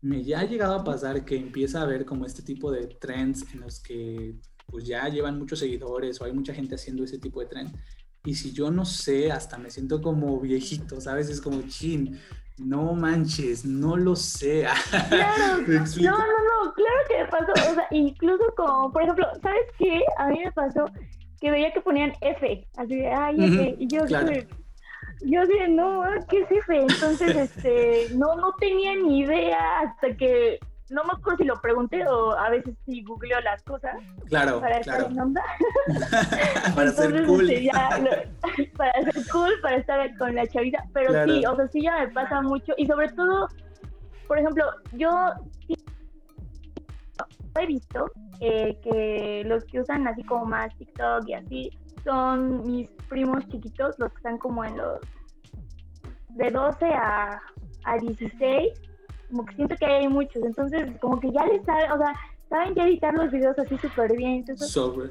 me 0.00 0.24
ya 0.24 0.40
ha 0.40 0.44
llegado 0.44 0.74
a 0.74 0.82
pasar 0.82 1.26
que 1.26 1.36
empieza 1.36 1.80
a 1.80 1.82
haber 1.82 2.06
como 2.06 2.24
este 2.24 2.42
tipo 2.42 2.72
de 2.72 2.86
trends 2.86 3.44
en 3.52 3.60
los 3.60 3.80
que 3.80 4.34
pues 4.66 4.84
ya 4.84 5.06
llevan 5.08 5.38
muchos 5.38 5.58
seguidores 5.58 6.20
o 6.20 6.24
hay 6.24 6.32
mucha 6.32 6.54
gente 6.54 6.74
haciendo 6.74 7.04
ese 7.04 7.18
tipo 7.18 7.40
de 7.40 7.46
trend. 7.46 7.76
Y 8.24 8.34
si 8.34 8.52
yo 8.52 8.70
no 8.70 8.86
sé, 8.86 9.30
hasta 9.30 9.58
me 9.58 9.70
siento 9.70 10.00
como 10.00 10.40
viejito, 10.40 11.00
¿sabes? 11.02 11.28
Es 11.28 11.40
como, 11.40 11.60
chin, 11.68 12.18
no 12.58 12.94
manches, 12.94 13.64
no 13.64 13.96
lo 13.96 14.16
sé. 14.16 14.66
Claro, 15.08 15.58
no, 15.66 16.18
no, 16.18 16.64
no, 16.64 16.72
claro 16.74 17.00
que 17.08 17.18
me 17.18 17.26
pasó. 17.26 17.52
O 17.70 17.74
sea, 17.74 17.86
incluso 17.90 18.44
como, 18.56 18.90
por 18.90 19.02
ejemplo, 19.02 19.26
¿sabes 19.42 19.66
qué? 19.78 20.02
A 20.16 20.28
mí 20.28 20.40
me 20.44 20.52
pasó 20.52 20.86
que 21.40 21.50
veía 21.50 21.72
que 21.72 21.80
ponían 21.80 22.12
F, 22.22 22.66
así 22.76 22.96
de, 22.96 23.08
ay, 23.08 23.36
F. 23.44 23.76
Y 23.78 23.86
yo, 23.86 24.04
claro 24.06 24.32
yo 25.22 25.46
dije, 25.46 25.68
no, 25.68 26.04
¿qué 26.28 26.40
es 26.40 26.50
ese? 26.50 26.76
Entonces, 26.76 27.36
este, 27.56 28.08
no, 28.14 28.36
no 28.36 28.52
tenía 28.54 28.94
ni 28.96 29.20
idea 29.20 29.80
hasta 29.80 30.16
que, 30.16 30.58
no 30.90 31.04
me 31.04 31.12
acuerdo 31.12 31.38
si 31.38 31.44
lo 31.44 31.60
pregunté 31.60 32.06
o 32.06 32.32
a 32.32 32.48
veces 32.50 32.74
sí 32.86 33.02
googleo 33.02 33.40
las 33.40 33.62
cosas. 33.62 33.96
Claro, 34.28 34.60
para 34.60 34.80
claro. 34.80 35.00
estar 35.00 35.12
en 35.12 35.20
onda. 35.20 35.42
para 36.74 36.90
ser 36.90 37.26
cool. 37.26 37.50
Este, 37.50 37.70
para 38.76 39.02
ser 39.02 39.28
cool, 39.30 39.52
para 39.60 39.76
estar 39.76 40.16
con 40.16 40.34
la 40.34 40.46
chavita. 40.46 40.84
Pero 40.94 41.24
sí, 41.24 41.44
o 41.44 41.56
sea, 41.56 41.68
sí 41.68 41.82
ya 41.82 41.98
me 41.98 42.08
pasa 42.08 42.40
mucho. 42.40 42.72
Y 42.78 42.86
sobre 42.86 43.08
todo, 43.10 43.48
por 44.26 44.38
ejemplo, 44.38 44.64
yo 44.92 45.10
he 47.60 47.66
visto 47.66 48.10
eh, 48.40 48.78
que 48.82 49.42
los 49.46 49.64
que 49.64 49.80
usan 49.80 50.06
así 50.06 50.22
como 50.24 50.46
más 50.46 50.74
TikTok 50.76 51.26
y 51.26 51.34
así, 51.34 51.78
son 52.04 52.66
mis 52.66 52.88
primos 53.08 53.46
chiquitos, 53.48 53.98
los 53.98 54.10
que 54.10 54.16
están 54.16 54.38
como 54.38 54.64
en 54.64 54.76
los 54.76 55.00
de 56.30 56.50
12 56.50 56.86
a, 56.86 57.40
a 57.84 57.98
16, 57.98 58.72
como 59.30 59.44
que 59.44 59.54
siento 59.54 59.76
que 59.76 59.86
hay 59.86 60.08
muchos, 60.08 60.42
entonces 60.42 60.98
como 61.00 61.20
que 61.20 61.30
ya 61.32 61.44
les 61.46 61.64
saben, 61.64 61.90
o 61.92 61.98
sea, 61.98 62.14
saben 62.48 62.74
ya 62.74 62.84
editar 62.84 63.14
los 63.14 63.30
videos 63.30 63.58
así 63.58 63.76
súper 63.78 64.16
bien. 64.16 64.44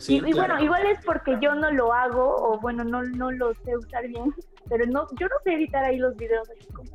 y, 0.08 0.34
bueno, 0.34 0.62
igual 0.62 0.86
es 0.88 1.04
porque 1.06 1.38
yo 1.42 1.54
no 1.56 1.72
lo 1.72 1.94
hago, 1.94 2.36
o 2.36 2.60
bueno, 2.60 2.84
no, 2.84 3.04
no 3.04 3.32
lo 3.32 3.54
sé 3.54 3.78
usar 3.78 4.08
bien, 4.08 4.34
pero 4.70 4.86
no, 4.88 5.08
yo 5.20 5.28
no 5.28 5.36
sé 5.44 5.54
editar 5.54 5.84
ahí 5.84 5.98
los 5.98 6.16
videos 6.16 6.50
así 6.50 6.72
como, 6.74 6.90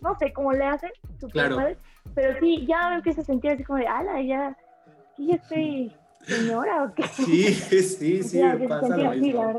no 0.00 0.14
sé 0.18 0.32
cómo 0.32 0.52
le 0.52 0.64
hacen, 0.64 0.90
claro. 1.32 1.58
pero 2.14 2.38
sí, 2.40 2.66
ya 2.66 2.90
me 2.90 2.96
empiezo 2.96 3.20
a 3.20 3.24
sentir 3.24 3.52
así 3.52 3.64
como 3.64 3.78
de, 3.78 3.86
ala, 3.86 4.22
ya, 4.22 4.56
ya 5.18 5.34
estoy 5.34 5.92
señora 6.26 6.84
o 6.84 6.94
qué? 6.94 7.04
Sí, 7.08 7.54
sí, 7.82 8.22
sí, 8.22 8.42
me 8.42 8.68
pasa 8.68 8.96
lo 8.96 9.12
mismo. 9.12 9.58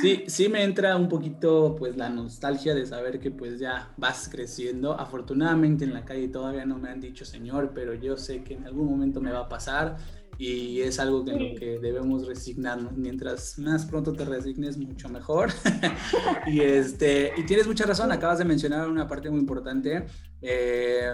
Sí, 0.00 0.24
sí 0.26 0.48
me 0.48 0.64
entra 0.64 0.96
un 0.96 1.08
poquito 1.08 1.76
pues 1.78 1.96
la 1.96 2.08
nostalgia 2.08 2.74
de 2.74 2.86
saber 2.86 3.20
que 3.20 3.30
pues 3.30 3.58
ya 3.58 3.92
vas 3.96 4.28
creciendo. 4.30 4.98
Afortunadamente 4.98 5.84
en 5.84 5.92
la 5.92 6.04
calle 6.04 6.28
todavía 6.28 6.64
no 6.64 6.78
me 6.78 6.88
han 6.88 7.00
dicho 7.00 7.24
señor, 7.24 7.72
pero 7.74 7.94
yo 7.94 8.16
sé 8.16 8.42
que 8.42 8.54
en 8.54 8.66
algún 8.66 8.86
momento 8.86 9.20
me 9.20 9.30
va 9.30 9.40
a 9.40 9.48
pasar 9.48 9.96
y 10.38 10.80
es 10.80 10.98
algo 10.98 11.24
que 11.24 11.30
en 11.32 11.52
lo 11.52 11.58
que 11.58 11.78
debemos 11.78 12.26
resignarnos. 12.26 12.96
Mientras 12.96 13.58
más 13.58 13.84
pronto 13.86 14.12
te 14.12 14.24
resignes, 14.24 14.76
mucho 14.78 15.08
mejor. 15.08 15.50
y, 16.46 16.60
este, 16.60 17.32
y 17.36 17.44
tienes 17.44 17.66
mucha 17.66 17.84
razón, 17.84 18.10
acabas 18.10 18.38
de 18.38 18.44
mencionar 18.44 18.88
una 18.88 19.06
parte 19.06 19.30
muy 19.30 19.40
importante. 19.40 20.06
Eh, 20.40 21.12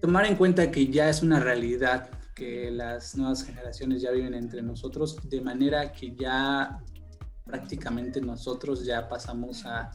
tomar 0.00 0.26
en 0.26 0.36
cuenta 0.36 0.70
que 0.70 0.86
ya 0.86 1.08
es 1.08 1.22
una 1.22 1.40
realidad 1.40 2.10
que 2.40 2.70
las 2.70 3.16
nuevas 3.16 3.44
generaciones 3.44 4.00
ya 4.00 4.10
viven 4.12 4.32
entre 4.32 4.62
nosotros, 4.62 5.18
de 5.28 5.42
manera 5.42 5.92
que 5.92 6.16
ya 6.16 6.82
prácticamente 7.44 8.22
nosotros 8.22 8.82
ya 8.82 9.10
pasamos 9.10 9.66
a, 9.66 9.90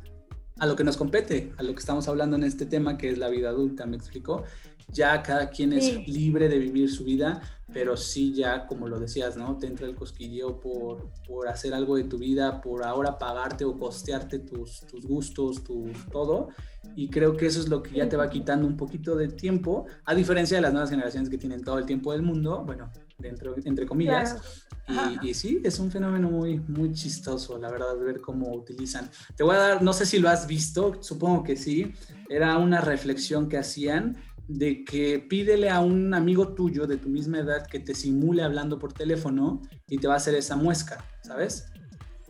a 0.59 0.65
lo 0.67 0.75
que 0.75 0.83
nos 0.83 0.95
compete, 0.95 1.53
a 1.57 1.63
lo 1.63 1.73
que 1.73 1.79
estamos 1.79 2.07
hablando 2.07 2.35
en 2.35 2.43
este 2.43 2.67
tema, 2.67 2.99
que 2.99 3.09
es 3.09 3.17
la 3.17 3.29
vida 3.29 3.49
adulta, 3.49 3.87
me 3.87 3.97
explicó. 3.97 4.43
Ya 4.89 5.23
cada 5.23 5.49
quien 5.49 5.73
es 5.73 6.07
libre 6.07 6.47
de 6.47 6.59
vivir 6.59 6.91
su 6.91 7.03
vida, 7.03 7.41
pero 7.73 7.97
sí 7.97 8.35
ya, 8.35 8.67
como 8.67 8.87
lo 8.87 8.99
decías, 8.99 9.35
¿no? 9.35 9.57
Te 9.57 9.65
entra 9.65 9.87
el 9.87 9.95
cosquilleo 9.95 10.59
por, 10.59 11.09
por 11.27 11.47
hacer 11.47 11.73
algo 11.73 11.95
de 11.95 12.03
tu 12.03 12.19
vida, 12.19 12.61
por 12.61 12.83
ahora 12.85 13.17
pagarte 13.17 13.65
o 13.65 13.75
costearte 13.75 14.37
tus, 14.37 14.81
tus 14.81 15.03
gustos, 15.03 15.63
tu 15.63 15.87
todo. 16.11 16.49
Y 16.95 17.09
creo 17.09 17.35
que 17.35 17.45
eso 17.47 17.59
es 17.59 17.69
lo 17.69 17.81
que 17.81 17.95
ya 17.95 18.09
te 18.09 18.17
va 18.17 18.29
quitando 18.29 18.67
un 18.67 18.77
poquito 18.77 19.15
de 19.15 19.27
tiempo, 19.29 19.85
a 20.05 20.15
diferencia 20.15 20.57
de 20.57 20.61
las 20.61 20.73
nuevas 20.73 20.89
generaciones 20.89 21.29
que 21.29 21.37
tienen 21.37 21.63
todo 21.63 21.77
el 21.77 21.85
tiempo 21.85 22.11
del 22.11 22.21
mundo, 22.21 22.63
bueno, 22.65 22.91
dentro, 23.17 23.55
entre 23.63 23.85
comillas. 23.85 24.37
Y, 25.21 25.29
y, 25.29 25.33
sí, 25.33 25.61
es 25.63 25.79
un 25.79 25.89
fenómeno 25.89 26.29
muy, 26.29 26.59
muy 26.59 26.91
chistoso, 26.91 27.57
la 27.57 27.71
verdad, 27.71 27.97
ver 27.97 28.21
cómo 28.21 28.53
utilizan. 28.53 29.09
Te 29.35 29.43
voy 29.43 29.55
a 29.55 29.59
dar, 29.59 29.81
no 29.81 29.93
sé 29.93 30.05
si 30.05 30.19
lo 30.19 30.29
has 30.29 30.47
visto, 30.47 31.01
supongo 31.01 31.43
que 31.43 31.55
sí, 31.55 31.93
era 32.29 32.57
una 32.57 32.81
reflexión 32.81 33.49
que 33.49 33.57
hacían 33.57 34.17
de 34.47 34.83
que 34.83 35.19
pídele 35.19 35.69
a 35.69 35.79
un 35.79 36.13
amigo 36.13 36.53
tuyo 36.53 36.85
de 36.85 36.97
tu 36.97 37.09
misma 37.09 37.39
edad 37.39 37.65
que 37.65 37.79
te 37.79 37.95
simule 37.95 38.43
hablando 38.43 38.77
por 38.77 38.93
teléfono 38.93 39.61
y 39.87 39.97
te 39.97 40.07
va 40.07 40.13
a 40.13 40.17
hacer 40.17 40.35
esa 40.35 40.55
muesca, 40.55 41.03
¿sabes? 41.23 41.65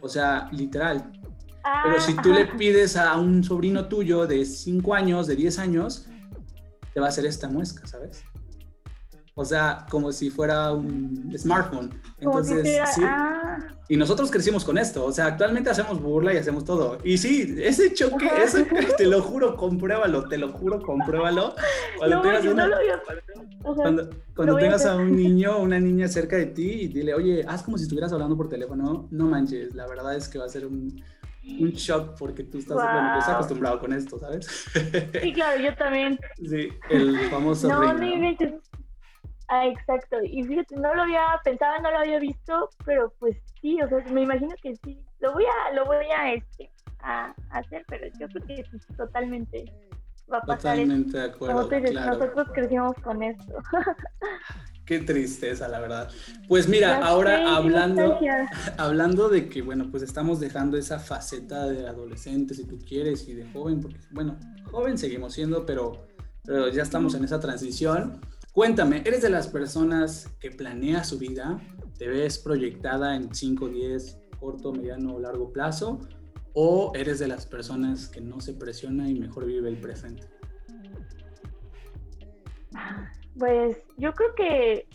O 0.02 0.08
sea, 0.08 0.50
literal. 0.52 1.12
Pero 1.84 2.00
si 2.00 2.16
tú 2.18 2.32
le 2.32 2.46
pides 2.46 2.96
a 2.96 3.18
un 3.18 3.44
sobrino 3.44 3.88
tuyo 3.88 4.28
de 4.28 4.46
5 4.46 4.94
años, 4.94 5.28
de 5.28 5.36
10 5.36 5.60
años, 5.60 6.08
te 6.94 7.00
va 7.00 7.08
a 7.08 7.10
hacer 7.10 7.26
esta 7.26 7.50
muesca, 7.50 7.86
¿sabes? 7.88 8.24
O 9.38 9.44
sea, 9.44 9.86
como 9.90 10.14
si 10.14 10.30
fuera 10.30 10.72
un 10.72 11.34
smartphone. 11.38 11.94
Entonces, 12.20 12.80
sí. 12.96 13.02
Ah. 13.04 13.58
Y 13.90 13.98
nosotros 13.98 14.32
crecimos 14.32 14.64
con 14.64 14.78
esto. 14.78 15.04
O 15.04 15.12
sea, 15.12 15.26
actualmente 15.26 15.70
hacemos 15.70 16.02
burla 16.02 16.34
y 16.34 16.38
hacemos 16.38 16.64
todo. 16.64 17.00
Y 17.04 17.18
sí, 17.18 17.56
ese 17.60 17.94
choque, 17.94 18.30
eso, 18.42 18.60
te 18.98 19.06
lo 19.06 19.22
juro, 19.22 19.56
compruébalo, 19.58 20.30
te 20.30 20.38
lo 20.38 20.54
juro, 20.54 20.82
compruébalo. 20.82 21.54
Cuando 21.98 22.22
tengas, 22.22 22.46
cuando, 24.34 24.58
tengas 24.58 24.86
a 24.86 24.96
un 24.96 25.16
niño 25.16 25.52
o 25.58 25.62
una 25.64 25.82
niña 25.82 26.08
cerca 26.08 26.38
de 26.38 26.46
ti 26.46 26.72
y 26.84 26.88
dile, 26.88 27.14
oye, 27.14 27.44
haz 27.46 27.62
como 27.62 27.78
si 27.78 27.84
estuvieras 27.84 28.14
hablando 28.14 28.38
por 28.38 28.48
teléfono, 28.48 29.10
no 29.12 29.26
manches, 29.26 29.76
la 29.76 29.86
verdad 29.86 30.16
es 30.16 30.30
que 30.30 30.40
va 30.40 30.46
a 30.46 30.50
ser 30.50 30.66
un, 30.66 31.04
un 31.60 31.72
shock 31.72 32.18
porque 32.18 32.44
tú 32.44 32.58
estás, 32.58 32.78
acostumbrado 33.30 33.80
con 33.80 33.94
esto, 33.94 34.20
¿sabes? 34.20 34.46
Sí, 35.22 35.34
claro, 35.34 35.62
yo 35.62 35.76
también. 35.76 36.20
Sí, 36.38 36.70
el 36.90 37.18
famoso 37.30 37.68
no, 37.68 37.94
ring, 37.94 38.38
¿no? 38.40 38.62
Ah, 39.48 39.68
exacto. 39.68 40.18
Y 40.24 40.44
fíjate, 40.44 40.76
no 40.76 40.94
lo 40.96 41.04
había 41.04 41.40
pensado, 41.44 41.80
no 41.82 41.92
lo 41.92 42.00
había 42.00 42.20
visto, 42.20 42.70
pero 42.84 43.14
pues 43.20 43.38
sí, 43.62 43.80
o 43.82 43.88
sea, 43.88 44.00
me 44.12 44.24
imagino 44.24 44.56
que 44.62 44.76
sí. 44.84 45.00
Lo 45.20 45.34
voy 45.34 45.46
a, 45.46 45.74
lo 45.74 45.86
voy 45.86 46.06
a, 46.06 46.34
este, 46.34 46.72
a, 47.00 47.34
hacer, 47.52 47.86
pero 47.88 48.08
yo 48.20 48.28
creo 48.28 48.46
que 48.48 48.64
sí, 48.64 48.94
totalmente 48.98 49.66
va 50.32 50.38
a 50.38 50.42
pasar. 50.42 50.78
Totalmente 50.78 51.18
de 51.18 51.24
acuerdo. 51.24 51.70
Nosotros 51.70 52.48
crecimos 52.54 52.96
con 53.04 53.24
esto. 53.24 53.54
Qué 54.86 55.00
tristeza, 55.00 55.68
la 55.68 55.80
verdad. 55.80 56.12
Pues 56.48 56.70
mira, 56.70 57.04
ahora 57.04 57.56
hablando, 57.56 58.20
hablando 58.78 59.30
de 59.30 59.50
que, 59.50 59.64
bueno, 59.64 59.90
pues 59.90 60.04
estamos 60.04 60.40
dejando 60.40 60.78
esa 60.78 61.00
faceta 61.00 61.66
de 61.66 61.88
adolescente, 61.88 62.54
si 62.54 62.66
tú 62.66 62.78
quieres, 62.78 63.28
y 63.28 63.34
de 63.34 63.52
joven, 63.52 63.82
porque, 63.82 63.98
bueno, 64.12 64.38
joven 64.66 65.00
seguimos 65.00 65.34
siendo, 65.34 65.66
pero, 65.66 66.06
pero 66.44 66.70
ya 66.70 66.84
estamos 66.84 67.16
en 67.16 67.24
esa 67.24 67.40
transición. 67.40 68.22
Cuéntame, 68.52 69.02
¿eres 69.04 69.24
de 69.24 69.30
las 69.30 69.48
personas 69.48 70.30
que 70.40 70.52
planea 70.52 71.04
su 71.04 71.18
vida? 71.18 71.60
¿Te 71.98 72.08
ves 72.08 72.38
proyectada 72.38 73.16
en 73.16 73.34
5, 73.34 73.68
10, 73.68 74.20
corto, 74.40 74.72
mediano 74.72 75.16
o 75.16 75.20
largo 75.20 75.52
plazo? 75.52 76.00
¿O 76.56 76.94
eres 76.96 77.20
de 77.20 77.28
las 77.28 77.46
personas 77.46 78.08
que 78.08 78.22
no 78.22 78.40
se 78.40 78.54
presiona 78.54 79.10
y 79.10 79.20
mejor 79.20 79.46
vive 79.46 79.68
el 79.68 79.78
presente? 79.78 80.26
Pues 83.38 83.78
yo 83.98 84.14
creo 84.14 84.34
que 84.36 84.88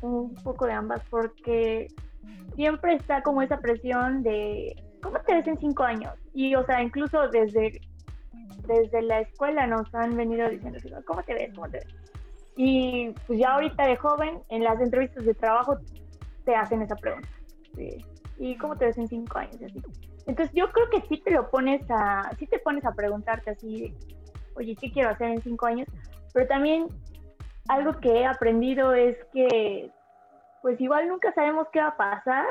un 0.00 0.34
poco 0.34 0.66
de 0.66 0.72
ambas, 0.72 1.00
porque 1.08 1.86
siempre 2.56 2.94
está 2.94 3.22
como 3.22 3.42
esa 3.42 3.60
presión 3.60 4.24
de 4.24 4.74
¿cómo 5.00 5.20
te 5.20 5.34
ves 5.34 5.46
en 5.46 5.58
cinco 5.60 5.84
años? 5.84 6.12
Y 6.34 6.56
o 6.56 6.66
sea, 6.66 6.82
incluso 6.82 7.28
desde, 7.28 7.80
desde 8.66 9.02
la 9.02 9.20
escuela 9.20 9.68
nos 9.68 9.94
han 9.94 10.16
venido 10.16 10.48
diciendo, 10.48 10.78
¿cómo 11.06 11.22
te 11.22 11.34
ves? 11.34 11.52
Y 12.56 13.14
pues 13.28 13.38
ya 13.38 13.54
ahorita 13.54 13.86
de 13.86 13.96
joven, 13.96 14.40
en 14.48 14.64
las 14.64 14.80
entrevistas 14.80 15.24
de 15.24 15.34
trabajo 15.34 15.78
te 16.44 16.56
hacen 16.56 16.82
esa 16.82 16.96
pregunta. 16.96 17.28
¿Y 18.38 18.56
cómo 18.56 18.74
te 18.76 18.86
ves 18.86 18.98
en 18.98 19.06
cinco 19.06 19.38
años? 19.38 19.62
Así. 19.62 19.80
Entonces 20.28 20.54
yo 20.54 20.70
creo 20.70 20.88
que 20.90 21.00
sí 21.08 21.20
te 21.24 21.30
lo 21.30 21.50
pones 21.50 21.82
a, 21.90 22.30
sí 22.38 22.46
te 22.46 22.58
pones 22.58 22.84
a 22.84 22.92
preguntarte 22.92 23.50
así, 23.50 23.94
oye, 24.54 24.76
¿qué 24.76 24.92
quiero 24.92 25.08
hacer 25.08 25.30
en 25.30 25.42
cinco 25.42 25.66
años? 25.66 25.88
Pero 26.32 26.46
también 26.46 26.86
algo 27.68 27.98
que 27.98 28.20
he 28.20 28.26
aprendido 28.26 28.92
es 28.94 29.16
que 29.32 29.90
pues 30.62 30.80
igual 30.80 31.08
nunca 31.08 31.32
sabemos 31.32 31.66
qué 31.72 31.80
va 31.80 31.88
a 31.88 31.96
pasar. 31.96 32.46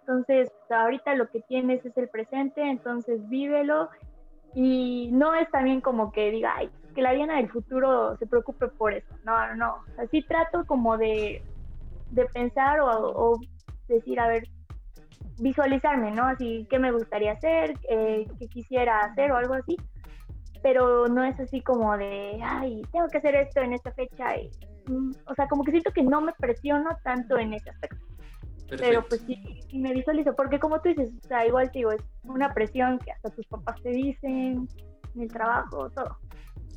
Entonces 0.00 0.52
ahorita 0.68 1.14
lo 1.14 1.28
que 1.30 1.40
tienes 1.40 1.84
es 1.84 1.96
el 1.96 2.08
presente, 2.08 2.60
entonces 2.60 3.26
vívelo 3.28 3.88
y 4.54 5.08
no 5.10 5.34
es 5.34 5.50
también 5.50 5.80
como 5.80 6.12
que 6.12 6.30
diga, 6.30 6.54
ay, 6.56 6.70
que 6.94 7.00
la 7.00 7.12
Diana 7.12 7.36
del 7.36 7.50
futuro 7.50 8.16
se 8.18 8.26
preocupe 8.26 8.68
por 8.68 8.92
eso. 8.92 9.14
No, 9.24 9.54
no. 9.56 9.78
Así 9.98 10.22
trato 10.22 10.64
como 10.66 10.98
de, 10.98 11.42
de 12.10 12.26
pensar 12.26 12.80
o, 12.80 13.40
decir, 13.88 14.20
a 14.20 14.28
ver, 14.28 14.44
visualizarme, 15.38 16.10
¿no? 16.10 16.24
Así, 16.26 16.66
¿qué 16.70 16.78
me 16.78 16.92
gustaría 16.92 17.32
hacer? 17.32 17.74
Eh, 17.88 18.26
¿Qué 18.38 18.48
quisiera 18.48 19.00
hacer 19.00 19.32
o 19.32 19.36
algo 19.36 19.54
así? 19.54 19.76
Pero 20.62 21.08
no 21.08 21.24
es 21.24 21.38
así 21.38 21.60
como 21.60 21.96
de, 21.96 22.38
ay, 22.42 22.82
tengo 22.92 23.08
que 23.08 23.18
hacer 23.18 23.34
esto 23.34 23.60
en 23.60 23.74
esta 23.74 23.92
fecha. 23.92 24.36
Y, 24.36 24.50
mm, 24.86 25.12
o 25.26 25.34
sea, 25.34 25.46
como 25.48 25.64
que 25.64 25.72
siento 25.72 25.92
que 25.92 26.02
no 26.02 26.20
me 26.20 26.32
presiono 26.32 26.96
tanto 27.02 27.38
en 27.38 27.54
ese 27.54 27.70
aspecto. 27.70 28.04
Pero 28.68 29.04
pues 29.06 29.20
sí, 29.26 29.38
me 29.74 29.92
visualizo, 29.92 30.34
porque 30.34 30.58
como 30.58 30.80
tú 30.80 30.88
dices, 30.88 31.10
o 31.22 31.28
sea, 31.28 31.46
igual 31.46 31.70
te 31.70 31.80
digo, 31.80 31.92
es 31.92 32.02
una 32.22 32.52
presión 32.54 32.98
que 32.98 33.12
hasta 33.12 33.30
tus 33.30 33.46
papás 33.46 33.80
te 33.82 33.90
dicen, 33.90 34.68
en 35.14 35.22
el 35.22 35.28
trabajo, 35.28 35.90
todo. 35.90 36.16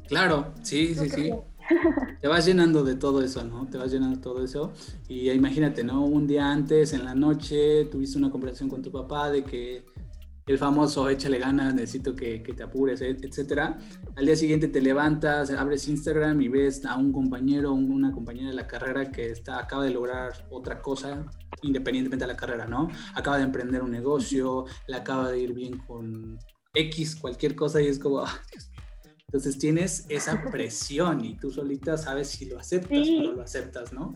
Claro, 0.07 0.53
sí, 0.61 0.93
sí, 0.95 1.09
sí. 1.09 1.33
Te 2.21 2.27
vas 2.27 2.45
llenando 2.45 2.83
de 2.83 2.95
todo 2.95 3.21
eso, 3.21 3.43
¿no? 3.43 3.67
Te 3.67 3.77
vas 3.77 3.91
llenando 3.91 4.17
de 4.17 4.21
todo 4.21 4.43
eso. 4.43 4.73
Y 5.07 5.29
imagínate, 5.29 5.83
¿no? 5.83 6.05
Un 6.05 6.27
día 6.27 6.51
antes, 6.51 6.93
en 6.93 7.05
la 7.05 7.15
noche, 7.15 7.85
tuviste 7.85 8.17
una 8.17 8.29
conversación 8.29 8.69
con 8.69 8.81
tu 8.81 8.91
papá 8.91 9.29
de 9.31 9.43
que 9.43 9.85
el 10.47 10.57
famoso 10.57 11.09
échale 11.09 11.39
ganas, 11.39 11.73
necesito 11.73 12.15
que, 12.15 12.41
que 12.41 12.53
te 12.53 12.63
apures, 12.63 13.01
etcétera. 13.01 13.77
Al 14.15 14.25
día 14.25 14.35
siguiente 14.35 14.69
te 14.69 14.79
levantas, 14.81 15.51
abres 15.51 15.89
Instagram 15.89 16.41
y 16.41 16.47
ves 16.47 16.85
a 16.85 16.95
un 16.95 17.11
compañero 17.11 17.73
una 17.73 18.13
compañera 18.13 18.49
de 18.49 18.55
la 18.55 18.65
carrera 18.65 19.11
que 19.11 19.29
está, 19.29 19.59
acaba 19.59 19.83
de 19.83 19.91
lograr 19.91 20.47
otra 20.49 20.81
cosa, 20.81 21.25
independientemente 21.63 22.23
de 22.23 22.31
la 22.31 22.37
carrera, 22.37 22.65
¿no? 22.65 22.87
Acaba 23.13 23.37
de 23.37 23.43
emprender 23.43 23.83
un 23.83 23.91
negocio, 23.91 24.65
le 24.87 24.95
acaba 24.95 25.29
de 25.29 25.39
ir 25.39 25.53
bien 25.53 25.79
con 25.79 26.39
X, 26.73 27.17
cualquier 27.17 27.53
cosa, 27.53 27.81
y 27.81 27.87
es 27.87 27.99
como, 27.99 28.19
ah, 28.19 28.41
Dios 28.49 28.69
entonces 29.27 29.59
tienes 29.59 30.05
esa 30.07 30.41
presión 30.51 31.23
y 31.25 31.35
tú 31.35 31.51
solita 31.51 31.97
sabes 31.97 32.29
si 32.29 32.45
lo 32.45 32.59
aceptas 32.59 32.97
o 32.97 33.23
no 33.23 33.31
lo 33.33 33.41
aceptas, 33.41 33.91
¿no? 33.91 34.15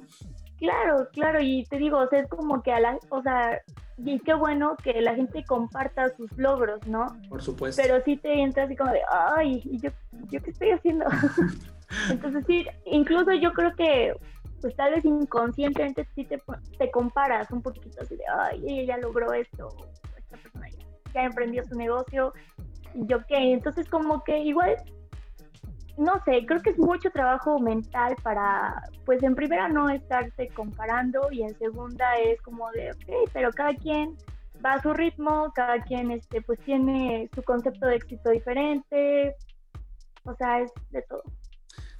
Claro, 0.57 1.09
claro, 1.11 1.41
y 1.41 1.65
te 1.65 1.77
digo, 1.77 1.97
o 1.97 2.07
sea, 2.07 2.19
es 2.19 2.29
como 2.29 2.63
que 2.63 2.71
a 2.71 2.79
la, 2.79 2.97
o 3.09 3.21
sea, 3.21 3.61
y 3.97 4.19
qué 4.19 4.33
bueno 4.33 4.77
que 4.81 5.01
la 5.01 5.13
gente 5.13 5.43
comparta 5.43 6.15
sus 6.15 6.31
logros, 6.37 6.87
¿no? 6.87 7.07
Por 7.27 7.41
supuesto. 7.41 7.81
Pero 7.81 8.01
sí 8.05 8.15
te 8.15 8.41
entras 8.41 8.67
así 8.67 8.77
como 8.77 8.91
de, 8.93 9.01
ay, 9.09 9.61
¿y 9.65 9.79
yo, 9.81 9.89
yo 10.29 10.41
qué 10.41 10.51
estoy 10.51 10.71
haciendo? 10.71 11.05
Entonces 12.09 12.45
sí, 12.47 12.65
incluso 12.85 13.33
yo 13.33 13.51
creo 13.51 13.75
que, 13.75 14.13
pues 14.61 14.73
tal 14.77 14.93
vez 14.93 15.03
inconscientemente 15.03 16.07
sí 16.15 16.23
te, 16.23 16.41
te 16.77 16.89
comparas 16.89 17.51
un 17.51 17.61
poquito 17.61 18.01
así 18.01 18.15
de, 18.15 18.23
ay, 18.39 18.63
ella 18.65 18.95
ya 18.95 18.97
logró 18.99 19.33
esto, 19.33 19.67
esta 20.17 20.37
persona 20.37 20.69
ya, 20.69 20.85
ya 21.13 21.23
emprendió 21.23 21.65
su 21.65 21.75
negocio, 21.75 22.31
y 22.93 23.05
yo 23.07 23.17
qué, 23.27 23.51
entonces 23.51 23.89
como 23.89 24.23
que 24.23 24.39
igual 24.39 24.77
no 25.97 26.21
sé, 26.23 26.45
creo 26.45 26.61
que 26.61 26.71
es 26.71 26.77
mucho 26.77 27.09
trabajo 27.11 27.59
mental 27.59 28.15
para, 28.23 28.81
pues 29.05 29.21
en 29.23 29.35
primera 29.35 29.67
no 29.67 29.89
estarse 29.89 30.47
comparando 30.49 31.27
y 31.31 31.43
en 31.43 31.57
segunda 31.57 32.17
es 32.17 32.41
como 32.41 32.69
de, 32.71 32.91
ok, 32.91 33.29
pero 33.33 33.51
cada 33.51 33.73
quien 33.73 34.15
va 34.63 34.73
a 34.73 34.81
su 34.81 34.93
ritmo, 34.93 35.51
cada 35.53 35.81
quien 35.81 36.11
este, 36.11 36.41
pues 36.41 36.59
tiene 36.59 37.29
su 37.33 37.43
concepto 37.43 37.87
de 37.87 37.95
éxito 37.95 38.29
diferente, 38.29 39.35
o 40.23 40.35
sea, 40.35 40.61
es 40.61 40.71
de 40.91 41.01
todo. 41.03 41.23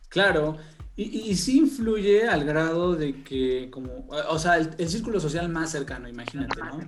Claro, 0.10 0.58
y, 0.96 1.32
y, 1.32 1.36
sí 1.36 1.60
influye 1.60 2.28
al 2.28 2.44
grado 2.44 2.96
de 2.96 3.24
que, 3.24 3.70
como, 3.72 4.06
o 4.10 4.38
sea, 4.38 4.58
el, 4.58 4.76
el 4.78 4.90
círculo 4.90 5.20
social 5.20 5.48
más 5.48 5.72
cercano, 5.72 6.10
imagínate, 6.10 6.60
¿no? 6.62 6.80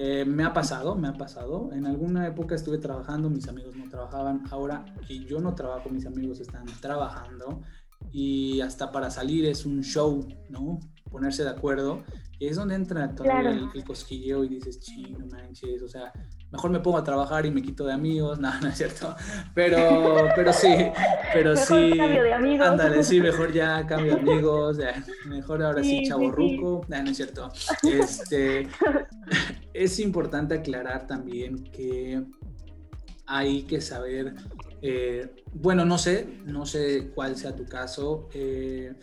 Eh, 0.00 0.24
me 0.24 0.44
ha 0.44 0.52
pasado, 0.52 0.94
me 0.94 1.08
ha 1.08 1.14
pasado. 1.14 1.70
En 1.72 1.84
alguna 1.84 2.24
época 2.28 2.54
estuve 2.54 2.78
trabajando, 2.78 3.28
mis 3.28 3.48
amigos 3.48 3.74
no 3.74 3.88
trabajaban. 3.90 4.44
Ahora 4.48 4.84
que 5.08 5.18
yo 5.24 5.40
no 5.40 5.56
trabajo, 5.56 5.90
mis 5.90 6.06
amigos 6.06 6.38
están 6.38 6.66
trabajando. 6.80 7.62
Y 8.12 8.60
hasta 8.60 8.92
para 8.92 9.10
salir 9.10 9.44
es 9.46 9.66
un 9.66 9.82
show, 9.82 10.24
¿no? 10.50 10.78
Ponerse 11.10 11.44
de 11.44 11.50
acuerdo. 11.50 12.02
Y 12.38 12.46
es 12.46 12.56
donde 12.56 12.76
entra 12.76 13.14
todo 13.14 13.28
el, 13.28 13.68
el, 13.74 13.84
cosquilleo 13.84 14.44
y 14.44 14.48
dices, 14.48 14.78
chino, 14.78 15.18
manches, 15.26 15.82
o 15.82 15.88
sea, 15.88 16.12
mejor 16.52 16.70
me 16.70 16.78
pongo 16.78 16.98
a 16.98 17.04
trabajar 17.04 17.44
y 17.46 17.50
me 17.50 17.62
quito 17.62 17.86
de 17.86 17.92
amigos. 17.92 18.38
No, 18.48 18.60
no 18.60 18.68
es 18.68 18.76
cierto. 18.76 19.14
Pero, 19.54 20.28
pero 20.36 20.52
sí, 20.52 20.72
pero 21.32 21.54
mejor 21.54 21.66
sí. 21.66 21.98
Cambio 21.98 22.22
de 22.22 22.32
amigos. 22.32 22.68
Ándale, 22.68 23.02
sí, 23.02 23.20
mejor 23.30 23.52
ya 23.52 23.84
cambio 23.86 24.14
de 24.14 24.20
amigos. 24.20 24.78
mejor 25.26 25.62
ahora 25.62 25.82
sí, 25.82 26.04
chavo 26.06 26.30
ruco. 26.30 26.86
No, 26.88 27.02
no 27.02 27.10
es 27.10 27.16
cierto. 27.16 27.50
Este, 27.82 28.68
es 29.74 29.98
importante 29.98 30.54
aclarar 30.54 31.06
también 31.06 31.64
que 31.64 32.22
hay 33.26 33.62
que 33.64 33.80
saber, 33.80 34.34
eh, 34.80 35.44
bueno, 35.52 35.84
no 35.84 35.98
sé, 35.98 36.26
no 36.46 36.64
sé 36.64 37.10
cuál 37.14 37.36
sea 37.36 37.54
tu 37.54 37.66
caso. 37.66 38.28
Eh, 38.32 38.94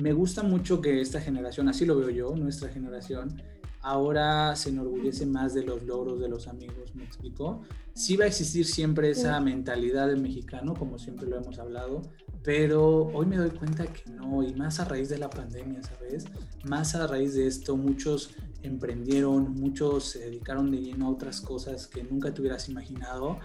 me 0.00 0.12
gusta 0.12 0.42
mucho 0.42 0.80
que 0.80 1.00
esta 1.00 1.20
generación, 1.20 1.68
así 1.68 1.84
lo 1.84 1.96
veo 1.96 2.10
yo, 2.10 2.36
nuestra 2.36 2.68
generación, 2.68 3.42
ahora 3.80 4.54
se 4.56 4.70
enorgullece 4.70 5.26
más 5.26 5.54
de 5.54 5.64
los 5.64 5.82
logros 5.82 6.20
de 6.20 6.28
los 6.28 6.46
amigos, 6.48 6.94
¿me 6.94 7.04
explico? 7.04 7.62
Sí 7.94 8.16
va 8.16 8.24
a 8.24 8.28
existir 8.28 8.64
siempre 8.64 9.10
esa 9.10 9.38
mentalidad 9.40 10.06
del 10.06 10.20
mexicano, 10.20 10.74
como 10.74 10.98
siempre 10.98 11.28
lo 11.28 11.36
hemos 11.36 11.58
hablado, 11.58 12.02
pero 12.42 13.10
hoy 13.12 13.26
me 13.26 13.36
doy 13.36 13.50
cuenta 13.50 13.86
que 13.86 14.10
no, 14.10 14.42
y 14.42 14.54
más 14.54 14.80
a 14.80 14.84
raíz 14.84 15.08
de 15.08 15.18
la 15.18 15.28
pandemia, 15.28 15.82
¿sabes? 15.82 16.24
Más 16.64 16.94
a 16.94 17.06
raíz 17.06 17.34
de 17.34 17.46
esto, 17.46 17.76
muchos 17.76 18.34
emprendieron, 18.62 19.52
muchos 19.54 20.04
se 20.04 20.20
dedicaron 20.20 20.70
de 20.70 20.78
lleno 20.78 21.06
a 21.08 21.10
otras 21.10 21.40
cosas 21.40 21.86
que 21.86 22.02
nunca 22.04 22.32
te 22.32 22.40
hubieras 22.40 22.68
imaginado 22.68 23.38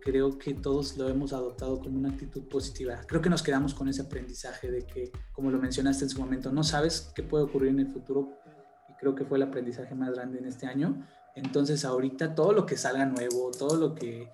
creo 0.00 0.38
que 0.38 0.54
todos 0.54 0.96
lo 0.96 1.08
hemos 1.08 1.32
adoptado 1.32 1.78
como 1.78 1.98
una 1.98 2.08
actitud 2.08 2.48
positiva. 2.48 3.00
Creo 3.06 3.20
que 3.20 3.30
nos 3.30 3.42
quedamos 3.42 3.74
con 3.74 3.88
ese 3.88 4.02
aprendizaje 4.02 4.70
de 4.70 4.86
que, 4.86 5.12
como 5.32 5.50
lo 5.50 5.58
mencionaste 5.58 6.04
en 6.04 6.10
su 6.10 6.20
momento, 6.20 6.50
no 6.52 6.64
sabes 6.64 7.12
qué 7.14 7.22
puede 7.22 7.44
ocurrir 7.44 7.70
en 7.70 7.80
el 7.80 7.88
futuro 7.88 8.30
y 8.88 8.94
creo 8.94 9.14
que 9.14 9.24
fue 9.24 9.36
el 9.38 9.42
aprendizaje 9.44 9.94
más 9.94 10.12
grande 10.12 10.38
en 10.38 10.46
este 10.46 10.66
año. 10.66 11.06
Entonces 11.34 11.84
ahorita 11.84 12.34
todo 12.34 12.52
lo 12.52 12.66
que 12.66 12.76
salga 12.76 13.04
nuevo, 13.06 13.50
todo 13.50 13.76
lo 13.76 13.94
que, 13.94 14.28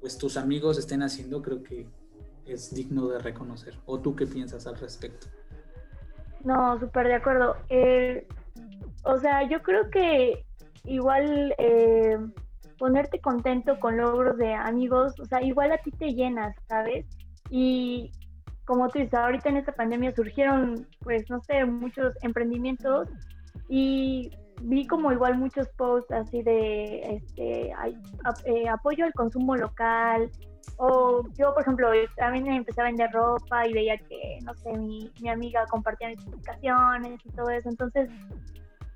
pues 0.00 0.18
tus 0.18 0.36
amigos 0.36 0.78
estén 0.78 1.02
haciendo, 1.02 1.42
creo 1.42 1.62
que 1.62 1.86
es 2.46 2.74
digno 2.74 3.08
de 3.08 3.18
reconocer. 3.18 3.74
¿O 3.86 4.00
tú 4.00 4.16
qué 4.16 4.26
piensas 4.26 4.66
al 4.66 4.76
respecto? 4.76 5.26
No, 6.42 6.78
súper 6.80 7.06
de 7.06 7.14
acuerdo. 7.14 7.56
Eh, 7.68 8.26
o 9.04 9.18
sea, 9.18 9.48
yo 9.48 9.62
creo 9.62 9.90
que 9.90 10.44
igual... 10.84 11.54
Eh, 11.58 12.18
ponerte 12.78 13.20
contento 13.20 13.78
con 13.80 13.96
logros 13.96 14.36
de 14.38 14.54
amigos, 14.54 15.18
o 15.20 15.24
sea, 15.24 15.42
igual 15.42 15.72
a 15.72 15.78
ti 15.78 15.90
te 15.90 16.14
llenas, 16.14 16.54
¿sabes? 16.68 17.06
Y 17.50 18.10
como 18.64 18.88
tú 18.88 18.98
dices, 18.98 19.14
ahorita 19.14 19.48
en 19.48 19.58
esta 19.58 19.72
pandemia 19.72 20.14
surgieron, 20.14 20.86
pues, 21.00 21.28
no 21.28 21.40
sé, 21.42 21.64
muchos 21.64 22.14
emprendimientos 22.22 23.08
y 23.68 24.30
vi 24.62 24.86
como 24.86 25.12
igual 25.12 25.38
muchos 25.38 25.68
posts 25.70 26.12
así 26.12 26.42
de 26.42 27.00
este 27.16 27.72
eh, 28.46 28.68
apoyo 28.68 29.04
al 29.04 29.12
consumo 29.12 29.56
local 29.56 30.30
o 30.76 31.22
yo 31.36 31.52
por 31.52 31.62
ejemplo 31.62 31.88
también 32.16 32.46
empecé 32.48 32.80
a 32.80 32.84
vender 32.84 33.10
ropa 33.12 33.66
y 33.66 33.72
veía 33.72 33.98
que 33.98 34.38
no 34.44 34.54
sé 34.54 34.72
mi, 34.72 35.10
mi 35.20 35.28
amiga 35.28 35.66
compartía 35.66 36.08
mis 36.08 36.24
publicaciones 36.24 37.20
y 37.24 37.30
todo 37.30 37.50
eso 37.50 37.68
entonces 37.68 38.08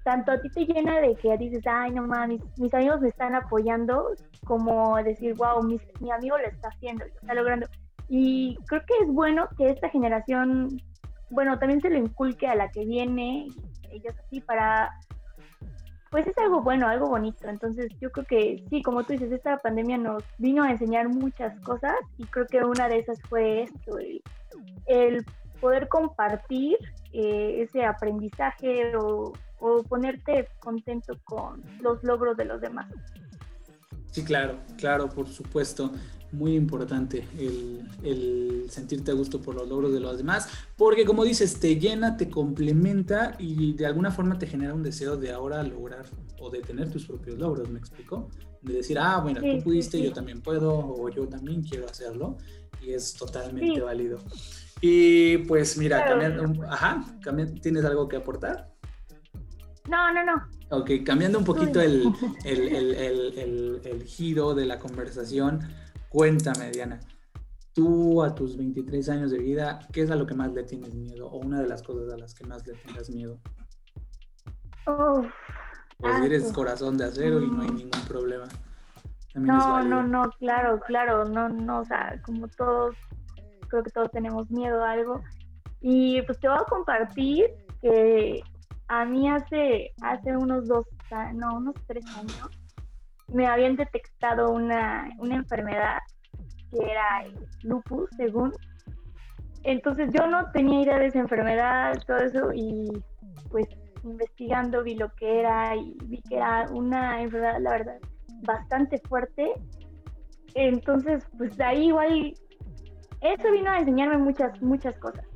tanto 0.08 0.32
a 0.32 0.40
ti 0.40 0.48
te 0.48 0.64
llena 0.64 1.02
de 1.02 1.14
que 1.16 1.36
dices, 1.36 1.62
ay, 1.66 1.90
no 1.90 2.06
mames, 2.06 2.40
mis, 2.56 2.72
amigos 2.72 3.02
me 3.02 3.08
están 3.08 3.34
apoyando, 3.34 4.14
como 4.46 4.96
decir, 5.02 5.34
wow, 5.34 5.62
mi 5.62 6.10
amigo 6.10 6.38
lo 6.38 6.46
está 6.46 6.68
haciendo, 6.68 7.04
lo 7.04 7.12
está 7.12 7.34
logrando. 7.34 7.66
Y 8.08 8.56
creo 8.68 8.80
que 8.86 8.94
es 9.02 9.08
bueno 9.08 9.50
que 9.58 9.68
esta 9.68 9.90
generación, 9.90 10.80
bueno, 11.28 11.58
también 11.58 11.82
se 11.82 11.90
lo 11.90 11.98
inculque 11.98 12.46
a 12.46 12.54
la 12.54 12.70
que 12.70 12.86
viene, 12.86 13.48
ellos 13.90 14.14
así, 14.24 14.40
para, 14.40 14.90
pues 16.10 16.26
es 16.26 16.38
algo 16.38 16.62
bueno, 16.62 16.88
algo 16.88 17.10
bonito. 17.10 17.46
Entonces 17.46 17.88
yo 18.00 18.10
creo 18.10 18.24
que 18.24 18.64
sí, 18.70 18.80
como 18.80 19.04
tú 19.04 19.12
dices, 19.12 19.30
esta 19.30 19.58
pandemia 19.58 19.98
nos 19.98 20.24
vino 20.38 20.62
a 20.62 20.70
enseñar 20.70 21.10
muchas 21.10 21.60
cosas 21.60 21.96
y 22.16 22.24
creo 22.24 22.46
que 22.46 22.64
una 22.64 22.88
de 22.88 23.00
esas 23.00 23.20
fue 23.28 23.64
esto, 23.64 23.98
el, 24.86 25.22
poder 25.60 25.86
compartir 25.88 26.78
eh, 27.12 27.60
ese 27.62 27.84
aprendizaje 27.84 28.96
o 28.96 29.34
o 29.60 29.82
ponerte 29.82 30.48
contento 30.60 31.18
con 31.24 31.62
los 31.80 32.02
logros 32.04 32.36
de 32.36 32.44
los 32.44 32.60
demás. 32.60 32.86
Sí, 34.10 34.24
claro, 34.24 34.58
claro, 34.76 35.08
por 35.08 35.28
supuesto. 35.28 35.92
Muy 36.30 36.56
importante 36.56 37.26
el, 37.38 38.66
sentirte 38.68 39.12
a 39.12 39.14
gusto 39.14 39.40
por 39.40 39.54
los 39.54 39.66
logros 39.66 39.94
de 39.94 40.00
los 40.00 40.18
demás, 40.18 40.46
porque 40.76 41.06
como 41.06 41.24
dices, 41.24 41.58
te 41.58 41.76
llena, 41.76 42.18
te 42.18 42.28
complementa 42.28 43.34
y 43.38 43.72
de 43.72 43.86
alguna 43.86 44.10
forma 44.10 44.38
te 44.38 44.46
genera 44.46 44.74
un 44.74 44.82
deseo 44.82 45.16
de 45.16 45.32
ahora 45.32 45.62
lograr 45.62 46.04
o 46.38 46.50
de 46.50 46.60
tener 46.60 46.90
tus 46.90 47.06
propios 47.06 47.38
logros, 47.38 47.70
¿me 47.70 47.78
explico? 47.78 48.28
De 48.60 48.74
decir, 48.74 48.98
ah, 48.98 49.20
bueno, 49.22 49.40
tú 49.40 49.64
pudiste, 49.64 50.02
yo 50.02 50.12
también 50.12 50.42
puedo, 50.42 50.70
o 50.70 51.08
yo 51.08 51.26
también 51.26 51.62
quiero 51.62 51.86
hacerlo, 51.86 52.36
y 52.82 52.92
es 52.92 53.14
totalmente 53.14 53.80
válido. 53.80 54.18
Y 54.82 55.38
pues 55.38 55.78
mira, 55.78 56.04
cambiando, 56.04 56.62
ajá, 56.64 57.04
¿tienes 57.62 57.86
algo 57.86 58.06
que 58.06 58.16
aportar? 58.16 58.70
No, 59.88 60.12
no, 60.12 60.24
no. 60.24 60.48
Ok, 60.70 60.90
cambiando 61.04 61.38
un 61.38 61.44
poquito 61.44 61.80
el, 61.82 62.12
el, 62.44 64.04
giro 64.04 64.54
de 64.54 64.66
la 64.66 64.78
conversación, 64.78 65.60
cuéntame, 66.08 66.70
Diana, 66.70 67.00
tú 67.72 68.22
a 68.22 68.34
tus 68.34 68.56
23 68.56 69.08
años 69.08 69.30
de 69.30 69.38
vida, 69.38 69.80
¿qué 69.92 70.02
es 70.02 70.10
a 70.10 70.16
lo 70.16 70.26
que 70.26 70.34
más 70.34 70.52
le 70.52 70.64
tienes 70.64 70.94
miedo? 70.94 71.28
O 71.28 71.38
una 71.38 71.60
de 71.60 71.68
las 71.68 71.82
cosas 71.82 72.12
a 72.12 72.18
las 72.18 72.34
que 72.34 72.46
más 72.46 72.66
le 72.66 72.74
tengas 72.74 73.08
miedo. 73.10 73.38
Oh, 74.86 75.22
pues 75.98 76.22
eres 76.22 76.52
corazón 76.52 76.96
de 76.96 77.04
acero 77.04 77.40
y 77.42 77.50
no 77.50 77.62
hay 77.62 77.70
ningún 77.70 78.02
problema. 78.06 78.44
no, 79.34 79.82
no, 79.82 80.02
no, 80.02 80.30
claro, 80.38 80.80
claro, 80.80 81.24
no, 81.24 81.48
no, 81.48 81.80
o 81.80 81.84
sea, 81.84 82.20
como 82.24 82.48
todos, 82.48 82.94
creo 83.68 83.82
que 83.82 83.90
todos 83.90 84.10
tenemos 84.10 84.50
miedo 84.50 84.82
a 84.82 84.92
algo. 84.92 85.22
Y 85.80 86.22
pues 86.22 86.38
te 86.40 86.48
voy 86.48 86.58
a 86.58 86.64
compartir 86.64 87.46
que 87.80 88.42
a 88.88 89.04
mí 89.04 89.28
hace, 89.28 89.92
hace 90.02 90.36
unos 90.36 90.66
dos, 90.66 90.86
no, 91.34 91.56
unos 91.56 91.74
tres 91.86 92.04
años, 92.16 92.50
me 93.28 93.46
habían 93.46 93.76
detectado 93.76 94.50
una, 94.50 95.08
enfermedad 95.22 95.98
que 96.70 96.90
era 96.90 97.24
lupus, 97.62 98.08
según. 98.16 98.52
Entonces 99.64 100.10
yo 100.12 100.26
no 100.26 100.50
tenía 100.52 100.82
idea 100.82 100.98
de 100.98 101.06
esa 101.06 101.18
enfermedad, 101.18 101.94
todo 102.06 102.18
eso, 102.18 102.50
y 102.54 102.88
pues 103.50 103.66
investigando 104.04 104.82
vi 104.82 104.94
lo 104.94 105.12
que 105.14 105.40
era 105.40 105.76
y 105.76 105.96
vi 106.04 106.22
que 106.22 106.36
era 106.36 106.66
una 106.70 107.20
enfermedad, 107.20 107.60
la 107.60 107.70
verdad, 107.70 107.98
bastante 108.42 108.98
fuerte. 109.00 109.52
Entonces, 110.54 111.26
pues 111.36 111.56
de 111.58 111.64
ahí 111.64 111.88
igual, 111.88 112.34
eso 113.20 113.52
vino 113.52 113.70
a 113.70 113.78
enseñarme 113.80 114.16
muchas, 114.16 114.60
muchas 114.62 114.98
cosas. 114.98 115.26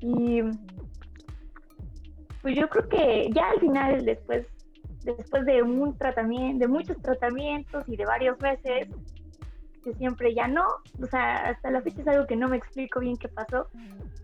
Y 0.00 0.42
pues 2.48 2.60
yo 2.60 2.68
creo 2.70 2.88
que 2.88 3.30
ya 3.34 3.50
al 3.50 3.60
final, 3.60 4.04
después, 4.06 4.46
después 5.04 5.44
de 5.44 5.62
un 5.62 5.94
tratamiento, 5.98 6.60
de 6.60 6.66
muchos 6.66 6.96
tratamientos 7.02 7.86
y 7.86 7.94
de 7.94 8.06
varios 8.06 8.40
meses, 8.40 8.88
que 9.84 9.92
siempre 9.92 10.34
ya 10.34 10.48
no, 10.48 10.64
o 10.98 11.06
sea, 11.10 11.50
hasta 11.50 11.70
la 11.70 11.82
fecha 11.82 12.00
es 12.00 12.08
algo 12.08 12.26
que 12.26 12.36
no 12.36 12.48
me 12.48 12.56
explico 12.56 13.00
bien 13.00 13.18
qué 13.18 13.28
pasó, 13.28 13.68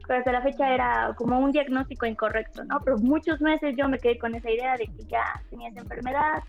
pero 0.06 0.20
hasta 0.20 0.32
la 0.32 0.40
fecha 0.40 0.72
era 0.72 1.14
como 1.18 1.38
un 1.38 1.52
diagnóstico 1.52 2.06
incorrecto, 2.06 2.64
¿no? 2.64 2.80
Pero 2.82 2.96
muchos 2.96 3.42
meses 3.42 3.76
yo 3.76 3.90
me 3.90 3.98
quedé 3.98 4.16
con 4.16 4.34
esa 4.34 4.50
idea 4.50 4.78
de 4.78 4.86
que 4.86 5.04
ya 5.04 5.42
tenía 5.50 5.68
esa 5.68 5.80
enfermedad 5.80 6.42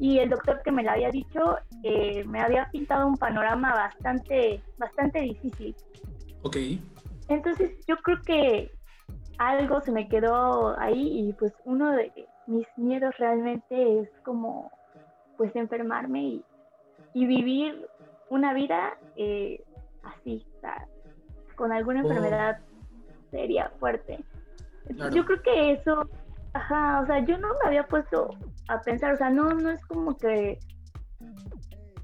y 0.00 0.18
el 0.18 0.30
doctor 0.30 0.62
que 0.64 0.72
me 0.72 0.82
la 0.82 0.94
había 0.94 1.10
dicho 1.10 1.58
eh, 1.84 2.24
me 2.24 2.40
había 2.40 2.68
pintado 2.72 3.06
un 3.06 3.16
panorama 3.16 3.72
bastante, 3.72 4.60
bastante 4.78 5.20
difícil. 5.20 5.76
Ok. 6.42 6.56
Entonces 7.28 7.70
yo 7.86 7.96
creo 7.98 8.20
que 8.22 8.79
algo 9.40 9.80
se 9.80 9.90
me 9.90 10.06
quedó 10.06 10.78
ahí 10.78 11.28
y 11.28 11.32
pues 11.32 11.54
uno 11.64 11.92
de 11.92 12.12
mis 12.46 12.66
miedos 12.76 13.16
realmente 13.16 14.00
es 14.00 14.10
como 14.22 14.70
pues 15.38 15.56
enfermarme 15.56 16.42
y, 17.14 17.26
vivir 17.26 17.88
una 18.28 18.52
vida 18.52 18.98
eh, 19.16 19.64
así, 20.02 20.46
o 20.58 20.60
sea, 20.60 20.86
con 21.56 21.72
alguna 21.72 22.02
oh. 22.02 22.06
enfermedad 22.06 22.58
seria, 23.30 23.72
fuerte. 23.80 24.22
Yo 25.12 25.24
creo 25.24 25.42
que 25.42 25.72
eso, 25.72 26.06
ajá, 26.52 27.00
o 27.00 27.06
sea, 27.06 27.24
yo 27.24 27.38
no 27.38 27.48
me 27.48 27.68
había 27.68 27.86
puesto 27.86 28.36
a 28.68 28.80
pensar, 28.82 29.14
o 29.14 29.16
sea, 29.16 29.30
no, 29.30 29.48
no 29.54 29.70
es 29.70 29.84
como 29.86 30.16
que 30.18 30.58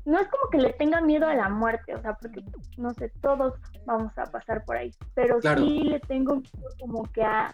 no 0.07 0.21
es 0.21 0.29
como 0.29 0.49
que 0.51 0.59
le 0.59 0.73
tenga 0.75 1.01
miedo 1.01 1.27
a 1.27 1.35
la 1.35 1.49
muerte, 1.49 1.95
o 1.95 2.01
sea, 2.01 2.15
porque, 2.15 2.43
no 2.79 2.95
sé, 2.95 3.11
todos 3.21 3.55
vamos 3.85 4.17
a 4.17 4.25
pasar 4.25 4.65
por 4.65 4.77
ahí, 4.77 4.93
pero 5.15 5.41
sí 5.43 5.81
le 5.81 5.99
tengo 6.01 6.41
como 6.81 7.03
que 7.13 7.23
a, 7.23 7.53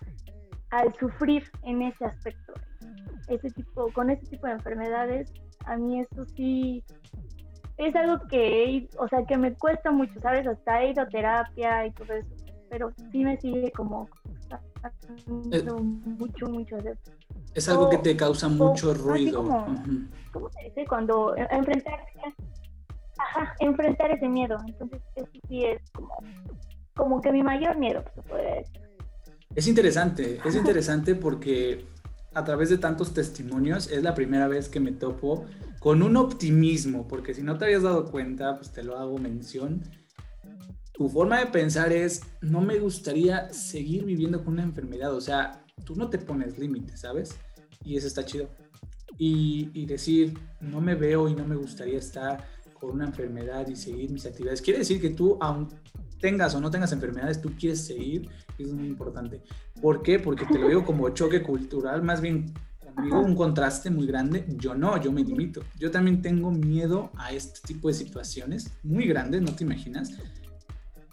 al 0.70 0.94
sufrir 1.00 1.50
en 1.62 1.80
ese 1.82 2.05
aspecto, 2.05 2.53
ese 3.28 3.50
tipo, 3.50 3.90
con 3.92 4.11
ese 4.11 4.26
tipo 4.26 4.46
de 4.46 4.53
enfermedades, 4.53 5.32
a 5.64 5.76
mí 5.76 6.00
eso 6.00 6.26
sí 6.36 6.84
es 7.78 7.96
algo 7.96 8.18
que, 8.28 8.86
o 8.98 9.09
sea, 9.09 9.24
que 9.24 9.38
me 9.38 9.55
cuesta 9.55 9.90
mucho, 9.90 10.20
¿sabes? 10.20 10.46
Hasta 10.46 10.82
he 10.82 10.90
ido 10.90 11.03
a 11.03 11.09
terapia 11.09 11.86
y 11.86 11.90
todo 11.92 12.12
eso, 12.12 12.28
pero 12.68 12.92
sí 13.11 13.24
me 13.24 13.38
sigue 13.38 13.72
como 13.72 14.09
mucho, 15.26 16.46
mucho 16.48 16.76
Es 17.55 17.68
algo 17.68 17.91
que 17.91 17.99
te 17.99 18.16
causa 18.16 18.49
mucho 18.49 18.95
ruido. 18.95 19.45
¿Cómo 20.33 20.49
se 20.51 20.64
dice? 20.64 20.87
Cuando 20.87 21.37
enfrentar, 21.37 22.01
ajá, 23.18 23.55
enfrentar 23.61 24.11
ese 24.11 24.28
miedo. 24.28 24.57
Entonces, 24.66 25.03
eso 25.14 25.28
sí 25.49 25.64
es 25.64 25.91
como, 25.91 26.14
como 26.95 27.20
que 27.20 27.30
mi 27.33 27.43
mayor 27.43 27.76
miedo, 27.76 28.03
se 28.14 28.22
puede 28.22 28.57
decir. 28.57 28.80
Es 29.55 29.66
interesante, 29.66 30.41
es 30.45 30.57
interesante 30.57 31.14
porque 31.14 31.85
a 32.35 32.45
través 32.45 32.70
de 32.70 32.78
tantos 32.78 33.12
testimonios 33.12 33.91
es 33.91 34.03
la 34.03 34.14
primera 34.14 34.49
vez 34.49 34.70
que 34.70 34.80
me 34.80 34.93
topo 34.93 35.45
con 35.78 36.03
un 36.03 36.16
optimismo, 36.16 37.07
porque 37.07 37.35
si 37.35 37.43
no 37.43 37.59
te 37.59 37.66
habías 37.66 37.83
dado 37.83 38.11
cuenta, 38.11 38.57
pues 38.57 38.72
te 38.72 38.83
lo 38.83 38.97
hago 38.99 39.18
mención. 39.18 39.83
Tu 40.95 41.09
forma 41.09 41.41
de 41.41 41.47
pensar 41.47 41.93
es, 41.93 42.22
no 42.41 42.61
me 42.61 42.78
gustaría 42.78 43.53
seguir 43.53 44.05
viviendo 44.05 44.45
con 44.45 44.55
una 44.55 44.62
enfermedad, 44.62 45.12
o 45.12 45.20
sea, 45.20 45.64
tú 45.85 45.97
no 45.97 46.09
te 46.09 46.18
pones 46.18 46.59
límites, 46.59 47.01
¿sabes? 47.01 47.37
Y 47.85 47.97
eso 47.97 48.07
está 48.07 48.24
chido. 48.24 48.49
Y, 49.18 49.70
y 49.74 49.87
decir, 49.87 50.39
no 50.61 50.80
me 50.80 50.95
veo 50.95 51.28
y 51.28 51.35
no 51.35 51.47
me 51.47 51.57
gustaría 51.57 51.99
estar 51.99 52.45
con 52.80 52.91
una 52.91 53.05
enfermedad 53.05 53.68
y 53.68 53.76
seguir 53.76 54.11
mis 54.11 54.26
actividades. 54.26 54.61
Quiere 54.61 54.80
decir 54.80 55.01
que 55.01 55.11
tú, 55.11 55.39
aún 55.41 55.68
tengas 56.22 56.55
o 56.55 56.61
no 56.61 56.70
tengas 56.70 56.93
enfermedades, 56.93 57.43
tú 57.43 57.53
quieres 57.59 57.85
seguir, 57.85 58.28
es 58.57 58.72
muy 58.72 58.87
importante. 58.87 59.43
¿Por 59.80 60.03
qué? 60.03 60.18
Porque 60.18 60.47
te 60.47 60.59
lo 60.59 60.68
digo 60.68 60.85
como 60.85 61.09
choque 61.11 61.43
cultural, 61.43 62.03
más 62.03 62.20
bien 62.20 62.55
conmigo 62.95 63.20
un 63.20 63.35
contraste 63.35 63.91
muy 63.91 64.07
grande. 64.07 64.47
Yo 64.57 64.74
no, 64.74 65.01
yo 65.01 65.12
me 65.12 65.24
limito. 65.24 65.62
Yo 65.78 65.91
también 65.91 66.22
tengo 66.22 66.51
miedo 66.51 67.11
a 67.16 67.33
este 67.33 67.61
tipo 67.66 67.89
de 67.89 67.95
situaciones 67.95 68.72
muy 68.83 69.07
grandes, 69.07 69.43
no 69.43 69.55
te 69.55 69.64
imaginas. 69.64 70.11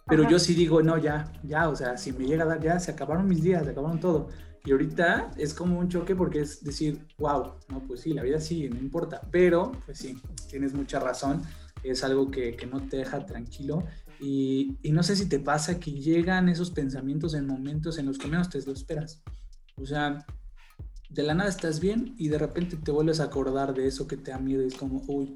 Pero 0.08 0.28
yo 0.28 0.40
sí 0.40 0.54
digo, 0.54 0.82
no, 0.82 0.98
ya, 0.98 1.32
ya, 1.44 1.70
o 1.70 1.76
sea, 1.76 1.98
si 1.98 2.12
me 2.12 2.26
llega 2.26 2.44
a 2.44 2.48
dar, 2.48 2.62
ya 2.62 2.80
se 2.80 2.92
acabaron 2.92 3.28
mis 3.28 3.44
días, 3.44 3.64
se 3.64 3.72
acabaron 3.72 4.00
todo. 4.00 4.30
Y 4.66 4.72
ahorita 4.72 5.32
es 5.38 5.54
como 5.54 5.80
un 5.80 5.90
choque 5.90 6.16
porque 6.16 6.42
es 6.42 6.64
decir, 6.64 7.06
wow, 7.18 7.54
no, 7.70 7.80
pues 7.88 8.02
sí, 8.02 8.14
la 8.14 8.24
vida 8.24 8.40
sí, 8.40 8.70
no 8.70 8.78
importa. 8.78 9.22
Pero, 9.32 9.72
pues 9.86 10.00
sí, 10.00 10.22
tienes 10.50 10.74
mucha 10.74 11.00
razón. 11.00 11.42
Es 11.84 12.04
algo 12.04 12.30
que, 12.30 12.56
que 12.56 12.66
no 12.66 12.82
te 12.88 12.98
deja 12.98 13.26
tranquilo 13.26 13.86
y, 14.20 14.78
no 14.92 15.02
sé 15.02 15.16
si 15.16 15.30
te 15.30 15.40
pasa 15.40 15.80
que 15.80 15.92
llegan 15.92 16.50
esos 16.50 16.72
pensamientos 16.72 17.34
en 17.34 17.48
momentos 17.48 17.98
en 17.98 18.06
los 18.06 18.18
que 18.18 18.28
menos 18.28 18.50
te 18.50 18.62
lo 18.62 18.74
esperas. 18.74 19.24
O 19.78 19.86
sea, 19.86 20.26
de 21.10 21.24
la 21.24 21.34
nada 21.34 21.50
estás 21.50 21.80
bien 21.80 22.16
y 22.18 22.28
de 22.28 22.38
repente 22.38 22.76
te 22.76 22.92
vuelves 22.92 23.22
a 23.22 23.26
acordar 23.26 23.74
de 23.74 23.88
eso 23.88 24.08
que 24.08 24.18
te 24.18 24.32
da 24.32 24.38
miedo 24.38 24.62
y 24.64 24.68
es 24.68 24.76
como, 24.76 25.02
uy, 25.08 25.36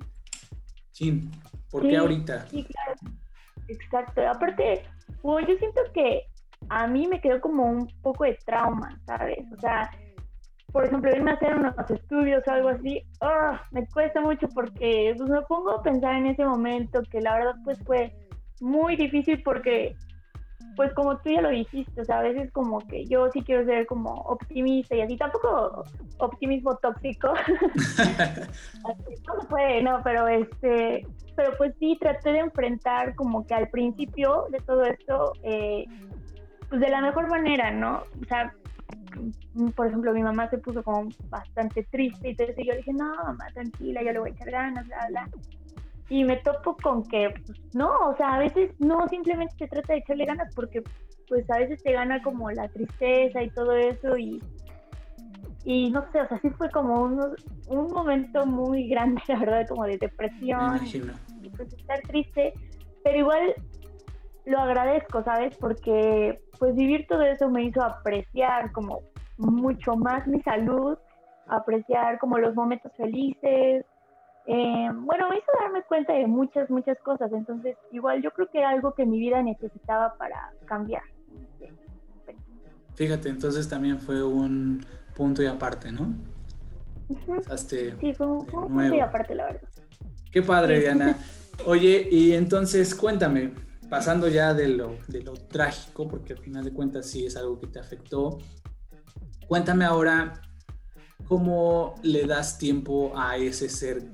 chin, 0.92 1.32
¿por 1.72 1.88
qué 1.88 1.96
ahorita? 1.96 2.48
Sí, 2.50 2.66
claro. 2.66 3.18
Exacto. 3.70 4.22
Aparte, 4.28 4.84
yo 5.24 5.58
siento 5.58 5.82
que 5.94 6.24
a 6.70 6.88
mí 6.88 7.08
me 7.08 7.20
quedó 7.20 7.40
como 7.42 7.64
un 7.64 7.88
poco 8.02 8.24
de 8.24 8.38
trauma, 8.46 9.00
¿sabes? 9.06 9.46
O 9.52 9.60
sea, 9.60 9.90
por 10.74 10.86
ejemplo, 10.86 11.12
irme 11.12 11.32
a 11.32 11.36
hacer 11.36 11.56
unos 11.56 11.76
estudios 11.90 12.44
o 12.48 12.52
algo 12.52 12.70
así, 12.70 13.04
oh, 13.22 13.52
me 13.72 13.88
cuesta 13.88 14.20
mucho 14.22 14.48
porque 14.50 15.14
pues, 15.16 15.30
me 15.30 15.42
pongo 15.44 15.72
a 15.72 15.84
pensar 15.84 16.16
en 16.16 16.26
ese 16.26 16.44
momento 16.44 17.02
que 17.10 17.22
la 17.22 17.36
verdad 17.36 17.56
pues 17.64 17.78
fue 17.86 18.12
muy 18.60 18.96
difícil 18.96 19.44
porque, 19.44 19.96
pues 20.76 20.92
como 20.94 21.18
tú 21.18 21.30
ya 21.30 21.42
lo 21.42 21.50
dijiste, 21.50 22.02
o 22.02 22.06
sea, 22.06 22.20
a 22.20 22.24
veces 22.24 22.52
como 22.52 22.80
que 22.80 23.06
yo 23.06 23.30
sí 23.30 23.44
quiero 23.44 23.66
ser 23.66 23.86
como 23.86 24.14
optimista 24.14 24.96
y 24.96 25.02
así, 25.02 25.16
tampoco 25.16 25.84
optimismo 26.18 26.76
tóxico. 26.78 27.34
no 28.84 29.42
se 29.42 29.48
puede, 29.48 29.84
no, 29.84 30.02
pero 30.04 30.28
este, 30.28 31.06
pero 31.36 31.56
pues 31.58 31.76
sí 31.80 31.98
traté 32.00 32.32
de 32.32 32.40
enfrentar 32.40 33.14
como 33.14 33.46
que 33.46 33.54
al 33.54 33.70
principio 33.70 34.48
de 34.50 34.60
todo 34.60 34.84
esto, 34.86 35.34
eh, 35.44 35.86
pues 36.74 36.82
de 36.82 36.90
la 36.90 37.02
mejor 37.02 37.30
manera, 37.30 37.70
¿no? 37.70 38.02
O 38.20 38.26
sea, 38.28 38.52
por 39.76 39.86
ejemplo, 39.86 40.12
mi 40.12 40.24
mamá 40.24 40.50
se 40.50 40.58
puso 40.58 40.82
como 40.82 41.08
bastante 41.30 41.84
triste 41.84 42.30
y 42.30 42.32
entonces 42.32 42.56
yo 42.66 42.76
dije, 42.76 42.92
no, 42.94 43.14
mamá, 43.14 43.46
tranquila, 43.54 44.02
yo 44.02 44.12
le 44.12 44.20
voy 44.20 44.32
a 44.32 44.34
echar 44.34 44.50
ganas, 44.50 44.88
bla, 44.88 45.06
bla 45.10 45.30
y 46.10 46.24
me 46.24 46.38
topo 46.38 46.76
con 46.78 47.04
que, 47.04 47.32
pues, 47.46 47.60
no, 47.76 47.92
o 48.10 48.18
sea, 48.18 48.34
a 48.34 48.40
veces 48.40 48.72
no 48.80 49.08
simplemente 49.08 49.54
se 49.56 49.68
trata 49.68 49.94
de 49.94 50.00
echarle 50.00 50.26
ganas 50.26 50.52
porque 50.56 50.82
pues 51.30 51.48
a 51.52 51.60
veces 51.60 51.84
te 51.84 51.92
gana 51.92 52.24
como 52.24 52.50
la 52.50 52.68
tristeza 52.70 53.44
y 53.44 53.52
todo 53.52 53.74
eso 53.74 54.18
y, 54.18 54.42
y 55.66 55.92
no 55.92 56.04
sé, 56.12 56.22
o 56.22 56.28
sea, 56.28 56.40
sí 56.40 56.50
fue 56.58 56.72
como 56.72 57.04
un, 57.04 57.36
un 57.68 57.92
momento 57.92 58.48
muy 58.48 58.88
grande, 58.90 59.22
la 59.28 59.38
verdad, 59.38 59.68
como 59.70 59.84
de 59.84 60.00
depresión 60.00 60.80
y 60.88 61.50
pues 61.50 61.72
estar 61.72 62.02
triste, 62.02 62.52
pero 63.04 63.20
igual 63.20 63.54
lo 64.46 64.60
agradezco, 64.60 65.24
¿sabes? 65.24 65.56
Porque 65.58 66.42
pues 66.60 66.76
vivir 66.76 67.06
todo 67.08 67.22
eso 67.22 67.50
me 67.50 67.64
hizo 67.64 67.82
apreciar 67.84 68.72
como 68.72 69.02
mucho 69.38 69.96
más 69.96 70.28
mi 70.28 70.42
salud, 70.42 70.98
apreciar 71.48 72.20
como 72.20 72.38
los 72.38 72.56
momentos 72.56 72.92
felices, 72.96 73.86
eh, 74.46 74.90
bueno, 74.94 75.30
me 75.30 75.38
hizo 75.38 75.48
darme 75.62 75.84
cuenta 75.84 76.14
de 76.14 76.28
muchas, 76.28 76.70
muchas 76.70 76.98
cosas. 77.00 77.32
Entonces, 77.32 77.78
igual 77.92 78.22
yo 78.22 78.32
creo 78.32 78.50
que 78.50 78.60
era 78.60 78.70
algo 78.70 78.94
que 78.94 79.06
mi 79.06 79.20
vida 79.20 79.42
necesitaba 79.42 80.16
para 80.18 80.52
cambiar. 80.66 81.04
Fíjate, 82.96 83.30
entonces 83.30 83.68
también 83.68 84.00
fue 84.00 84.24
un 84.24 84.86
punto 85.16 85.42
y 85.42 85.48
aparte, 85.48 85.92
¿no? 85.92 86.14
sí, 87.56 88.14
fue 88.14 88.28
un, 88.28 88.46
punto 88.46 88.96
y 88.96 89.00
aparte, 89.00 89.34
la 89.34 89.46
verdad. 89.46 89.70
Qué 90.32 90.42
padre, 90.42 90.80
Diana. 90.80 91.18
Oye, 91.66 92.08
y 92.12 92.34
entonces 92.34 92.94
cuéntame, 92.94 93.52
pasando 93.94 94.28
ya 94.28 94.56
de 94.56 94.70
lo, 94.70 94.98
trágico, 95.48 96.08
porque 96.08 96.34
al 96.34 96.40
final 96.40 96.64
de 96.64 96.74
cuentas 96.74 97.06
sí 97.06 97.28
es 97.28 97.38
algo 97.38 97.60
que 97.60 97.68
te 97.68 97.78
afectó, 97.78 98.40
cuéntame 99.48 99.86
ahora 99.86 100.42
cómo 101.28 101.94
le 102.02 102.26
das 102.26 102.58
tiempo 102.58 103.14
a 103.16 103.38
ese 103.38 103.70
ser 103.70 104.12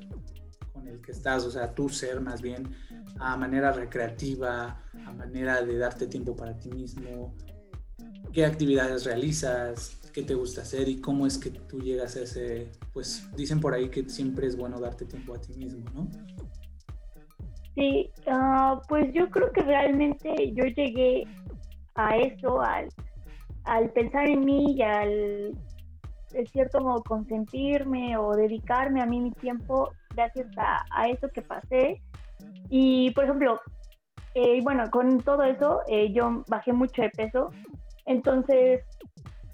el 0.85 0.99
que 0.99 1.13
estás, 1.13 1.45
o 1.45 1.51
sea, 1.51 1.73
tu 1.73 1.87
ser 1.87 2.19
más 2.19 2.41
bien, 2.41 2.75
a 3.19 3.37
manera 3.37 3.71
recreativa, 3.71 4.83
a 5.05 5.13
manera 5.13 5.61
de 5.61 5.77
darte 5.77 6.07
tiempo 6.07 6.35
para 6.35 6.59
ti 6.59 6.69
mismo, 6.71 7.33
qué 8.33 8.45
actividades 8.45 9.05
realizas, 9.05 9.95
qué 10.11 10.23
te 10.23 10.33
gusta 10.33 10.63
hacer 10.63 10.89
y 10.89 10.99
cómo 10.99 11.25
es 11.25 11.37
que 11.37 11.51
tú 11.51 11.79
llegas 11.79 12.17
a 12.17 12.23
ese, 12.23 12.69
pues 12.91 13.29
dicen 13.37 13.61
por 13.61 13.73
ahí 13.73 13.87
que 13.87 14.09
siempre 14.09 14.45
es 14.45 14.57
bueno 14.57 14.77
darte 14.81 15.05
tiempo 15.05 15.33
a 15.33 15.39
ti 15.39 15.53
mismo, 15.53 15.85
¿no? 15.93 16.09
Sí, 17.79 18.11
ah, 18.27 18.81
pues 18.89 19.13
yo 19.13 19.29
creo 19.29 19.53
que 19.53 19.61
realmente 19.61 20.51
yo 20.51 20.65
llegué 20.65 21.25
a 21.95 22.17
eso, 22.17 22.59
al, 22.59 22.89
al 23.63 23.89
pensar 23.91 24.27
en 24.27 24.43
mí 24.43 24.73
y 24.75 24.81
al, 24.81 25.57
es 26.33 26.51
cierto 26.51 26.81
modo, 26.81 27.01
consentirme 27.03 28.17
o 28.17 28.35
dedicarme 28.35 29.01
a 29.01 29.05
mí 29.05 29.21
mi 29.21 29.31
tiempo 29.31 29.91
gracias 30.13 30.47
a, 30.57 31.07
eso 31.07 31.29
que 31.29 31.41
pasé. 31.41 32.01
Y, 32.69 33.11
por 33.11 33.23
ejemplo, 33.23 33.61
eh, 34.33 34.59
bueno, 34.61 34.83
con 34.91 35.21
todo 35.21 35.43
eso 35.43 35.79
eh, 35.87 36.11
yo 36.11 36.43
bajé 36.49 36.73
mucho 36.73 37.01
de 37.01 37.11
peso. 37.11 37.49
Entonces, 38.05 38.81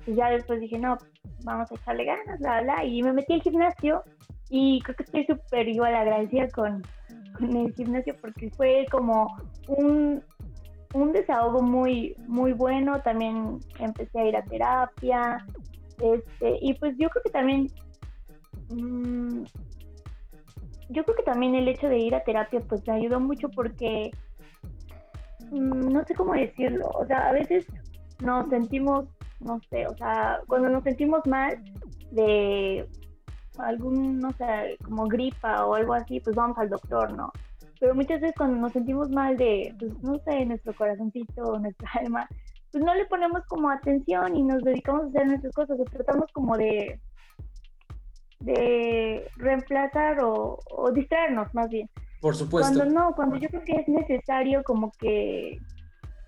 pues 0.04 0.18
ya 0.18 0.32
después 0.32 0.62
dije, 0.62 0.80
no, 0.80 0.98
vamos 1.44 1.72
a 1.72 1.76
echarle 1.76 2.06
ganas, 2.06 2.40
bla, 2.40 2.64
bla. 2.64 2.84
Y 2.86 3.04
me 3.04 3.14
metí 3.14 3.34
al 3.34 3.44
gimnasio 3.44 4.04
y 4.50 4.82
creo 4.82 4.96
que 4.96 5.04
estoy 5.04 5.26
súper 5.28 5.68
igual 5.68 5.94
agradecida 5.94 6.48
con, 6.50 6.82
con, 7.38 7.56
el 7.56 7.74
gimnasio 7.74 8.16
porque 8.22 8.50
fue 8.52 8.86
como 8.92 9.28
un, 9.68 10.24
un 10.94 11.12
desahogo 11.14 11.62
muy, 11.62 12.16
muy 12.28 12.54
bueno. 12.54 13.02
También 13.02 13.60
empecé 13.80 14.20
a 14.20 14.26
ir 14.26 14.36
a 14.36 14.44
terapia. 14.44 15.46
Este, 16.00 16.58
y 16.62 16.74
pues 16.74 16.96
yo 16.98 17.10
creo 17.10 17.24
que 17.24 17.32
también 17.32 17.68
mmm, 18.70 19.44
yo 20.90 21.04
creo 21.04 21.16
que 21.16 21.24
también 21.24 21.56
el 21.56 21.68
hecho 21.68 21.88
de 21.88 21.98
ir 21.98 22.16
a 22.16 22.24
terapia 22.24 22.62
pues 22.62 22.86
me 22.88 22.94
ayudó 22.94 23.20
mucho 23.20 23.50
porque 23.50 24.12
mm, 25.52 25.92
no 25.92 26.04
sé 26.06 26.14
cómo 26.16 26.34
decirlo, 26.34 26.88
o 26.90 27.06
sea, 27.06 27.30
a 27.30 27.32
veces 27.32 27.66
nos 28.22 28.50
sentimos, 28.50 29.06
no 29.40 29.60
sé, 29.70 29.88
o 29.88 29.98
sea, 29.98 30.40
cuando 30.48 30.70
nos 30.70 30.84
sentimos 30.84 31.26
mal 31.26 31.62
de 32.12 32.88
algún, 33.60 34.20
no 34.20 34.32
sé, 34.34 34.78
como 34.84 35.08
gripa 35.08 35.66
o 35.66 35.76
algo 35.76 35.94
así, 35.94 36.20
pues 36.20 36.36
vamos 36.36 36.58
al 36.58 36.70
doctor, 36.70 37.14
¿no? 37.14 37.32
Pero 37.80 37.94
muchas 37.94 38.22
veces 38.22 38.36
cuando 38.38 38.58
nos 38.58 38.72
sentimos 38.72 39.10
mal 39.10 39.38
de, 39.38 39.76
pues 39.78 39.92
no 40.02 40.18
sé, 40.20 40.46
nuestro 40.46 40.74
corazoncito 40.74 41.44
o 41.44 41.60
nuestra 41.60 41.90
alma, 42.00 42.28
pues 42.72 42.84
no 42.84 42.94
le 42.94 43.06
ponemos 43.06 43.46
como 43.48 43.70
atención 43.70 44.36
y 44.36 44.44
nos 44.44 44.64
dedicamos 44.64 45.04
a 45.04 45.08
hacer 45.08 45.28
nuestras 45.28 45.54
cosas, 45.54 45.80
o 45.80 45.84
tratamos 45.86 46.32
como 46.34 46.58
de 46.58 47.00
de 48.46 49.28
reemplazar 49.38 50.20
o, 50.22 50.60
distraernos 50.94 51.54
más 51.54 51.70
bien. 51.70 51.90
Por 52.22 52.36
supuesto. 52.36 52.74
Cuando 52.74 52.94
no, 52.94 53.16
cuando 53.16 53.38
yo 53.38 53.50
creo 53.50 53.64
que 53.64 53.74
es 53.74 53.88
necesario 53.88 54.64
como 54.64 54.92
que 55.00 55.60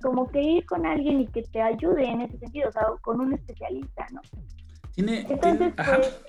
como 0.01 0.27
que 0.27 0.41
ir 0.41 0.65
con 0.67 0.85
alguien 0.85 1.21
y 1.21 1.27
que 1.27 1.41
te 1.41 1.59
ayude 1.59 2.05
en 2.05 2.21
ese 2.21 2.37
sentido, 2.37 2.69
o 2.69 2.71
sea, 2.71 2.83
con 3.01 3.19
un 3.19 3.33
especialista, 3.33 4.05
¿no? 4.11 4.21
Tiene, 4.93 5.25
Entonces, 5.27 5.73
pues, 5.75 6.21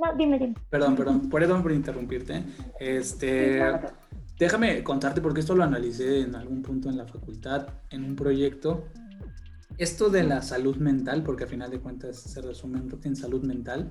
no, 0.00 0.16
dime, 0.16 0.38
dime. 0.38 0.54
Perdón, 0.70 0.96
perdón, 0.96 1.28
perdón 1.28 1.62
por 1.62 1.72
interrumpirte. 1.72 2.44
Este, 2.80 3.60
déjame 4.38 4.82
contarte 4.82 5.20
porque 5.20 5.40
esto 5.40 5.54
lo 5.54 5.64
analicé 5.64 6.20
en 6.20 6.34
algún 6.34 6.62
punto 6.62 6.88
en 6.88 6.96
la 6.96 7.06
facultad, 7.06 7.68
en 7.90 8.04
un 8.04 8.16
proyecto 8.16 8.84
esto 9.78 10.08
de 10.08 10.22
la 10.22 10.42
salud 10.42 10.76
mental, 10.76 11.22
porque 11.22 11.44
al 11.44 11.50
final 11.50 11.70
de 11.70 11.80
cuentas 11.80 12.16
se 12.16 12.40
resume 12.40 12.80
en 13.02 13.16
salud 13.16 13.42
mental, 13.42 13.90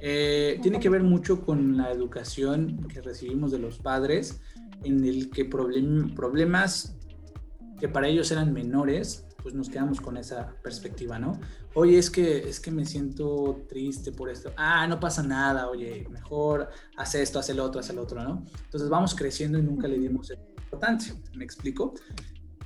eh, 0.00 0.58
tiene 0.62 0.78
que 0.78 0.88
ver 0.88 1.02
mucho 1.02 1.40
con 1.44 1.76
la 1.76 1.90
educación 1.90 2.86
que 2.88 3.00
recibimos 3.00 3.50
de 3.50 3.58
los 3.58 3.78
padres, 3.78 4.40
en 4.84 5.04
el 5.04 5.30
que 5.30 5.44
problemas 5.44 6.96
que 7.80 7.88
para 7.88 8.06
ellos 8.06 8.30
eran 8.30 8.52
menores, 8.52 9.26
pues 9.42 9.54
nos 9.54 9.68
quedamos 9.68 10.00
con 10.00 10.16
esa 10.16 10.52
perspectiva, 10.62 11.18
¿no? 11.18 11.38
Oye, 11.74 11.98
es 11.98 12.10
que, 12.10 12.48
es 12.48 12.60
que 12.60 12.70
me 12.70 12.84
siento 12.84 13.64
triste 13.68 14.12
por 14.12 14.28
esto. 14.28 14.52
Ah, 14.56 14.86
no 14.86 14.98
pasa 14.98 15.22
nada, 15.22 15.68
oye, 15.68 16.06
mejor 16.10 16.68
haz 16.96 17.14
esto, 17.14 17.38
haz 17.38 17.48
el 17.50 17.60
otro, 17.60 17.80
haz 17.80 17.90
el 17.90 17.98
otro, 17.98 18.22
¿no? 18.22 18.44
Entonces 18.64 18.88
vamos 18.88 19.14
creciendo 19.14 19.58
y 19.58 19.62
nunca 19.62 19.86
le 19.86 19.98
dimos 19.98 20.32
importancia, 20.62 21.14
¿me 21.34 21.44
explico? 21.44 21.94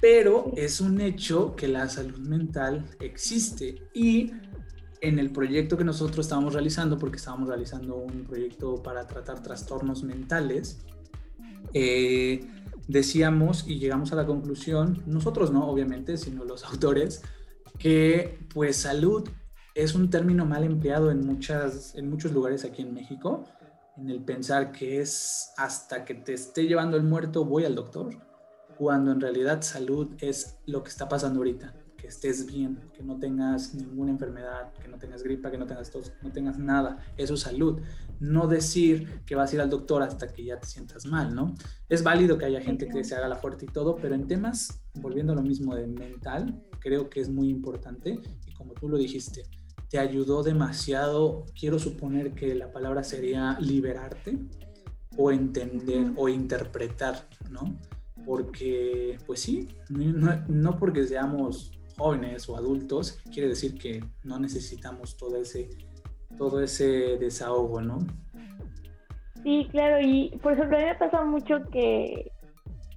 Pero 0.00 0.52
es 0.56 0.80
un 0.80 1.00
hecho 1.00 1.54
que 1.54 1.68
la 1.68 1.88
salud 1.88 2.18
mental 2.18 2.84
existe 3.00 3.88
y 3.94 4.32
en 5.02 5.18
el 5.18 5.30
proyecto 5.30 5.76
que 5.76 5.84
nosotros 5.84 6.26
estábamos 6.26 6.54
realizando, 6.54 6.98
porque 6.98 7.16
estábamos 7.16 7.48
realizando 7.48 7.96
un 7.96 8.24
proyecto 8.24 8.82
para 8.82 9.06
tratar 9.06 9.42
trastornos 9.42 10.04
mentales, 10.04 10.78
eh, 11.74 12.40
decíamos 12.88 13.64
y 13.66 13.78
llegamos 13.78 14.12
a 14.12 14.16
la 14.16 14.26
conclusión, 14.26 15.02
nosotros 15.06 15.52
no, 15.52 15.68
obviamente, 15.68 16.16
sino 16.16 16.44
los 16.44 16.64
autores, 16.70 17.22
que 17.78 18.38
pues 18.52 18.76
salud 18.76 19.28
es 19.74 19.94
un 19.94 20.10
término 20.10 20.44
mal 20.44 20.64
empleado 20.64 21.10
en, 21.10 21.26
muchas, 21.26 21.94
en 21.94 22.10
muchos 22.10 22.32
lugares 22.32 22.64
aquí 22.64 22.82
en 22.82 22.94
México, 22.94 23.44
en 23.96 24.10
el 24.10 24.22
pensar 24.22 24.72
que 24.72 25.00
es 25.00 25.50
hasta 25.56 26.04
que 26.04 26.14
te 26.14 26.34
esté 26.34 26.66
llevando 26.66 26.96
el 26.96 27.02
muerto 27.02 27.44
voy 27.44 27.64
al 27.64 27.74
doctor, 27.74 28.10
cuando 28.76 29.12
en 29.12 29.20
realidad 29.20 29.62
salud 29.62 30.08
es 30.18 30.58
lo 30.66 30.82
que 30.82 30.90
está 30.90 31.08
pasando 31.08 31.40
ahorita 31.40 31.81
que 32.02 32.08
estés 32.08 32.46
bien, 32.46 32.80
que 32.92 33.04
no 33.04 33.16
tengas 33.20 33.76
ninguna 33.76 34.10
enfermedad, 34.10 34.72
que 34.72 34.88
no 34.88 34.98
tengas 34.98 35.22
gripa, 35.22 35.52
que 35.52 35.56
no 35.56 35.66
tengas 35.66 35.88
tos, 35.88 36.12
no 36.20 36.32
tengas 36.32 36.58
nada. 36.58 36.98
Eso 37.16 37.34
es 37.34 37.40
salud. 37.40 37.80
No 38.18 38.48
decir 38.48 39.22
que 39.24 39.36
vas 39.36 39.52
a 39.52 39.54
ir 39.54 39.60
al 39.60 39.70
doctor 39.70 40.02
hasta 40.02 40.26
que 40.26 40.44
ya 40.44 40.58
te 40.58 40.66
sientas 40.66 41.06
mal, 41.06 41.32
¿no? 41.32 41.54
Es 41.88 42.02
válido 42.02 42.36
que 42.38 42.44
haya 42.44 42.60
gente 42.60 42.88
que 42.88 43.04
se 43.04 43.14
haga 43.14 43.28
la 43.28 43.36
fuerte 43.36 43.66
y 43.66 43.68
todo, 43.68 43.94
pero 43.94 44.16
en 44.16 44.26
temas, 44.26 44.82
volviendo 44.94 45.32
a 45.32 45.36
lo 45.36 45.42
mismo 45.42 45.76
de 45.76 45.86
mental, 45.86 46.60
creo 46.80 47.08
que 47.08 47.20
es 47.20 47.28
muy 47.28 47.48
importante 47.48 48.18
y 48.48 48.52
como 48.54 48.74
tú 48.74 48.88
lo 48.88 48.98
dijiste, 48.98 49.44
te 49.88 50.00
ayudó 50.00 50.42
demasiado, 50.42 51.46
quiero 51.56 51.78
suponer 51.78 52.32
que 52.34 52.56
la 52.56 52.72
palabra 52.72 53.04
sería 53.04 53.56
liberarte 53.60 54.40
o 55.16 55.30
entender 55.30 56.10
o 56.16 56.28
interpretar, 56.28 57.28
¿no? 57.48 57.78
Porque, 58.26 59.18
pues 59.24 59.38
sí, 59.38 59.68
no, 59.88 60.44
no 60.48 60.78
porque 60.78 61.06
seamos 61.06 61.78
jóvenes 61.96 62.48
o 62.48 62.56
adultos, 62.56 63.20
quiere 63.32 63.48
decir 63.48 63.78
que 63.78 64.04
no 64.24 64.38
necesitamos 64.38 65.16
todo 65.16 65.36
ese, 65.36 65.68
todo 66.36 66.62
ese 66.62 67.18
desahogo, 67.18 67.80
¿no? 67.80 67.98
Sí, 69.42 69.68
claro, 69.70 69.98
y 70.00 70.38
por 70.42 70.52
ejemplo, 70.52 70.76
a 70.76 70.80
mí 70.80 70.86
me 70.86 70.94
pasa 70.94 71.24
mucho 71.24 71.68
que, 71.70 72.30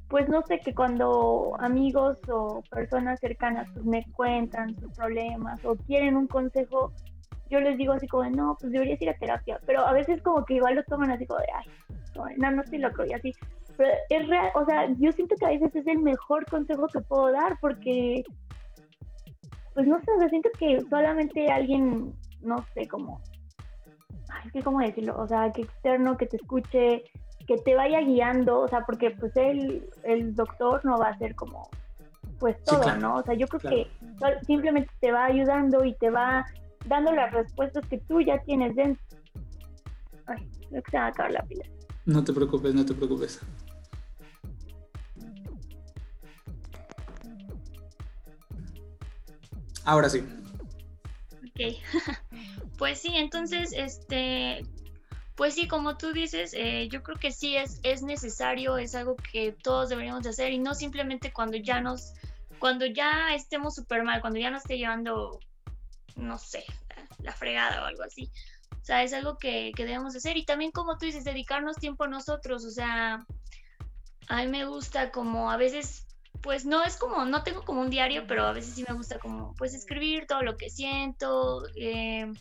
pues 0.09 0.29
no 0.29 0.43
sé, 0.43 0.59
que 0.59 0.75
cuando 0.75 1.55
amigos 1.59 2.17
o 2.29 2.61
personas 2.69 3.19
cercanas 3.19 3.67
pues, 3.73 3.85
me 3.85 4.05
cuentan 4.13 4.79
sus 4.79 4.91
problemas 4.93 5.63
o 5.65 5.75
quieren 5.75 6.15
un 6.15 6.27
consejo, 6.27 6.93
yo 7.49 7.59
les 7.59 7.77
digo 7.77 7.93
así 7.93 8.07
como, 8.07 8.29
no, 8.29 8.57
pues 8.59 8.71
deberías 8.71 9.01
ir 9.01 9.09
a 9.09 9.17
terapia, 9.17 9.59
pero 9.65 9.85
a 9.85 9.93
veces 9.93 10.21
como 10.21 10.45
que 10.45 10.55
igual 10.55 10.75
lo 10.75 10.83
toman 10.83 11.11
así 11.11 11.25
como 11.25 11.39
de, 11.39 11.47
ay, 11.53 11.65
no, 12.37 12.51
no 12.51 12.61
estoy 12.61 12.79
loco 12.79 13.05
y 13.05 13.13
así. 13.13 13.33
Pero 13.77 13.91
es 14.09 14.27
real, 14.27 14.51
o 14.55 14.65
sea, 14.65 14.87
yo 14.97 15.11
siento 15.11 15.35
que 15.35 15.45
a 15.45 15.49
veces 15.49 15.75
es 15.75 15.87
el 15.87 15.99
mejor 15.99 16.45
consejo 16.45 16.87
que 16.87 17.01
puedo 17.01 17.31
dar 17.31 17.57
porque 17.59 18.23
pues 19.75 19.85
no 19.87 19.99
sé, 19.99 20.11
o 20.11 20.29
siento 20.29 20.49
que 20.57 20.81
solamente 20.89 21.51
alguien, 21.51 22.13
no 22.41 22.65
sé, 22.73 22.87
como, 22.87 23.21
ay, 24.29 24.49
que 24.51 24.63
cómo 24.63 24.79
decirlo, 24.79 25.15
o 25.19 25.27
sea, 25.27 25.51
que 25.51 25.63
externo, 25.63 26.17
que 26.17 26.27
te 26.27 26.37
escuche, 26.37 27.03
que 27.45 27.57
te 27.57 27.75
vaya 27.75 27.99
guiando, 27.99 28.61
o 28.61 28.67
sea, 28.69 28.85
porque 28.85 29.11
pues 29.11 29.35
él, 29.35 29.87
el 30.03 30.33
doctor 30.33 30.83
no 30.85 30.97
va 30.97 31.09
a 31.09 31.17
ser 31.17 31.35
como, 31.35 31.69
pues 32.39 32.55
todo, 32.63 32.95
¿no? 32.97 33.17
O 33.17 33.23
sea, 33.23 33.35
yo 33.35 33.47
creo 33.47 33.69
que 33.69 33.87
simplemente 34.47 34.89
te 35.01 35.11
va 35.11 35.25
ayudando 35.25 35.83
y 35.83 35.93
te 35.95 36.09
va 36.09 36.45
dando 36.85 37.11
las 37.11 37.33
respuestas 37.33 37.85
que 37.87 37.97
tú 37.99 38.21
ya 38.21 38.39
tienes 38.43 38.75
dentro. 38.75 39.03
Ay, 40.25 40.49
creo 40.69 40.81
que 40.83 40.91
se 40.91 40.97
va 40.97 41.05
a 41.05 41.07
acabar 41.07 41.31
la 41.33 41.43
pila. 41.43 41.65
No 42.05 42.23
te 42.23 42.31
preocupes, 42.31 42.73
no 42.73 42.85
te 42.85 42.93
preocupes. 42.93 43.41
Ahora 49.85 50.09
sí. 50.09 50.23
Ok. 51.33 51.77
pues 52.77 52.99
sí, 52.99 53.11
entonces, 53.15 53.71
este, 53.71 54.65
pues 55.35 55.53
sí, 55.53 55.67
como 55.67 55.97
tú 55.97 56.11
dices, 56.11 56.53
eh, 56.53 56.87
yo 56.89 57.03
creo 57.03 57.17
que 57.17 57.31
sí 57.31 57.55
es, 57.55 57.79
es 57.83 58.01
necesario, 58.01 58.77
es 58.77 58.95
algo 58.95 59.15
que 59.15 59.51
todos 59.51 59.89
deberíamos 59.89 60.23
de 60.23 60.29
hacer 60.29 60.51
y 60.51 60.57
no 60.57 60.73
simplemente 60.73 61.31
cuando 61.31 61.57
ya 61.57 61.81
nos, 61.81 62.13
cuando 62.57 62.85
ya 62.85 63.35
estemos 63.35 63.75
súper 63.75 64.03
mal, 64.03 64.21
cuando 64.21 64.39
ya 64.39 64.49
nos 64.49 64.63
esté 64.63 64.77
llevando, 64.77 65.39
no 66.15 66.37
sé, 66.37 66.65
la, 67.19 67.31
fregada 67.33 67.83
o 67.83 67.85
algo 67.85 68.03
así. 68.03 68.31
O 68.81 68.85
sea, 68.85 69.03
es 69.03 69.13
algo 69.13 69.37
que, 69.37 69.71
que 69.75 69.85
debemos 69.85 70.13
de 70.13 70.19
hacer 70.19 70.37
y 70.37 70.45
también 70.45 70.71
como 70.71 70.97
tú 70.97 71.05
dices, 71.05 71.23
dedicarnos 71.23 71.75
tiempo 71.75 72.05
a 72.05 72.07
nosotros, 72.07 72.65
o 72.65 72.71
sea, 72.71 73.25
a 74.27 74.37
mí 74.37 74.47
me 74.47 74.65
gusta 74.65 75.11
como 75.11 75.51
a 75.51 75.57
veces 75.57 76.04
pues 76.45 76.63
no 76.63 76.83
es 76.85 76.95
como, 76.95 77.25
no 77.25 77.41
tengo 77.41 77.65
como 77.65 77.81
un 77.81 77.89
diario, 77.89 78.25
pero 78.27 78.45
a 78.45 78.53
veces 78.53 78.75
sí 78.75 78.85
me 78.87 78.93
gusta 78.93 79.17
como, 79.17 79.55
pues 79.55 79.73
escribir 79.73 80.27
todo 80.27 80.43
lo 80.43 80.57
que 80.57 80.69
siento. 80.69 81.63
Eh, 81.75 82.31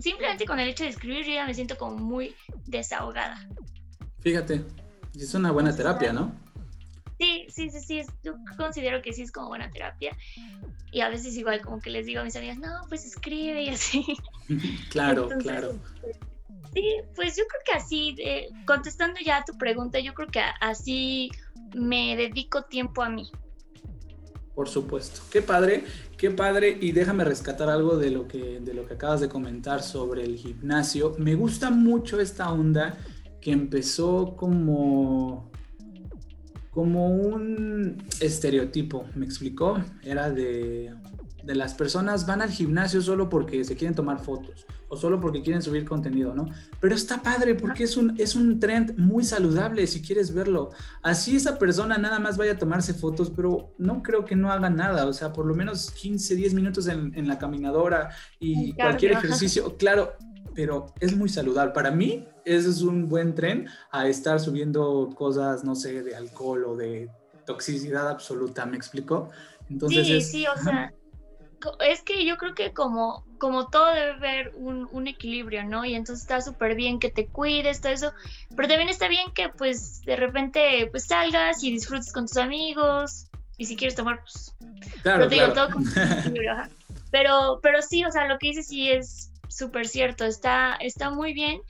simplemente 0.00 0.46
con 0.46 0.58
el 0.58 0.70
hecho 0.70 0.84
de 0.84 0.90
escribir 0.90 1.26
yo 1.26 1.34
ya 1.34 1.46
me 1.46 1.52
siento 1.52 1.76
como 1.76 1.98
muy 1.98 2.34
desahogada. 2.64 3.46
Fíjate, 4.20 4.64
es 5.14 5.34
una 5.34 5.52
buena 5.52 5.76
terapia, 5.76 6.10
¿no? 6.10 6.34
Sí, 7.20 7.46
sí, 7.50 7.68
sí, 7.68 7.80
sí, 7.80 8.02
yo 8.22 8.34
considero 8.56 9.02
que 9.02 9.12
sí 9.12 9.20
es 9.20 9.30
como 9.30 9.48
buena 9.48 9.70
terapia. 9.70 10.16
Y 10.90 11.02
a 11.02 11.10
veces 11.10 11.36
igual 11.36 11.60
como 11.60 11.80
que 11.80 11.90
les 11.90 12.06
digo 12.06 12.22
a 12.22 12.24
mis 12.24 12.36
amigas, 12.36 12.56
no, 12.56 12.86
pues 12.88 13.04
escribe 13.04 13.62
y 13.62 13.68
así. 13.68 14.06
claro, 14.90 15.28
claro. 15.38 15.78
Sí, 16.72 16.96
pues 17.14 17.36
yo 17.36 17.44
creo 17.46 17.60
que 17.66 17.72
así, 17.72 18.16
eh, 18.18 18.48
contestando 18.66 19.20
ya 19.22 19.36
a 19.36 19.44
tu 19.44 19.56
pregunta, 19.58 20.00
yo 20.00 20.14
creo 20.14 20.28
que 20.28 20.40
así 20.62 21.30
me 21.74 22.16
dedico 22.16 22.62
tiempo 22.62 23.02
a 23.02 23.08
mí. 23.08 23.30
Por 24.54 24.68
supuesto. 24.68 25.20
Qué 25.30 25.42
padre, 25.42 25.84
qué 26.16 26.30
padre. 26.30 26.78
Y 26.80 26.92
déjame 26.92 27.24
rescatar 27.24 27.68
algo 27.68 27.96
de 27.96 28.10
lo 28.10 28.28
que, 28.28 28.60
de 28.60 28.74
lo 28.74 28.86
que 28.86 28.94
acabas 28.94 29.20
de 29.20 29.28
comentar 29.28 29.82
sobre 29.82 30.22
el 30.24 30.36
gimnasio. 30.36 31.14
Me 31.18 31.34
gusta 31.34 31.70
mucho 31.70 32.20
esta 32.20 32.52
onda 32.52 32.96
que 33.40 33.50
empezó 33.50 34.36
como, 34.36 35.50
como 36.70 37.08
un 37.08 38.06
estereotipo, 38.20 39.06
¿me 39.14 39.26
explicó? 39.26 39.78
Era 40.02 40.30
de 40.30 40.94
de 41.44 41.54
las 41.54 41.74
personas 41.74 42.26
van 42.26 42.42
al 42.42 42.50
gimnasio 42.50 43.02
solo 43.02 43.28
porque 43.28 43.64
se 43.64 43.76
quieren 43.76 43.94
tomar 43.94 44.18
fotos 44.20 44.66
o 44.88 44.96
solo 44.96 45.20
porque 45.20 45.42
quieren 45.42 45.62
subir 45.62 45.84
contenido, 45.84 46.34
¿no? 46.34 46.48
Pero 46.80 46.94
está 46.94 47.22
padre 47.22 47.54
porque 47.54 47.84
es 47.84 47.96
un, 47.96 48.14
es 48.18 48.34
un 48.34 48.60
trend 48.60 48.96
muy 48.98 49.24
saludable 49.24 49.86
si 49.86 50.02
quieres 50.02 50.32
verlo. 50.32 50.70
Así 51.02 51.36
esa 51.36 51.58
persona 51.58 51.98
nada 51.98 52.18
más 52.18 52.36
vaya 52.36 52.52
a 52.52 52.58
tomarse 52.58 52.94
fotos, 52.94 53.30
pero 53.34 53.74
no 53.78 54.02
creo 54.02 54.24
que 54.24 54.36
no 54.36 54.52
haga 54.52 54.70
nada, 54.70 55.06
o 55.06 55.12
sea, 55.12 55.32
por 55.32 55.46
lo 55.46 55.54
menos 55.54 55.90
15, 55.90 56.34
10 56.34 56.54
minutos 56.54 56.88
en, 56.88 57.28
la 57.28 57.38
caminadora 57.38 58.10
y 58.38 58.74
cualquier 58.74 59.12
ejercicio, 59.12 59.76
claro, 59.78 60.12
pero 60.54 60.86
es 61.00 61.16
muy 61.16 61.28
saludable. 61.28 61.72
Para 61.72 61.90
mí, 61.90 62.26
ese 62.44 62.68
es 62.68 62.82
un 62.82 63.08
buen 63.08 63.34
tren 63.34 63.66
a 63.90 64.06
estar 64.06 64.40
subiendo 64.40 65.10
cosas, 65.14 65.64
no 65.64 65.74
sé, 65.74 66.02
de 66.02 66.14
alcohol 66.14 66.64
o 66.64 66.76
de 66.76 67.10
toxicidad 67.46 68.08
absoluta, 68.08 68.66
¿me 68.66 68.76
explico? 68.76 69.30
Entonces 69.70 70.06
sí, 70.06 70.20
sí, 70.20 70.46
o 70.46 70.62
sea, 70.62 70.92
es 71.86 72.02
que 72.02 72.24
yo 72.26 72.36
creo 72.36 72.54
que 72.54 72.72
como, 72.72 73.24
como 73.44 73.68
todo 73.68 73.92
debe 73.92 74.12
haber 74.12 74.52
un, 74.54 75.06
equilibrio, 75.06 75.64
¿no? 75.64 75.84
Y 75.84 75.94
entonces 75.94 76.22
está 76.22 76.40
súper 76.40 76.74
bien 76.74 76.98
que 76.98 77.10
te 77.10 77.26
cuides, 77.26 77.82
todo 77.82 77.92
eso, 77.92 78.14
pero 78.56 78.68
también 78.68 78.88
está 78.88 79.06
bien 79.06 79.32
que 79.34 79.50
pues 79.50 80.00
de 80.06 80.16
repente 80.16 80.88
pues 80.90 81.08
salgas 81.08 81.62
y 81.62 81.70
disfrutes 81.70 82.10
con 82.10 82.26
tus 82.26 82.38
amigos. 82.38 83.26
Y 83.58 83.66
si 83.66 83.76
quieres 83.76 83.96
tomar, 83.96 84.20
pues... 84.20 84.54
Claro, 85.02 85.26
pero, 85.28 85.52
todo 85.52 85.68
pero, 87.10 87.60
pero 87.62 87.82
sí, 87.82 88.02
o 88.06 88.10
sea, 88.10 88.26
lo 88.28 88.38
que 88.38 88.46
dices 88.46 88.68
sí 88.68 88.90
es 88.90 89.30
súper 89.46 89.88
cierto, 89.88 90.24
está, 90.24 90.76
está 90.76 91.10
muy 91.10 91.34
bien 91.34 91.60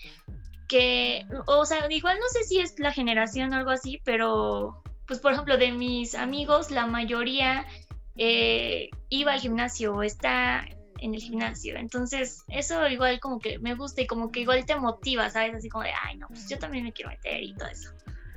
que, 0.68 1.26
o 1.46 1.66
sea, 1.66 1.90
igual 1.90 2.18
no 2.20 2.28
sé 2.28 2.44
si 2.44 2.60
es 2.60 2.78
la 2.78 2.92
generación 2.92 3.52
o 3.52 3.56
algo 3.56 3.70
así, 3.70 4.00
pero 4.04 4.80
pues 5.08 5.18
por 5.18 5.32
ejemplo 5.32 5.56
de 5.58 5.72
mis 5.72 6.14
amigos, 6.14 6.70
la 6.70 6.86
mayoría 6.86 7.66
eh, 8.14 8.90
iba 9.08 9.32
al 9.32 9.40
gimnasio 9.40 9.92
o 9.92 10.04
está 10.04 10.68
en 11.04 11.14
el 11.14 11.20
gimnasio. 11.20 11.76
Entonces, 11.76 12.44
eso 12.48 12.88
igual 12.88 13.20
como 13.20 13.38
que 13.38 13.58
me 13.58 13.74
gusta 13.74 14.00
y 14.00 14.06
como 14.06 14.32
que 14.32 14.40
igual 14.40 14.64
te 14.64 14.74
motiva, 14.76 15.28
¿sabes? 15.28 15.54
Así 15.54 15.68
como 15.68 15.84
de, 15.84 15.90
ay, 16.02 16.16
no, 16.16 16.28
pues 16.28 16.48
yo 16.48 16.58
también 16.58 16.84
me 16.84 16.92
quiero 16.92 17.10
meter 17.10 17.42
y 17.42 17.54
todo 17.54 17.68
eso. 17.68 17.90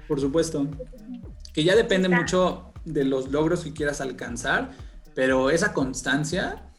Por 0.08 0.20
supuesto. 0.20 0.68
Que 1.54 1.64
ya 1.64 1.76
depende 1.76 2.10
mucho 2.10 2.74
de 2.86 3.06
los 3.06 3.32
logros 3.32 3.64
que 3.64 3.74
quieras 3.74 4.02
alcanzar, 4.02 4.72
pero 5.16 5.50
esa 5.50 5.74
constancia 5.74 6.72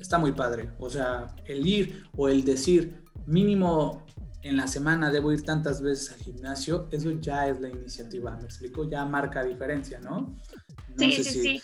está 0.00 0.18
muy 0.18 0.32
padre. 0.32 0.70
O 0.78 0.88
sea, 0.90 1.26
el 1.44 1.66
ir 1.66 2.04
o 2.16 2.28
el 2.28 2.44
decir 2.44 3.02
mínimo 3.26 4.04
en 4.42 4.56
la 4.56 4.66
semana 4.66 5.10
debo 5.10 5.32
ir 5.32 5.42
tantas 5.42 5.80
veces 5.80 6.12
al 6.12 6.20
gimnasio, 6.20 6.88
eso 6.90 7.10
ya 7.12 7.48
es 7.48 7.60
la 7.60 7.68
iniciativa, 7.68 8.36
me 8.36 8.44
explico, 8.44 8.88
ya 8.88 9.04
marca 9.06 9.42
diferencia, 9.42 10.00
¿no? 10.00 10.36
No 10.96 11.04
sí, 11.04 11.12
sé 11.12 11.24
sí, 11.24 11.30
si 11.30 11.42
sí. 11.42 11.62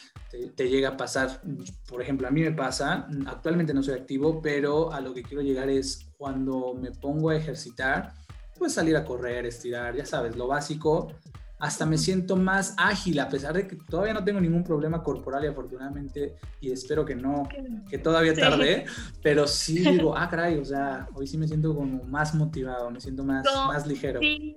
Te, 0.54 0.68
llega 0.68 0.90
a 0.90 0.96
pasar, 0.96 1.40
por 1.88 2.00
ejemplo, 2.00 2.28
a 2.28 2.30
mí 2.30 2.40
me 2.40 2.52
pasa, 2.52 3.08
actualmente 3.26 3.74
no 3.74 3.82
soy 3.82 3.94
activo, 3.94 4.40
pero 4.40 4.92
a 4.92 5.00
lo 5.00 5.12
que 5.12 5.22
quiero 5.22 5.42
llegar 5.42 5.68
es 5.68 6.06
cuando 6.16 6.74
me 6.74 6.92
pongo 6.92 7.30
a 7.30 7.36
ejercitar, 7.36 8.12
pues 8.56 8.74
salir 8.74 8.96
a 8.96 9.04
correr, 9.04 9.46
estirar, 9.46 9.96
ya 9.96 10.06
sabes, 10.06 10.36
lo 10.36 10.46
básico, 10.46 11.12
hasta 11.60 11.84
me 11.84 11.98
siento 11.98 12.36
más 12.36 12.74
ágil, 12.78 13.20
a 13.20 13.28
pesar 13.28 13.54
de 13.54 13.68
que 13.68 13.76
todavía 13.76 14.14
no 14.14 14.24
tengo 14.24 14.40
ningún 14.40 14.64
problema 14.64 15.02
corporal 15.02 15.44
y 15.44 15.48
afortunadamente, 15.48 16.36
y 16.60 16.72
espero 16.72 17.04
que 17.04 17.14
no, 17.14 17.46
que 17.88 17.98
todavía 17.98 18.34
tarde, 18.34 18.86
pero 19.22 19.46
sí 19.46 19.78
digo, 19.90 20.16
ah, 20.16 20.28
caray, 20.28 20.58
o 20.58 20.64
sea, 20.64 21.06
hoy 21.14 21.26
sí 21.26 21.36
me 21.36 21.46
siento 21.46 21.74
como 21.74 22.02
más 22.04 22.34
motivado, 22.34 22.90
me 22.90 23.00
siento 23.00 23.24
más, 23.24 23.44
más 23.66 23.86
ligero. 23.86 24.20
Sí, 24.20 24.54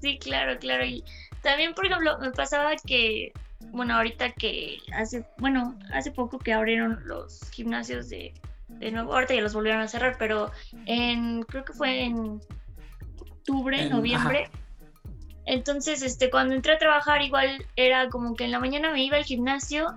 sí, 0.00 0.18
claro, 0.18 0.58
claro. 0.58 0.86
Y 0.86 1.04
también, 1.42 1.74
por 1.74 1.84
ejemplo, 1.84 2.18
me 2.18 2.30
pasaba 2.30 2.70
que, 2.76 3.32
bueno, 3.70 3.96
ahorita 3.96 4.32
que 4.32 4.78
hace, 4.94 5.24
bueno, 5.38 5.78
hace 5.92 6.10
poco 6.10 6.38
que 6.38 6.52
abrieron 6.52 7.00
los 7.06 7.50
gimnasios 7.50 8.08
de, 8.08 8.34
de 8.68 8.90
nuevo, 8.90 9.14
ahorita 9.14 9.34
ya 9.34 9.40
los 9.40 9.54
volvieron 9.54 9.80
a 9.80 9.88
cerrar, 9.88 10.16
pero 10.18 10.50
en, 10.86 11.42
creo 11.42 11.64
que 11.64 11.72
fue 11.72 12.02
en 12.04 12.40
octubre, 13.20 13.88
noviembre. 13.88 14.50
Entonces, 15.44 16.02
este, 16.02 16.30
cuando 16.30 16.54
entré 16.54 16.74
a 16.74 16.78
trabajar, 16.78 17.22
igual 17.22 17.66
era 17.76 18.08
como 18.08 18.34
que 18.34 18.44
en 18.44 18.52
la 18.52 18.60
mañana 18.60 18.92
me 18.92 19.04
iba 19.04 19.16
al 19.16 19.24
gimnasio 19.24 19.88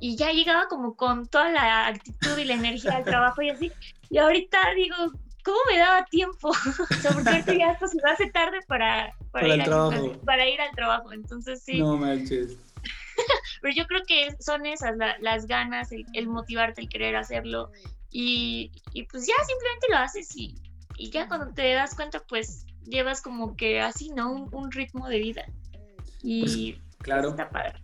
y 0.00 0.16
ya 0.16 0.32
llegaba 0.32 0.68
como 0.68 0.94
con 0.94 1.26
toda 1.26 1.50
la 1.50 1.86
actitud 1.88 2.38
y 2.38 2.44
la 2.44 2.54
energía 2.54 2.96
al 2.96 3.04
trabajo 3.04 3.42
y 3.42 3.50
así. 3.50 3.72
Y 4.10 4.18
ahorita 4.18 4.58
digo, 4.74 4.96
¿cómo 5.44 5.58
me 5.70 5.78
daba 5.78 6.04
tiempo? 6.06 6.48
o 6.90 6.94
sea, 6.94 7.12
porque 7.12 7.30
ahorita 7.30 7.54
ya 7.54 7.70
hasta 7.70 7.88
se 7.88 7.98
hace 8.04 8.30
tarde 8.30 8.58
para, 8.66 9.14
para, 9.30 9.54
ir 9.54 9.62
al, 9.62 10.18
para 10.24 10.48
ir 10.48 10.60
al 10.60 10.74
trabajo. 10.74 11.12
Entonces, 11.12 11.62
sí. 11.62 11.78
No 11.78 11.96
manches. 11.96 12.58
Pero 13.60 13.74
yo 13.74 13.86
creo 13.86 14.02
que 14.06 14.36
son 14.40 14.66
esas 14.66 14.96
las 15.20 15.46
ganas, 15.46 15.90
el, 15.92 16.28
motivarte, 16.28 16.82
el 16.82 16.88
querer 16.88 17.16
hacerlo. 17.16 17.70
Y, 18.10 18.72
y, 18.92 19.02
pues 19.04 19.26
ya 19.26 19.34
simplemente 19.46 19.86
lo 19.90 19.96
haces 19.98 20.34
y, 20.36 20.54
y 20.96 21.10
ya 21.10 21.28
cuando 21.28 21.52
te 21.52 21.74
das 21.74 21.94
cuenta, 21.94 22.22
pues 22.26 22.64
llevas 22.84 23.20
como 23.20 23.56
que 23.56 23.80
así, 23.80 24.10
¿no? 24.10 24.48
Un, 24.52 24.70
ritmo 24.70 25.08
de 25.08 25.18
vida. 25.18 25.44
Y 26.22 26.72
pues, 26.72 26.96
claro. 26.98 27.30
Está 27.30 27.50
padre. 27.50 27.82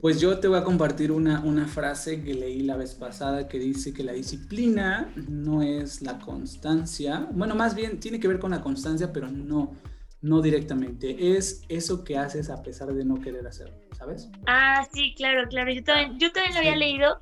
Pues 0.00 0.20
yo 0.20 0.38
te 0.38 0.48
voy 0.48 0.58
a 0.58 0.64
compartir 0.64 1.12
una, 1.12 1.40
una 1.40 1.66
frase 1.66 2.22
que 2.22 2.32
leí 2.32 2.62
la 2.62 2.76
vez 2.76 2.94
pasada 2.94 3.46
que 3.46 3.58
dice 3.58 3.92
que 3.92 4.02
la 4.02 4.12
disciplina 4.12 5.12
no 5.28 5.62
es 5.62 6.00
la 6.00 6.18
constancia. 6.18 7.28
Bueno, 7.32 7.54
más 7.54 7.74
bien 7.74 8.00
tiene 8.00 8.18
que 8.18 8.26
ver 8.26 8.38
con 8.38 8.52
la 8.52 8.62
constancia, 8.62 9.12
pero 9.12 9.28
no, 9.28 9.76
no 10.22 10.40
directamente. 10.40 11.36
Es 11.36 11.62
eso 11.68 12.04
que 12.04 12.16
haces 12.16 12.48
a 12.48 12.62
pesar 12.62 12.92
de 12.94 13.04
no 13.04 13.20
querer 13.20 13.46
hacerlo, 13.46 13.76
¿sabes? 13.96 14.30
Ah, 14.46 14.86
sí, 14.92 15.14
claro, 15.16 15.48
claro. 15.48 15.72
Yo 15.72 15.82
también, 15.84 16.18
yo 16.18 16.32
también 16.32 16.54
lo 16.54 16.60
había 16.60 16.76
leído 16.76 17.18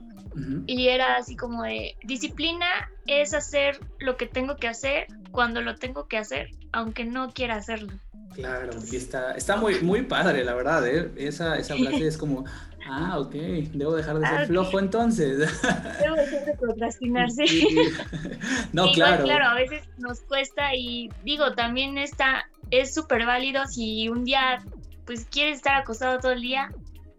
y 0.67 0.89
era 0.89 1.17
así 1.17 1.37
como 1.37 1.65
de, 1.65 1.97
disciplina 2.05 2.67
es 3.07 3.35
hacer 3.35 3.81
lo 3.99 4.17
que 4.17 4.27
tengo 4.27 4.57
que 4.57 4.69
hacer 4.69 5.07
cuando 5.33 5.61
lo 5.61 5.75
tengo 5.75 6.07
que 6.07 6.19
hacer, 6.19 6.51
aunque 6.73 7.05
no 7.05 7.33
quiera 7.33 7.57
hacerlo. 7.57 7.93
Claro, 8.35 8.71
y 8.91 8.97
está, 8.97 9.33
está 9.33 9.57
muy, 9.57 9.81
muy 9.81 10.03
padre, 10.03 10.45
la 10.45 10.55
verdad, 10.55 10.87
¿eh? 10.87 11.11
Esa, 11.17 11.59
esa 11.59 11.77
frase 11.79 12.07
es 12.07 12.17
como, 12.17 12.45
ah, 12.89 13.19
ok, 13.19 13.33
debo 13.33 13.95
dejar 13.95 14.19
de 14.19 14.27
ser 14.27 14.39
ah, 14.39 14.47
flojo 14.47 14.79
entonces. 14.79 15.39
Debo 16.01 16.17
dejar 16.17 16.45
de 16.45 16.57
procrastinarse. 16.59 17.45
no, 18.73 18.93
claro. 18.93 19.25
Claro, 19.25 19.47
a 19.47 19.55
veces 19.55 19.83
nos 19.99 20.21
cuesta 20.21 20.75
y 20.75 21.11
digo, 21.25 21.55
también 21.55 21.99
está, 21.99 22.47
es 22.71 22.95
súper 22.95 23.27
válido 23.27 23.67
si 23.67 24.09
un 24.09 24.25
día, 24.25 24.65
pues, 25.07 25.27
quieres 25.27 25.57
estar 25.57 25.77
acostado 25.77 26.19
todo 26.19 26.33
el 26.33 26.43
día, 26.43 26.73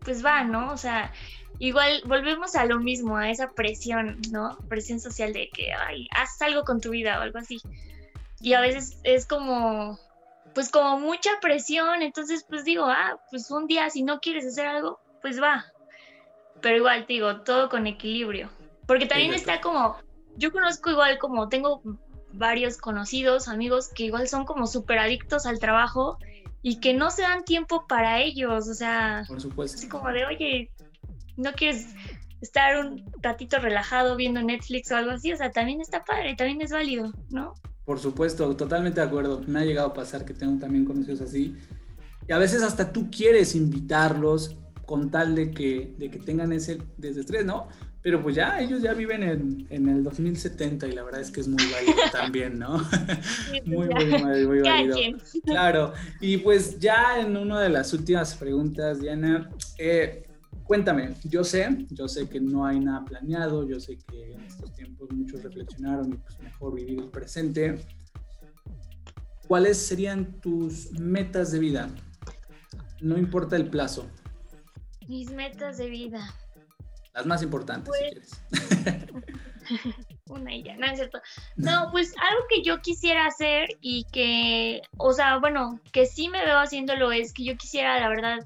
pues 0.03 0.25
va, 0.25 0.43
¿no? 0.43 0.71
O 0.71 0.77
sea, 0.77 1.11
igual 1.59 2.01
volvemos 2.05 2.55
a 2.55 2.65
lo 2.65 2.79
mismo, 2.79 3.17
a 3.17 3.29
esa 3.29 3.51
presión, 3.51 4.19
¿no? 4.31 4.57
Presión 4.67 4.99
social 4.99 5.33
de 5.33 5.49
que, 5.53 5.71
ay, 5.73 6.07
haz 6.15 6.41
algo 6.41 6.63
con 6.63 6.81
tu 6.81 6.89
vida 6.89 7.19
o 7.19 7.21
algo 7.21 7.39
así. 7.39 7.61
Y 8.39 8.53
a 8.53 8.61
veces 8.61 8.99
es 9.03 9.27
como, 9.27 9.99
pues 10.55 10.69
como 10.69 10.99
mucha 10.99 11.29
presión, 11.39 12.01
entonces 12.01 12.45
pues 12.49 12.63
digo, 12.63 12.85
ah, 12.85 13.19
pues 13.29 13.51
un 13.51 13.67
día 13.67 13.89
si 13.89 14.01
no 14.01 14.19
quieres 14.19 14.45
hacer 14.45 14.65
algo, 14.65 14.99
pues 15.21 15.41
va. 15.41 15.65
Pero 16.61 16.77
igual 16.77 17.05
te 17.05 17.13
digo, 17.13 17.41
todo 17.41 17.69
con 17.69 17.85
equilibrio. 17.87 18.49
Porque 18.87 19.05
también 19.05 19.33
está 19.33 19.61
como, 19.61 19.97
yo 20.37 20.51
conozco 20.51 20.89
igual 20.89 21.19
como, 21.19 21.47
tengo 21.47 21.81
varios 22.33 22.77
conocidos, 22.77 23.47
amigos 23.47 23.89
que 23.89 24.05
igual 24.05 24.27
son 24.27 24.45
como 24.45 24.67
súper 24.67 24.99
adictos 24.99 25.45
al 25.45 25.59
trabajo 25.59 26.17
y 26.61 26.79
que 26.79 26.93
no 26.93 27.09
se 27.09 27.23
dan 27.23 27.43
tiempo 27.43 27.85
para 27.87 28.21
ellos, 28.21 28.67
o 28.67 28.73
sea, 28.73 29.23
Por 29.27 29.41
supuesto. 29.41 29.77
así 29.77 29.87
como 29.87 30.09
de, 30.09 30.25
oye, 30.25 30.71
no 31.37 31.53
quieres 31.53 31.87
estar 32.41 32.77
un 32.85 33.03
ratito 33.21 33.59
relajado 33.59 34.15
viendo 34.15 34.41
Netflix 34.41 34.91
o 34.91 34.95
algo 34.95 35.11
así, 35.11 35.31
o 35.33 35.37
sea, 35.37 35.51
también 35.51 35.81
está 35.81 36.03
padre, 36.03 36.35
también 36.35 36.61
es 36.61 36.71
válido, 36.71 37.11
¿no? 37.29 37.53
Por 37.85 37.99
supuesto, 37.99 38.55
totalmente 38.55 39.01
de 39.01 39.07
acuerdo. 39.07 39.41
Me 39.47 39.59
ha 39.59 39.65
llegado 39.65 39.89
a 39.89 39.93
pasar 39.93 40.23
que 40.23 40.33
tengo 40.33 40.59
también 40.59 40.85
conocidos 40.85 41.21
así. 41.21 41.57
Y 42.27 42.31
a 42.31 42.37
veces 42.37 42.61
hasta 42.63 42.93
tú 42.93 43.09
quieres 43.09 43.55
invitarlos 43.55 44.55
con 44.85 45.09
tal 45.09 45.35
de 45.35 45.51
que, 45.51 45.95
de 45.97 46.09
que 46.11 46.19
tengan 46.19 46.51
ese 46.51 46.81
desestrés, 46.97 47.45
¿no? 47.45 47.67
Pero 48.03 48.21
pues 48.23 48.35
ya, 48.35 48.59
ellos 48.59 48.81
ya 48.81 48.93
viven 48.93 49.21
en, 49.21 49.67
en, 49.69 49.87
el 49.87 50.03
2070 50.03 50.87
y 50.87 50.91
la 50.93 51.03
verdad 51.03 51.21
es 51.21 51.29
que 51.29 51.41
es 51.41 51.47
muy 51.47 51.63
válido 51.71 52.01
también, 52.11 52.57
¿no? 52.57 52.77
muy, 53.65 53.87
muy, 53.89 54.05
muy, 54.05 54.47
muy 54.47 54.59
válido. 54.61 54.97
Claro. 55.45 55.93
Y 56.19 56.37
pues 56.37 56.79
ya 56.79 57.19
en 57.19 57.37
una 57.37 57.61
de 57.61 57.69
las 57.69 57.93
últimas 57.93 58.33
preguntas, 58.33 59.01
Diana, 59.01 59.51
eh, 59.77 60.25
Cuéntame, 60.71 61.15
yo 61.25 61.43
sé, 61.43 61.85
yo 61.89 62.07
sé 62.07 62.29
que 62.29 62.39
no 62.39 62.65
hay 62.65 62.79
nada 62.79 63.03
planeado, 63.03 63.67
yo 63.67 63.77
sé 63.77 63.97
que 63.97 64.31
en 64.31 64.39
estos 64.41 64.73
tiempos 64.73 65.11
muchos 65.11 65.43
reflexionaron 65.43 66.13
y 66.13 66.15
pues 66.15 66.39
mejor 66.39 66.75
vivir 66.75 67.01
el 67.01 67.09
presente. 67.09 67.85
¿Cuáles 69.49 69.77
serían 69.77 70.39
tus 70.39 70.91
metas 70.93 71.51
de 71.51 71.59
vida? 71.59 71.89
No 73.01 73.17
importa 73.17 73.57
el 73.57 73.69
plazo. 73.69 74.07
Mis 75.09 75.29
metas 75.31 75.77
de 75.77 75.89
vida. 75.89 76.33
Las 77.13 77.25
más 77.25 77.43
importantes, 77.43 77.93
si 77.93 78.03
pues, 78.03 78.47
quieres. 78.49 79.15
Una 80.29 80.53
y 80.53 80.63
ya, 80.63 80.75
no 80.77 80.85
es 80.85 80.97
cierto. 80.97 81.21
No, 81.57 81.89
pues 81.91 82.13
algo 82.17 82.43
que 82.49 82.63
yo 82.63 82.81
quisiera 82.81 83.25
hacer 83.25 83.69
y 83.81 84.05
que, 84.11 84.81
o 84.97 85.13
sea, 85.13 85.37
bueno, 85.37 85.79
que 85.91 86.05
sí 86.05 86.29
me 86.29 86.43
veo 86.45 86.59
haciéndolo 86.59 87.11
es 87.11 87.33
que 87.33 87.43
yo 87.43 87.57
quisiera, 87.57 87.99
la 87.99 88.09
verdad, 88.09 88.39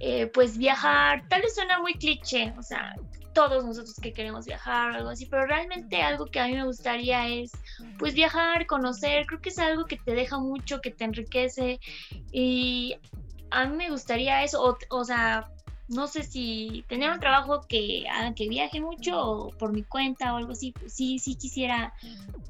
eh, 0.00 0.26
pues 0.26 0.58
viajar, 0.58 1.28
tal 1.28 1.42
vez 1.42 1.54
suena 1.54 1.78
muy 1.78 1.94
cliché, 1.94 2.52
o 2.58 2.62
sea, 2.62 2.94
todos 3.32 3.64
nosotros 3.64 3.96
que 4.00 4.12
queremos 4.12 4.46
viajar 4.46 4.90
o 4.90 4.94
algo 4.96 5.10
así, 5.10 5.26
pero 5.26 5.46
realmente 5.46 6.02
algo 6.02 6.26
que 6.26 6.40
a 6.40 6.46
mí 6.46 6.54
me 6.54 6.64
gustaría 6.64 7.28
es 7.28 7.52
pues 7.98 8.14
viajar, 8.14 8.66
conocer, 8.66 9.26
creo 9.26 9.40
que 9.40 9.48
es 9.48 9.58
algo 9.58 9.86
que 9.86 9.96
te 9.96 10.14
deja 10.14 10.38
mucho, 10.38 10.80
que 10.80 10.90
te 10.90 11.04
enriquece 11.04 11.80
y 12.30 12.96
a 13.50 13.66
mí 13.66 13.76
me 13.76 13.90
gustaría 13.90 14.42
eso, 14.42 14.76
o, 14.90 15.04
sea, 15.04 15.50
no 15.88 16.06
sé 16.06 16.22
si 16.22 16.84
tener 16.88 17.10
un 17.10 17.20
trabajo 17.20 17.62
que 17.68 18.04
haga 18.10 18.34
que 18.34 18.48
viaje 18.48 18.80
mucho 18.80 19.20
o 19.20 19.50
por 19.50 19.72
mi 19.72 19.82
cuenta 19.82 20.32
o 20.32 20.36
algo 20.36 20.52
así, 20.52 20.72
pues 20.72 20.92
sí, 20.92 21.18
sí 21.18 21.34
quisiera 21.34 21.92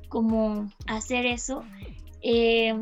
como 0.08 0.70
hacer 0.86 1.26
eso. 1.26 1.64
Eh, 2.22 2.74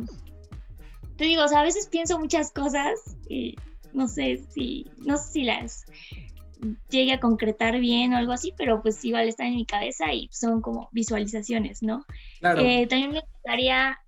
te 1.17 1.25
digo, 1.25 1.45
o 1.45 1.49
sea, 1.49 1.61
a 1.61 1.65
veces 1.65 1.87
pienso 1.87 2.19
muchas 2.19 2.51
cosas 2.51 2.99
y 3.29 3.57
no 3.93 4.09
sé 4.09 4.45
si, 4.51 4.87
no 4.99 5.17
sé 5.17 5.33
si 5.33 5.43
las 5.45 5.85
llegue 6.91 7.13
a 7.13 7.21
concretar 7.21 7.79
bien 7.81 8.13
o 8.13 8.19
algo 8.19 8.33
así, 8.33 8.53
pero 8.57 8.83
pues 8.83 9.03
igual 9.05 9.29
están 9.29 9.49
en 9.49 9.57
mi 9.57 9.67
cabeza 9.67 10.13
y 10.13 10.29
son 10.33 10.61
como 10.61 10.89
visualizaciones, 10.93 11.83
¿no? 11.83 12.05
Claro. 12.41 12.61
Eh, 12.61 12.87
también 12.89 13.13
me 13.13 13.21
gustaría... 13.21 13.99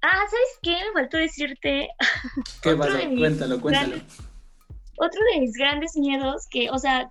Ah, 0.00 0.22
¿sabes 0.30 0.58
qué? 0.62 0.72
Me 0.72 0.92
faltó 0.92 1.16
decirte... 1.16 1.88
¿Qué 2.62 2.76
pasa? 2.76 3.00
Cuéntalo, 3.16 3.60
cuéntalo. 3.60 3.96
Otro 4.98 5.20
de 5.32 5.40
mis 5.40 5.52
grandes 5.52 5.96
miedos, 5.96 6.46
que, 6.50 6.70
o 6.70 6.78
sea, 6.78 7.10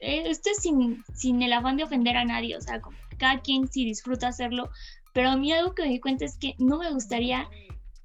eh, 0.00 0.24
esto 0.26 0.50
es 0.50 0.58
sin, 0.58 1.04
sin 1.14 1.42
el 1.42 1.52
afán 1.52 1.76
de 1.76 1.84
ofender 1.84 2.16
a 2.16 2.24
nadie, 2.24 2.56
o 2.56 2.60
sea, 2.60 2.80
como 2.80 2.96
cada 3.18 3.40
quien 3.40 3.68
si 3.68 3.84
disfruta 3.84 4.28
hacerlo, 4.28 4.70
pero 5.12 5.30
a 5.30 5.36
mí 5.36 5.52
algo 5.52 5.74
que 5.74 5.82
me 5.82 5.90
di 5.90 6.00
cuenta 6.00 6.24
es 6.24 6.36
que 6.38 6.54
no 6.58 6.78
me 6.78 6.90
gustaría 6.90 7.48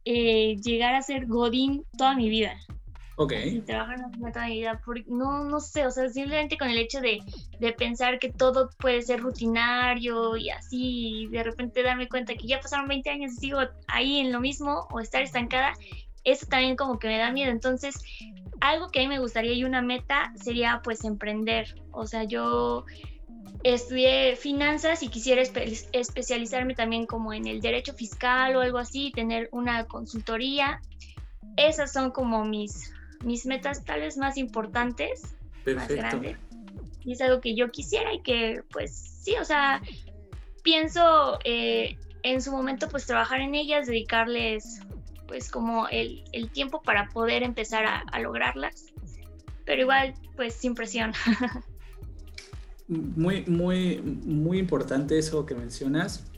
eh, 0.03 0.57
llegar 0.57 0.93
a 0.93 1.01
ser 1.01 1.25
Godín 1.25 1.85
toda 1.97 2.15
mi 2.15 2.29
vida. 2.29 2.55
Ok. 3.17 3.31
trabajar 3.65 3.95
en 3.95 4.21
una 4.21 4.31
toda 4.33 4.47
mi 4.47 4.55
vida, 4.57 4.81
porque, 4.83 5.05
no, 5.07 5.45
no 5.45 5.61
sé, 5.61 5.85
o 5.85 5.91
sea, 5.91 6.09
simplemente 6.09 6.57
con 6.57 6.69
el 6.69 6.77
hecho 6.77 6.99
de, 6.99 7.19
de, 7.59 7.71
pensar 7.71 8.19
que 8.19 8.29
todo 8.29 8.69
puede 8.77 9.01
ser 9.03 9.21
rutinario 9.21 10.35
y 10.35 10.49
así, 10.49 11.21
y 11.21 11.27
de 11.27 11.43
repente 11.43 11.81
darme 11.81 12.09
cuenta 12.09 12.35
que 12.35 12.45
ya 12.45 12.59
pasaron 12.59 12.89
20 12.89 13.09
años 13.09 13.31
y 13.31 13.35
sigo 13.37 13.59
ahí 13.87 14.19
en 14.19 14.33
lo 14.33 14.41
mismo 14.41 14.85
o 14.91 14.99
estar 14.99 15.21
estancada, 15.21 15.73
eso 16.25 16.45
también 16.47 16.75
como 16.75 16.99
que 16.99 17.07
me 17.07 17.17
da 17.17 17.31
miedo. 17.31 17.51
Entonces, 17.51 17.95
algo 18.69 18.89
que 18.89 18.99
a 18.99 19.03
mí 19.03 19.07
me 19.07 19.19
gustaría 19.19 19.53
y 19.53 19.63
una 19.63 19.81
meta 19.81 20.31
sería 20.35 20.81
pues 20.83 21.03
emprender. 21.03 21.75
O 21.91 22.05
sea, 22.07 22.23
yo 22.23 22.85
estudié 23.63 24.35
finanzas 24.35 25.01
y 25.03 25.09
quisiera 25.09 25.41
especializarme 25.41 26.75
también 26.75 27.05
como 27.05 27.33
en 27.33 27.47
el 27.47 27.61
derecho 27.61 27.93
fiscal 27.93 28.55
o 28.55 28.61
algo 28.61 28.77
así, 28.77 29.11
tener 29.11 29.49
una 29.51 29.85
consultoría. 29.85 30.81
Esas 31.57 31.91
son 31.91 32.11
como 32.11 32.45
mis, 32.45 32.93
mis 33.23 33.45
metas 33.45 33.83
tal 33.83 34.01
vez 34.01 34.17
más 34.17 34.37
importantes, 34.37 35.35
más 35.73 35.87
grandes. 35.87 36.37
Y 37.03 37.13
es 37.13 37.21
algo 37.21 37.41
que 37.41 37.55
yo 37.55 37.71
quisiera 37.71 38.13
y 38.13 38.21
que 38.21 38.61
pues 38.71 38.95
sí, 39.23 39.35
o 39.39 39.45
sea, 39.45 39.81
pienso 40.63 41.39
eh, 41.43 41.97
en 42.23 42.41
su 42.41 42.51
momento 42.51 42.89
pues 42.89 43.05
trabajar 43.05 43.41
en 43.41 43.55
ellas, 43.55 43.87
dedicarles 43.87 44.81
pues 45.27 45.49
como 45.51 45.87
el, 45.87 46.23
el 46.31 46.49
tiempo 46.49 46.81
para 46.81 47.09
poder 47.09 47.43
empezar 47.43 47.85
a, 47.85 47.99
a 48.11 48.19
lograrlas, 48.19 48.93
pero 49.65 49.81
igual 49.81 50.13
pues 50.35 50.53
sin 50.53 50.75
presión. 50.75 51.13
Muy, 52.87 53.43
muy, 53.47 53.99
muy 53.99 54.59
importante 54.59 55.17
eso 55.17 55.43
que 55.43 55.55
mencionas 55.55 56.31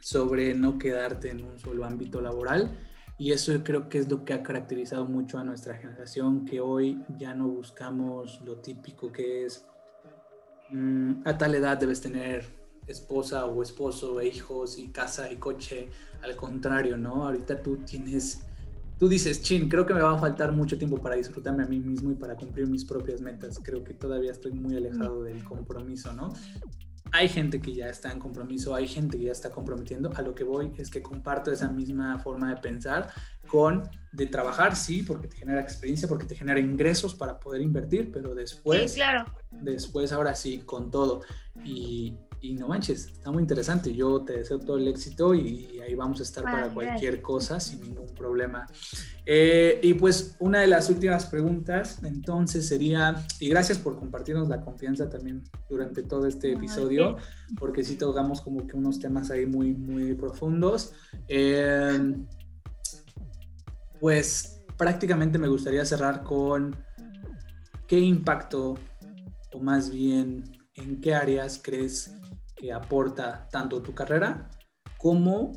sobre 0.00 0.52
no 0.52 0.78
quedarte 0.78 1.30
en 1.30 1.44
un 1.44 1.60
solo 1.60 1.84
ámbito 1.84 2.20
laboral. 2.20 2.76
Y 3.18 3.32
eso 3.32 3.52
creo 3.62 3.88
que 3.88 3.98
es 3.98 4.10
lo 4.10 4.24
que 4.24 4.34
ha 4.34 4.42
caracterizado 4.42 5.06
mucho 5.06 5.38
a 5.38 5.44
nuestra 5.44 5.74
generación, 5.74 6.44
que 6.44 6.60
hoy 6.60 7.02
ya 7.18 7.34
no 7.34 7.48
buscamos 7.48 8.42
lo 8.44 8.56
típico 8.56 9.10
que 9.10 9.46
es 9.46 9.64
mm, 10.70 11.22
a 11.24 11.38
tal 11.38 11.54
edad 11.54 11.78
debes 11.78 12.00
tener 12.00 12.44
esposa 12.86 13.46
o 13.46 13.62
esposo 13.62 14.20
e 14.20 14.28
hijos 14.28 14.78
y 14.78 14.88
casa 14.88 15.30
y 15.30 15.36
coche. 15.36 15.88
Al 16.22 16.36
contrario, 16.36 16.96
¿no? 16.96 17.26
Ahorita 17.26 17.62
tú 17.62 17.78
tienes 17.78 18.40
tú 18.98 19.08
dices, 19.08 19.42
chin, 19.42 19.68
creo 19.68 19.84
que 19.84 19.94
me 19.94 20.00
va 20.00 20.14
a 20.14 20.18
faltar 20.18 20.52
mucho 20.52 20.78
tiempo 20.78 20.96
para 20.98 21.16
disfrutarme 21.16 21.64
a 21.64 21.66
mí 21.66 21.78
mismo 21.78 22.10
y 22.10 22.14
para 22.14 22.34
cumplir 22.34 22.66
mis 22.66 22.84
propias 22.84 23.20
metas. 23.20 23.60
Creo 23.62 23.84
que 23.84 23.94
todavía 23.94 24.32
estoy 24.32 24.52
muy 24.52 24.76
alejado 24.76 25.22
del 25.22 25.44
compromiso, 25.44 26.12
¿no? 26.12 26.32
Hay 27.12 27.28
gente 27.28 27.60
que 27.60 27.72
ya 27.72 27.88
está 27.88 28.10
en 28.10 28.18
compromiso, 28.18 28.74
hay 28.74 28.88
gente 28.88 29.16
que 29.16 29.24
ya 29.24 29.32
está 29.32 29.50
comprometiendo. 29.50 30.10
A 30.16 30.22
lo 30.22 30.34
que 30.34 30.44
voy 30.44 30.72
es 30.76 30.90
que 30.90 31.02
comparto 31.02 31.52
esa 31.52 31.68
misma 31.68 32.18
forma 32.18 32.50
de 32.50 32.60
pensar 32.60 33.10
con 33.48 33.88
de 34.12 34.26
trabajar, 34.26 34.74
sí, 34.74 35.02
porque 35.02 35.28
te 35.28 35.36
genera 35.36 35.60
experiencia, 35.60 36.08
porque 36.08 36.24
te 36.24 36.34
genera 36.34 36.58
ingresos 36.58 37.14
para 37.14 37.38
poder 37.38 37.60
invertir, 37.60 38.10
pero 38.10 38.34
después, 38.34 38.92
sí, 38.92 38.96
claro. 38.96 39.26
después 39.50 40.10
ahora 40.10 40.34
sí, 40.34 40.62
con 40.64 40.90
todo. 40.90 41.20
Y, 41.64 42.16
y 42.46 42.54
no 42.54 42.68
manches, 42.68 43.06
está 43.06 43.32
muy 43.32 43.42
interesante. 43.42 43.92
Yo 43.92 44.22
te 44.22 44.34
deseo 44.38 44.58
todo 44.58 44.76
el 44.76 44.86
éxito 44.86 45.34
y 45.34 45.80
ahí 45.80 45.94
vamos 45.94 46.20
a 46.20 46.22
estar 46.22 46.44
para 46.44 46.72
cualquier 46.72 47.20
cosa 47.20 47.58
sin 47.58 47.80
ningún 47.80 48.14
problema. 48.14 48.66
Eh, 49.24 49.80
y 49.82 49.94
pues 49.94 50.36
una 50.38 50.60
de 50.60 50.68
las 50.68 50.88
últimas 50.88 51.26
preguntas 51.26 51.98
entonces 52.04 52.68
sería, 52.68 53.26
y 53.40 53.48
gracias 53.48 53.78
por 53.78 53.98
compartirnos 53.98 54.48
la 54.48 54.60
confianza 54.60 55.08
también 55.08 55.42
durante 55.68 56.02
todo 56.02 56.26
este 56.26 56.52
episodio, 56.52 57.16
porque 57.58 57.82
sí 57.82 57.96
tocamos 57.96 58.40
como 58.40 58.64
que 58.66 58.76
unos 58.76 59.00
temas 59.00 59.30
ahí 59.30 59.46
muy, 59.46 59.74
muy 59.74 60.14
profundos. 60.14 60.92
Eh, 61.26 62.14
pues 63.98 64.62
prácticamente 64.76 65.36
me 65.38 65.48
gustaría 65.48 65.84
cerrar 65.84 66.22
con 66.22 66.76
qué 67.88 67.98
impacto, 67.98 68.78
o 69.52 69.58
más 69.58 69.90
bien 69.90 70.44
en 70.74 71.00
qué 71.00 71.14
áreas 71.14 71.58
crees 71.62 72.12
que 72.56 72.72
aporta 72.72 73.48
tanto 73.50 73.82
tu 73.82 73.94
carrera 73.94 74.50
como 74.98 75.52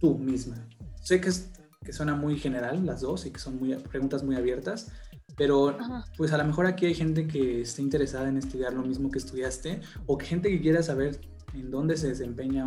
tú 0.00 0.18
misma. 0.18 0.68
Sé 1.02 1.20
que, 1.20 1.30
es, 1.30 1.50
que 1.84 1.92
suena 1.92 2.14
muy 2.14 2.38
general 2.38 2.84
las 2.84 3.00
dos 3.00 3.26
y 3.26 3.30
que 3.30 3.38
son 3.38 3.58
muy, 3.58 3.74
preguntas 3.76 4.22
muy 4.22 4.36
abiertas, 4.36 4.92
pero 5.36 5.76
pues 6.16 6.32
a 6.32 6.38
lo 6.38 6.44
mejor 6.44 6.66
aquí 6.66 6.86
hay 6.86 6.94
gente 6.94 7.26
que 7.26 7.62
esté 7.62 7.82
interesada 7.82 8.28
en 8.28 8.36
estudiar 8.36 8.72
lo 8.72 8.82
mismo 8.82 9.10
que 9.10 9.18
estudiaste 9.18 9.80
o 10.06 10.16
que 10.18 10.26
gente 10.26 10.48
que 10.48 10.60
quiera 10.60 10.82
saber 10.82 11.20
en 11.54 11.70
dónde 11.70 11.96
se 11.96 12.08
desempeña 12.08 12.66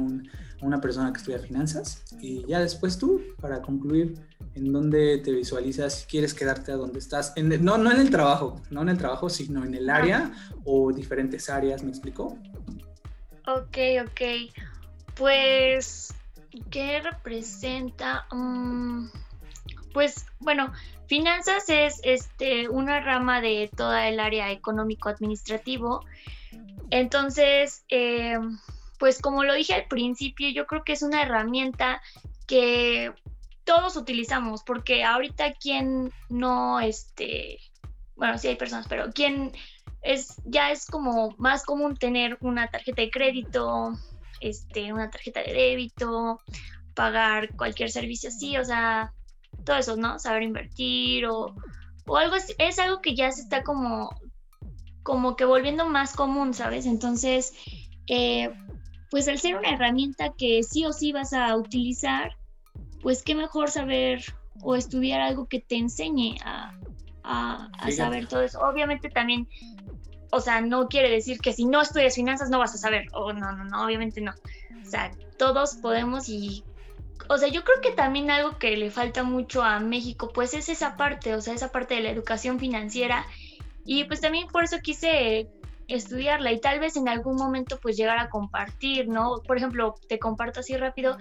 una 0.62 0.82
persona 0.82 1.12
que 1.12 1.20
estudia 1.20 1.40
finanzas 1.40 2.04
y 2.20 2.46
ya 2.48 2.60
después 2.60 2.98
tú, 2.98 3.22
para 3.40 3.62
concluir, 3.62 4.16
en 4.56 4.72
dónde 4.72 5.20
te 5.20 5.32
visualizas, 5.32 5.94
si 5.94 6.08
quieres 6.08 6.34
quedarte 6.34 6.72
a 6.72 6.76
donde 6.76 7.00
estás, 7.00 7.34
no, 7.38 7.78
no 7.78 7.92
en 7.92 8.00
el 8.00 8.10
trabajo, 8.10 8.62
no 8.70 8.82
en 8.82 8.90
el 8.90 8.98
trabajo, 8.98 9.30
sino 9.30 9.64
en 9.64 9.76
el 9.76 9.90
área 9.90 10.32
o 10.66 10.92
diferentes 10.92 11.50
áreas, 11.50 11.84
¿me 11.84 11.90
explico? 11.90 12.38
Ok, 13.56 13.78
ok. 14.06 14.22
Pues, 15.16 16.14
¿qué 16.70 17.02
representa? 17.02 18.28
Mm, 18.32 19.08
pues, 19.92 20.26
bueno, 20.40 20.72
finanzas 21.08 21.68
es 21.70 22.00
este, 22.04 22.70
una 22.70 23.00
rama 23.00 23.42
de 23.42 23.70
toda 23.76 24.08
el 24.08 24.20
área 24.20 24.52
económico-administrativo. 24.52 26.06
Entonces, 26.92 27.84
eh, 27.90 28.38
pues 29.00 29.20
como 29.20 29.44
lo 29.44 29.54
dije 29.54 29.74
al 29.74 29.88
principio, 29.88 30.50
yo 30.50 30.68
creo 30.68 30.84
que 30.84 30.94
es 30.94 31.02
una 31.02 31.22
herramienta 31.24 32.02
que 32.46 33.14
todos 33.64 33.96
utilizamos, 33.96 34.64
porque 34.64 35.04
ahorita 35.04 35.54
quien 35.54 36.12
no, 36.30 36.80
este, 36.80 37.60
bueno, 38.16 38.38
sí 38.38 38.48
hay 38.50 38.56
personas, 38.56 38.88
pero 38.88 39.12
quien 39.12 39.54
es, 40.02 40.42
ya 40.46 40.72
es 40.72 40.86
como 40.86 41.36
más 41.38 41.64
común 41.64 41.96
tener 41.96 42.38
una 42.42 42.68
tarjeta 42.68 43.02
de 43.02 43.12
crédito, 43.12 43.94
este, 44.40 44.94
una 44.94 45.10
tarjeta 45.10 45.42
de 45.42 45.54
débito, 45.54 46.40
pagar 46.94 47.56
cualquier 47.56 47.92
servicio 47.92 48.30
así, 48.30 48.58
o 48.58 48.66
sea, 48.66 49.14
todo 49.66 49.78
eso, 49.78 49.98
¿no? 49.98 50.20
Saber 50.20 50.44
invertir 50.44 51.26
o, 51.26 51.56
o 52.08 52.18
algo 52.18 52.36
así, 52.36 52.54
es 52.58 52.80
algo 52.80 53.02
que 53.02 53.16
ya 53.16 53.32
se 53.32 53.42
está 53.42 53.64
como, 53.64 54.10
como 55.04 55.36
que 55.36 55.46
volviendo 55.46 55.88
más 55.88 56.14
común, 56.14 56.54
¿sabes? 56.54 56.86
Entonces, 56.86 57.54
eh, 58.08 58.52
pues 59.12 59.28
al 59.28 59.40
ser 59.40 59.58
una 59.58 59.70
herramienta 59.70 60.34
que 60.38 60.64
sí 60.64 60.86
o 60.86 60.94
sí 60.94 61.12
vas 61.12 61.34
a 61.34 61.56
utilizar, 61.56 62.36
pues 63.02 63.24
qué 63.24 63.36
mejor 63.36 63.70
saber 63.70 64.24
o 64.62 64.76
estudiar 64.76 65.22
algo 65.22 65.48
que 65.48 65.60
te 65.60 65.78
enseñe 65.78 66.36
a, 66.44 66.74
a 67.24 67.92
saber 67.92 68.28
todo 68.28 68.42
eso. 68.42 68.60
Obviamente 68.60 69.10
también 69.10 69.48
o 70.32 70.40
sea, 70.42 70.62
no 70.62 70.88
quiere 70.88 71.10
decir 71.10 71.40
que 71.40 71.54
si 71.54 71.66
no 71.66 71.82
estudias 71.82 72.16
finanzas 72.16 72.50
no 72.50 72.60
vas 72.60 72.74
a 72.76 72.78
saber. 72.78 73.06
O 73.14 73.34
no, 73.34 73.52
no, 73.52 73.64
no, 73.66 73.86
obviamente 73.86 74.22
no. 74.22 74.32
O 74.32 74.90
sea, 74.90 75.12
todos 75.38 75.76
podemos 75.76 76.30
y, 76.30 76.64
o 77.28 77.38
sea, 77.38 77.48
yo 77.48 77.64
creo 77.64 77.82
que 77.82 77.92
también 77.92 78.30
algo 78.32 78.58
que 78.58 78.76
le 78.78 78.92
falta 78.92 79.24
mucho 79.24 79.64
a 79.64 79.80
México, 79.80 80.32
pues 80.34 80.54
es 80.54 80.70
esa 80.70 80.98
parte, 80.98 81.36
o 81.36 81.42
sea, 81.42 81.54
esa 81.54 81.72
parte 81.72 81.96
de 81.96 82.02
la 82.02 82.10
educación 82.10 82.60
financiera. 82.60 83.26
Y 83.86 84.04
pues 84.04 84.22
también 84.22 84.48
por 84.48 84.64
eso 84.64 84.78
quise 84.80 85.48
estudiarla 85.88 86.52
y 86.52 86.62
tal 86.62 86.80
vez 86.80 86.96
en 86.96 87.10
algún 87.10 87.36
momento 87.36 87.80
pues 87.82 87.98
llegar 87.98 88.20
a 88.20 88.30
compartir, 88.30 89.08
¿no? 89.08 89.42
Por 89.48 89.58
ejemplo, 89.58 89.96
te 90.08 90.20
comparto 90.20 90.60
así 90.60 90.78
rápido 90.78 91.18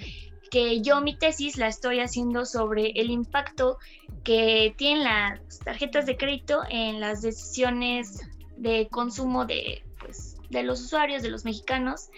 que 0.50 0.80
yo 0.80 1.00
mi 1.00 1.16
tesis 1.16 1.56
la 1.56 1.68
estoy 1.68 2.00
haciendo 2.00 2.44
sobre 2.44 2.90
el 2.94 3.10
impacto 3.10 3.78
que 4.24 4.74
tienen 4.76 5.04
las 5.04 5.58
tarjetas 5.60 6.06
de 6.06 6.16
crédito 6.16 6.62
en 6.68 7.00
las 7.00 7.22
decisiones 7.22 8.27
de 8.58 8.88
consumo 8.90 9.44
de, 9.44 9.82
pues, 10.00 10.36
de 10.50 10.62
los 10.62 10.80
usuarios, 10.80 11.22
de 11.22 11.30
los 11.30 11.44
mexicanos. 11.44 12.10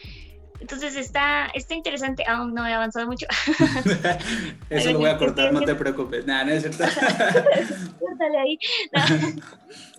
Entonces 0.61 0.95
está, 0.97 1.47
está 1.55 1.75
interesante, 1.75 2.25
aún 2.27 2.53
no 2.53 2.67
he 2.67 2.73
avanzado 2.73 3.07
mucho. 3.07 3.27
Eso 4.71 4.93
lo 4.93 4.99
voy 4.99 5.11
a 5.11 5.17
cortar, 5.17 5.53
no 5.53 5.63
te 5.63 5.75
preocupes. 5.75 6.27
Nada, 6.27 6.45
no 6.45 6.53
es 6.53 6.63
cierto. 6.63 6.85
Córtale 7.99 8.39
ahí. 8.39 8.59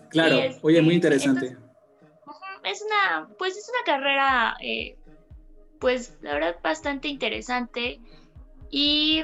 Claro, 0.09 0.37
oye, 0.61 0.81
muy 0.81 0.95
este, 0.95 1.07
interesante. 1.07 1.57
es 2.63 2.83
una, 2.83 3.27
pues 3.37 3.57
es 3.57 3.69
una 3.69 3.83
carrera, 3.85 4.55
eh, 4.61 4.97
pues 5.79 6.17
la 6.21 6.33
verdad 6.33 6.57
bastante 6.61 7.07
interesante 7.07 7.99
y 8.69 9.23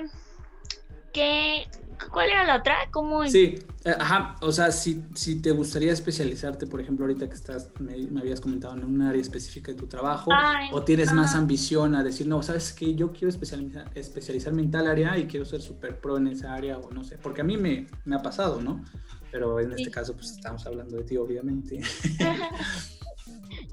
que 1.14 1.68
¿Cuál 2.12 2.30
era 2.30 2.46
la 2.46 2.58
otra? 2.58 2.76
¿Cómo 2.92 3.28
Sí, 3.28 3.56
eh, 3.84 3.96
ajá, 4.00 4.36
o 4.42 4.52
sea, 4.52 4.72
si, 4.72 5.04
si 5.14 5.42
te 5.42 5.52
gustaría 5.52 5.92
especializarte, 5.92 6.68
por 6.68 6.82
ejemplo, 6.82 7.06
ahorita 7.06 7.28
que 7.28 7.36
estás, 7.36 7.70
me, 7.80 8.20
habías 8.20 8.42
comentado 8.42 8.76
en 8.76 8.84
un 8.84 9.02
área 9.02 9.22
específica 9.22 9.72
de 9.72 9.78
tu 9.78 9.88
trabajo, 9.88 10.32
o 10.72 10.84
tienes 10.84 11.14
más 11.14 11.36
ambición 11.36 11.96
a 11.96 12.04
decir, 12.04 12.28
no, 12.28 12.42
sabes 12.44 12.74
que 12.74 12.96
yo 12.96 13.12
quiero 13.12 13.30
especializar, 13.30 13.90
especializarme 13.96 14.62
en 14.62 14.72
tal 14.72 14.88
área 14.88 15.18
y 15.18 15.28
quiero 15.28 15.46
ser 15.46 15.62
súper 15.62 16.00
pro 16.00 16.18
en 16.18 16.28
esa 16.28 16.54
área, 16.54 16.78
o 16.78 16.92
no 16.92 17.04
sé, 17.04 17.18
porque 17.18 17.42
a 17.42 17.44
mí 17.44 17.58
me, 17.58 17.88
me 18.06 18.16
ha 18.16 18.22
pasado, 18.22 18.62
¿no? 18.62 18.84
Pero 19.32 19.60
en 19.60 19.74
este 19.74 19.92
caso, 19.92 20.14
pues 20.14 20.32
estamos 20.32 20.66
hablando 20.66 20.98
de 20.98 21.04
ti, 21.04 21.18
obviamente. 21.18 21.82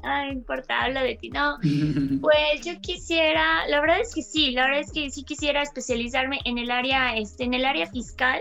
ah, 0.04 0.28
importa, 0.28 0.82
habla 0.82 1.02
de 1.02 1.16
ti. 1.16 1.30
No, 1.30 1.58
pues 2.20 2.64
yo 2.64 2.80
quisiera, 2.80 3.66
la 3.68 3.80
verdad 3.80 4.00
es 4.00 4.14
que 4.14 4.22
sí, 4.22 4.52
la 4.52 4.64
verdad 4.64 4.80
es 4.80 4.92
que 4.92 5.10
sí 5.10 5.24
quisiera 5.24 5.62
especializarme 5.62 6.40
en 6.44 6.58
el 6.58 6.70
área, 6.70 7.16
este, 7.16 7.44
en 7.44 7.54
el 7.54 7.64
área 7.64 7.86
fiscal, 7.86 8.40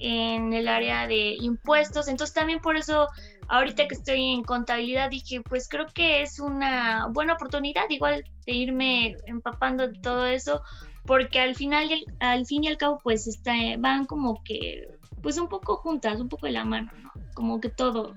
en 0.00 0.52
el 0.52 0.68
área 0.68 1.06
de 1.06 1.36
impuestos. 1.40 2.08
Entonces 2.08 2.34
también 2.34 2.60
por 2.60 2.76
eso 2.76 3.08
ahorita 3.48 3.88
que 3.88 3.94
estoy 3.94 4.32
en 4.32 4.42
contabilidad 4.42 5.10
dije, 5.10 5.40
pues 5.42 5.68
creo 5.68 5.86
que 5.94 6.22
es 6.22 6.38
una 6.40 7.08
buena 7.10 7.34
oportunidad 7.34 7.88
igual 7.90 8.24
de 8.46 8.52
irme 8.52 9.16
empapando 9.26 9.88
de 9.88 9.98
todo 10.00 10.26
eso, 10.26 10.62
porque 11.04 11.40
al 11.40 11.54
final, 11.54 11.88
al 12.20 12.46
fin 12.46 12.64
y 12.64 12.68
al 12.68 12.76
cabo, 12.76 12.98
pues 13.02 13.26
está, 13.26 13.54
van 13.78 14.06
como 14.06 14.42
que 14.44 14.88
pues 15.22 15.38
un 15.38 15.48
poco 15.48 15.76
juntas, 15.76 16.20
un 16.20 16.28
poco 16.28 16.46
de 16.46 16.52
la 16.52 16.64
mano, 16.64 16.90
¿no? 17.02 17.12
Como 17.34 17.60
que 17.60 17.68
todo, 17.68 18.14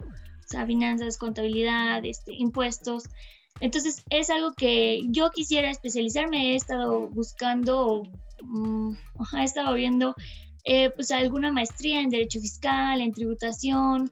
sea, 0.50 0.66
finanzas, 0.66 1.18
contabilidad, 1.18 2.04
este, 2.06 2.34
impuestos. 2.34 3.04
Entonces 3.60 4.04
es 4.10 4.30
algo 4.30 4.54
que 4.54 5.02
yo 5.10 5.30
quisiera 5.32 5.70
especializarme, 5.70 6.54
he 6.54 6.56
estado 6.56 7.08
buscando, 7.10 8.04
mm, 8.42 8.94
he 9.38 9.44
estado 9.44 9.74
viendo 9.74 10.16
eh, 10.64 10.90
pues 10.92 11.12
alguna 11.12 11.52
maestría 11.52 12.02
en 12.02 12.10
derecho 12.10 12.40
fiscal, 12.40 13.02
en 13.02 13.14
tributación. 13.14 14.12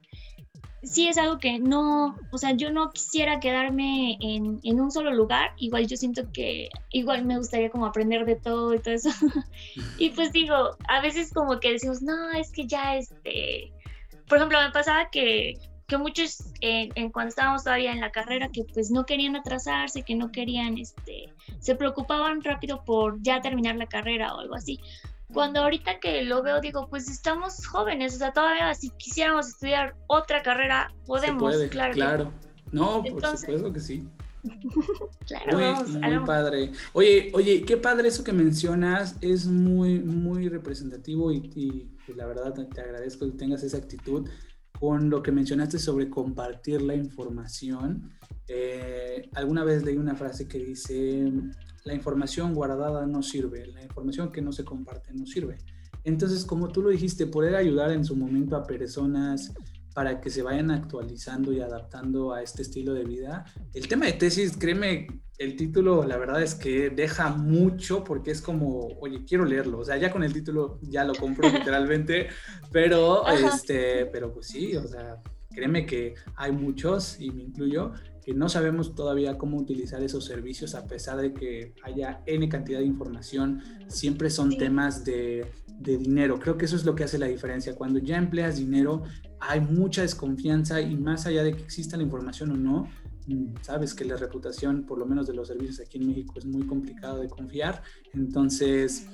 Sí 0.82 1.08
es 1.08 1.18
algo 1.18 1.38
que 1.38 1.58
no, 1.58 2.16
o 2.30 2.38
sea, 2.38 2.52
yo 2.52 2.70
no 2.70 2.90
quisiera 2.90 3.40
quedarme 3.40 4.16
en, 4.20 4.60
en 4.62 4.80
un 4.80 4.92
solo 4.92 5.12
lugar, 5.12 5.50
igual 5.56 5.86
yo 5.88 5.96
siento 5.96 6.30
que 6.32 6.68
igual 6.92 7.24
me 7.24 7.36
gustaría 7.36 7.68
como 7.68 7.86
aprender 7.86 8.24
de 8.24 8.36
todo 8.36 8.74
y 8.74 8.78
todo 8.78 8.94
eso. 8.94 9.10
y 9.98 10.10
pues 10.10 10.30
digo, 10.32 10.76
a 10.88 11.00
veces 11.00 11.32
como 11.32 11.58
que 11.58 11.72
decimos, 11.72 12.00
no, 12.00 12.30
es 12.32 12.52
que 12.52 12.66
ya 12.66 12.96
este, 12.96 13.72
por 14.28 14.38
ejemplo, 14.38 14.60
me 14.60 14.70
pasaba 14.70 15.08
que 15.10 15.58
que 15.88 15.96
muchos 15.96 16.44
en, 16.60 17.10
cuando 17.10 17.30
estábamos 17.30 17.64
todavía 17.64 17.92
en 17.92 18.00
la 18.00 18.12
carrera 18.12 18.50
que 18.52 18.62
pues 18.74 18.90
no 18.90 19.06
querían 19.06 19.34
atrasarse, 19.36 20.02
que 20.02 20.14
no 20.14 20.30
querían, 20.30 20.76
este, 20.76 21.32
se 21.60 21.74
preocupaban 21.74 22.44
rápido 22.44 22.84
por 22.84 23.20
ya 23.22 23.40
terminar 23.40 23.74
la 23.76 23.86
carrera 23.86 24.34
o 24.34 24.40
algo 24.40 24.54
así. 24.54 24.78
Cuando 25.32 25.60
ahorita 25.60 25.98
que 25.98 26.22
lo 26.22 26.42
veo 26.42 26.60
digo, 26.60 26.88
pues 26.88 27.08
estamos 27.08 27.66
jóvenes, 27.66 28.14
o 28.14 28.18
sea, 28.18 28.32
todavía 28.32 28.72
si 28.74 28.90
quisiéramos 28.90 29.48
estudiar 29.48 29.96
otra 30.06 30.42
carrera, 30.42 30.92
podemos, 31.06 31.56
claro. 31.70 31.94
Claro, 31.94 32.32
no, 32.70 33.02
por 33.02 33.38
supuesto 33.38 33.72
que 33.72 33.80
sí. 33.80 34.06
claro, 35.26 35.58
muy 35.58 36.26
padre. 36.26 36.70
Oye, 36.92 37.30
oye, 37.32 37.62
qué 37.62 37.78
padre 37.78 38.08
eso 38.08 38.22
que 38.24 38.32
mencionas, 38.32 39.16
es 39.22 39.46
muy, 39.46 39.98
muy 40.00 40.50
representativo 40.50 41.32
y, 41.32 41.38
y 41.56 42.12
la 42.14 42.26
verdad 42.26 42.52
te 42.52 42.80
agradezco 42.80 43.24
que 43.24 43.32
tengas 43.32 43.62
esa 43.62 43.78
actitud 43.78 44.28
con 44.78 45.10
lo 45.10 45.22
que 45.22 45.32
mencionaste 45.32 45.78
sobre 45.78 46.08
compartir 46.08 46.82
la 46.82 46.94
información. 46.94 48.12
Eh, 48.46 49.28
alguna 49.34 49.64
vez 49.64 49.84
leí 49.84 49.96
una 49.96 50.14
frase 50.14 50.46
que 50.46 50.58
dice, 50.58 51.32
la 51.84 51.94
información 51.94 52.54
guardada 52.54 53.06
no 53.06 53.22
sirve, 53.22 53.66
la 53.66 53.82
información 53.82 54.30
que 54.30 54.40
no 54.40 54.52
se 54.52 54.64
comparte 54.64 55.12
no 55.12 55.26
sirve. 55.26 55.58
Entonces, 56.04 56.44
como 56.44 56.68
tú 56.68 56.82
lo 56.82 56.90
dijiste, 56.90 57.26
poder 57.26 57.56
ayudar 57.56 57.90
en 57.90 58.04
su 58.04 58.14
momento 58.14 58.56
a 58.56 58.62
personas 58.62 59.52
para 59.98 60.20
que 60.20 60.30
se 60.30 60.42
vayan 60.42 60.70
actualizando 60.70 61.52
y 61.52 61.60
adaptando 61.60 62.32
a 62.32 62.40
este 62.40 62.62
estilo 62.62 62.94
de 62.94 63.02
vida. 63.02 63.44
El 63.74 63.88
tema 63.88 64.06
de 64.06 64.12
tesis, 64.12 64.56
créeme, 64.56 65.08
el 65.38 65.56
título 65.56 66.04
la 66.04 66.16
verdad 66.16 66.40
es 66.40 66.54
que 66.54 66.90
deja 66.90 67.30
mucho 67.30 68.04
porque 68.04 68.30
es 68.30 68.40
como, 68.40 68.90
oye, 69.00 69.24
quiero 69.24 69.44
leerlo, 69.44 69.80
o 69.80 69.84
sea, 69.84 69.96
ya 69.96 70.12
con 70.12 70.22
el 70.22 70.32
título 70.32 70.78
ya 70.82 71.02
lo 71.02 71.16
compro 71.16 71.48
literalmente, 71.52 72.28
pero, 72.70 73.26
este, 73.26 74.06
pero 74.06 74.32
pues 74.32 74.46
sí, 74.46 74.76
o 74.76 74.86
sea, 74.86 75.20
créeme 75.50 75.84
que 75.84 76.14
hay 76.36 76.52
muchos, 76.52 77.20
y 77.20 77.32
me 77.32 77.42
incluyo, 77.42 77.90
que 78.24 78.34
no 78.34 78.48
sabemos 78.48 78.94
todavía 78.94 79.36
cómo 79.36 79.56
utilizar 79.56 80.00
esos 80.04 80.26
servicios 80.26 80.76
a 80.76 80.86
pesar 80.86 81.20
de 81.20 81.34
que 81.34 81.74
haya 81.82 82.22
N 82.24 82.48
cantidad 82.48 82.78
de 82.78 82.84
información, 82.84 83.64
siempre 83.88 84.30
son 84.30 84.56
temas 84.58 85.04
de, 85.04 85.50
de 85.78 85.96
dinero. 85.96 86.38
Creo 86.38 86.56
que 86.58 86.66
eso 86.66 86.76
es 86.76 86.84
lo 86.84 86.94
que 86.94 87.04
hace 87.04 87.18
la 87.18 87.26
diferencia. 87.26 87.74
Cuando 87.74 87.98
ya 87.98 88.18
empleas 88.18 88.58
dinero, 88.58 89.04
hay 89.40 89.60
mucha 89.60 90.02
desconfianza 90.02 90.80
y 90.80 90.96
más 90.96 91.26
allá 91.26 91.42
de 91.42 91.54
que 91.54 91.62
exista 91.62 91.96
la 91.96 92.02
información 92.02 92.52
o 92.52 92.56
no, 92.56 92.88
mm, 93.26 93.62
sabes 93.62 93.94
que 93.94 94.04
la 94.04 94.16
reputación, 94.16 94.84
por 94.84 94.98
lo 94.98 95.06
menos 95.06 95.26
de 95.26 95.34
los 95.34 95.48
servicios 95.48 95.80
aquí 95.80 95.98
en 95.98 96.06
México, 96.08 96.34
es 96.36 96.44
muy 96.46 96.66
complicado 96.66 97.20
de 97.20 97.28
confiar. 97.28 97.82
Entonces, 98.12 99.06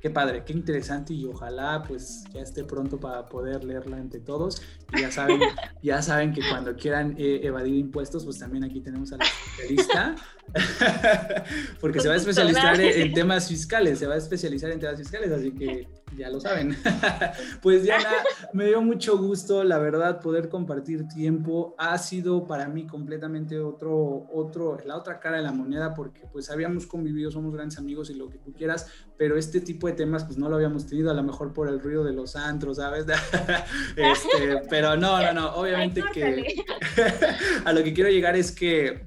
qué 0.00 0.10
padre, 0.10 0.44
qué 0.44 0.52
interesante 0.52 1.14
y 1.14 1.24
ojalá 1.26 1.84
pues 1.86 2.24
ya 2.34 2.40
esté 2.40 2.64
pronto 2.64 2.98
para 2.98 3.28
poder 3.28 3.62
leerla 3.64 3.98
entre 3.98 4.20
todos. 4.20 4.60
Ya 5.00 5.10
saben, 5.10 5.40
ya 5.82 6.02
saben 6.02 6.32
que 6.32 6.40
cuando 6.48 6.74
quieran 6.76 7.14
eh, 7.18 7.40
evadir 7.42 7.74
impuestos, 7.74 8.24
pues 8.24 8.38
también 8.38 8.64
aquí 8.64 8.80
tenemos 8.80 9.12
a 9.12 9.16
la 9.16 9.24
especialista, 9.24 10.14
porque 11.80 12.00
se 12.00 12.08
va 12.08 12.14
a 12.14 12.16
especializar 12.18 12.80
en 12.80 13.12
temas 13.12 13.48
fiscales, 13.48 13.98
se 13.98 14.06
va 14.06 14.14
a 14.14 14.18
especializar 14.18 14.70
en 14.70 14.80
temas 14.80 14.98
fiscales, 14.98 15.30
así 15.30 15.52
que 15.52 15.88
ya 16.16 16.28
lo 16.28 16.40
saben. 16.40 16.76
pues 17.62 17.82
Diana, 17.82 18.10
me 18.52 18.66
dio 18.66 18.82
mucho 18.82 19.18
gusto, 19.18 19.64
la 19.64 19.78
verdad, 19.78 20.20
poder 20.20 20.48
compartir 20.48 21.08
tiempo. 21.08 21.74
Ha 21.78 21.96
sido 21.98 22.46
para 22.46 22.68
mí 22.68 22.86
completamente 22.86 23.58
otro, 23.58 24.26
otro, 24.32 24.78
la 24.84 24.96
otra 24.96 25.20
cara 25.20 25.38
de 25.38 25.42
la 25.42 25.52
moneda, 25.52 25.94
porque 25.94 26.22
pues 26.32 26.50
habíamos 26.50 26.86
convivido, 26.86 27.30
somos 27.30 27.54
grandes 27.54 27.78
amigos 27.78 28.10
y 28.10 28.14
lo 28.14 28.28
que 28.28 28.38
tú 28.38 28.52
quieras, 28.52 28.90
pero 29.16 29.36
este 29.36 29.60
tipo 29.60 29.86
de 29.86 29.94
temas 29.94 30.24
pues 30.24 30.38
no 30.38 30.48
lo 30.48 30.56
habíamos 30.56 30.86
tenido, 30.86 31.10
a 31.10 31.14
lo 31.14 31.22
mejor 31.22 31.52
por 31.52 31.68
el 31.68 31.80
ruido 31.80 32.04
de 32.04 32.12
los 32.12 32.36
antros, 32.36 32.76
¿sabes? 32.76 33.06
este, 33.96 34.62
pero 34.68 34.81
no, 34.96 35.20
no, 35.22 35.32
no, 35.32 35.54
obviamente 35.54 36.02
que 36.12 36.64
a 37.64 37.72
lo 37.72 37.82
que 37.82 37.92
quiero 37.92 38.10
llegar 38.10 38.36
es 38.36 38.52
que 38.52 39.06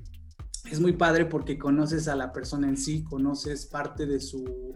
es 0.71 0.79
muy 0.79 0.93
padre 0.93 1.25
porque 1.25 1.57
conoces 1.57 2.07
a 2.07 2.15
la 2.15 2.31
persona 2.31 2.67
en 2.67 2.77
sí, 2.77 3.03
conoces 3.03 3.65
parte 3.65 4.05
de 4.05 4.19
su 4.19 4.75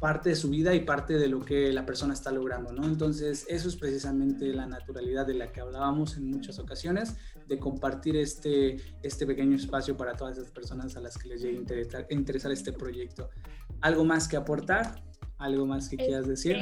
parte 0.00 0.28
de 0.28 0.36
su 0.36 0.50
vida 0.50 0.74
y 0.74 0.80
parte 0.80 1.14
de 1.14 1.28
lo 1.28 1.40
que 1.40 1.72
la 1.72 1.86
persona 1.86 2.12
está 2.12 2.30
logrando, 2.30 2.72
¿no? 2.72 2.84
Entonces, 2.84 3.46
eso 3.48 3.68
es 3.70 3.76
precisamente 3.76 4.52
la 4.52 4.66
naturalidad 4.66 5.26
de 5.26 5.32
la 5.32 5.50
que 5.50 5.62
hablábamos 5.62 6.18
en 6.18 6.28
muchas 6.28 6.58
ocasiones, 6.58 7.16
de 7.46 7.58
compartir 7.58 8.16
este, 8.16 8.76
este 9.02 9.26
pequeño 9.26 9.56
espacio 9.56 9.96
para 9.96 10.14
todas 10.14 10.36
esas 10.36 10.50
personas 10.50 10.94
a 10.96 11.00
las 11.00 11.16
que 11.16 11.28
les 11.28 11.40
llegue 11.40 11.56
a 11.56 12.12
interesar, 12.12 12.52
este 12.52 12.72
proyecto. 12.74 13.30
¿Algo 13.80 14.04
más 14.04 14.28
que 14.28 14.36
aportar? 14.36 15.02
¿Algo 15.38 15.64
más 15.64 15.88
que 15.88 15.96
quieras 15.96 16.26
decir? 16.26 16.58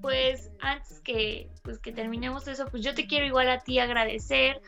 Pues 0.00 0.50
antes 0.60 1.00
que, 1.00 1.48
pues, 1.62 1.78
que 1.78 1.92
terminemos 1.92 2.48
eso, 2.48 2.66
pues 2.66 2.82
yo 2.82 2.94
te 2.94 3.06
quiero 3.06 3.26
igual 3.26 3.50
a 3.50 3.60
ti 3.60 3.78
agradecer 3.78 4.60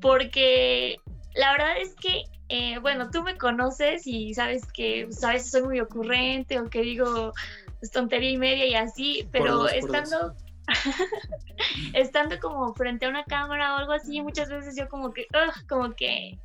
porque 0.00 0.96
la 1.34 1.52
verdad 1.52 1.78
es 1.78 1.94
que 1.94 2.24
eh, 2.48 2.78
bueno, 2.78 3.10
tú 3.10 3.22
me 3.22 3.38
conoces 3.38 4.06
y 4.06 4.34
sabes 4.34 4.66
que 4.72 5.04
pues, 5.06 5.24
a 5.24 5.32
veces 5.32 5.50
soy 5.50 5.62
muy 5.62 5.80
ocurrente 5.80 6.60
o 6.60 6.68
que 6.68 6.82
digo 6.82 7.32
pues, 7.78 7.90
tontería 7.90 8.30
y 8.30 8.36
media 8.36 8.66
y 8.66 8.74
así, 8.74 9.28
pero 9.32 9.68
estando... 9.68 10.34
estando 11.92 12.38
como 12.40 12.72
frente 12.72 13.04
a 13.04 13.10
una 13.10 13.24
cámara 13.24 13.74
o 13.74 13.78
algo 13.78 13.92
así, 13.92 14.22
muchas 14.22 14.48
veces 14.48 14.74
yo 14.74 14.88
como 14.88 15.12
que, 15.12 15.26
como 15.68 15.92
que 15.92 16.38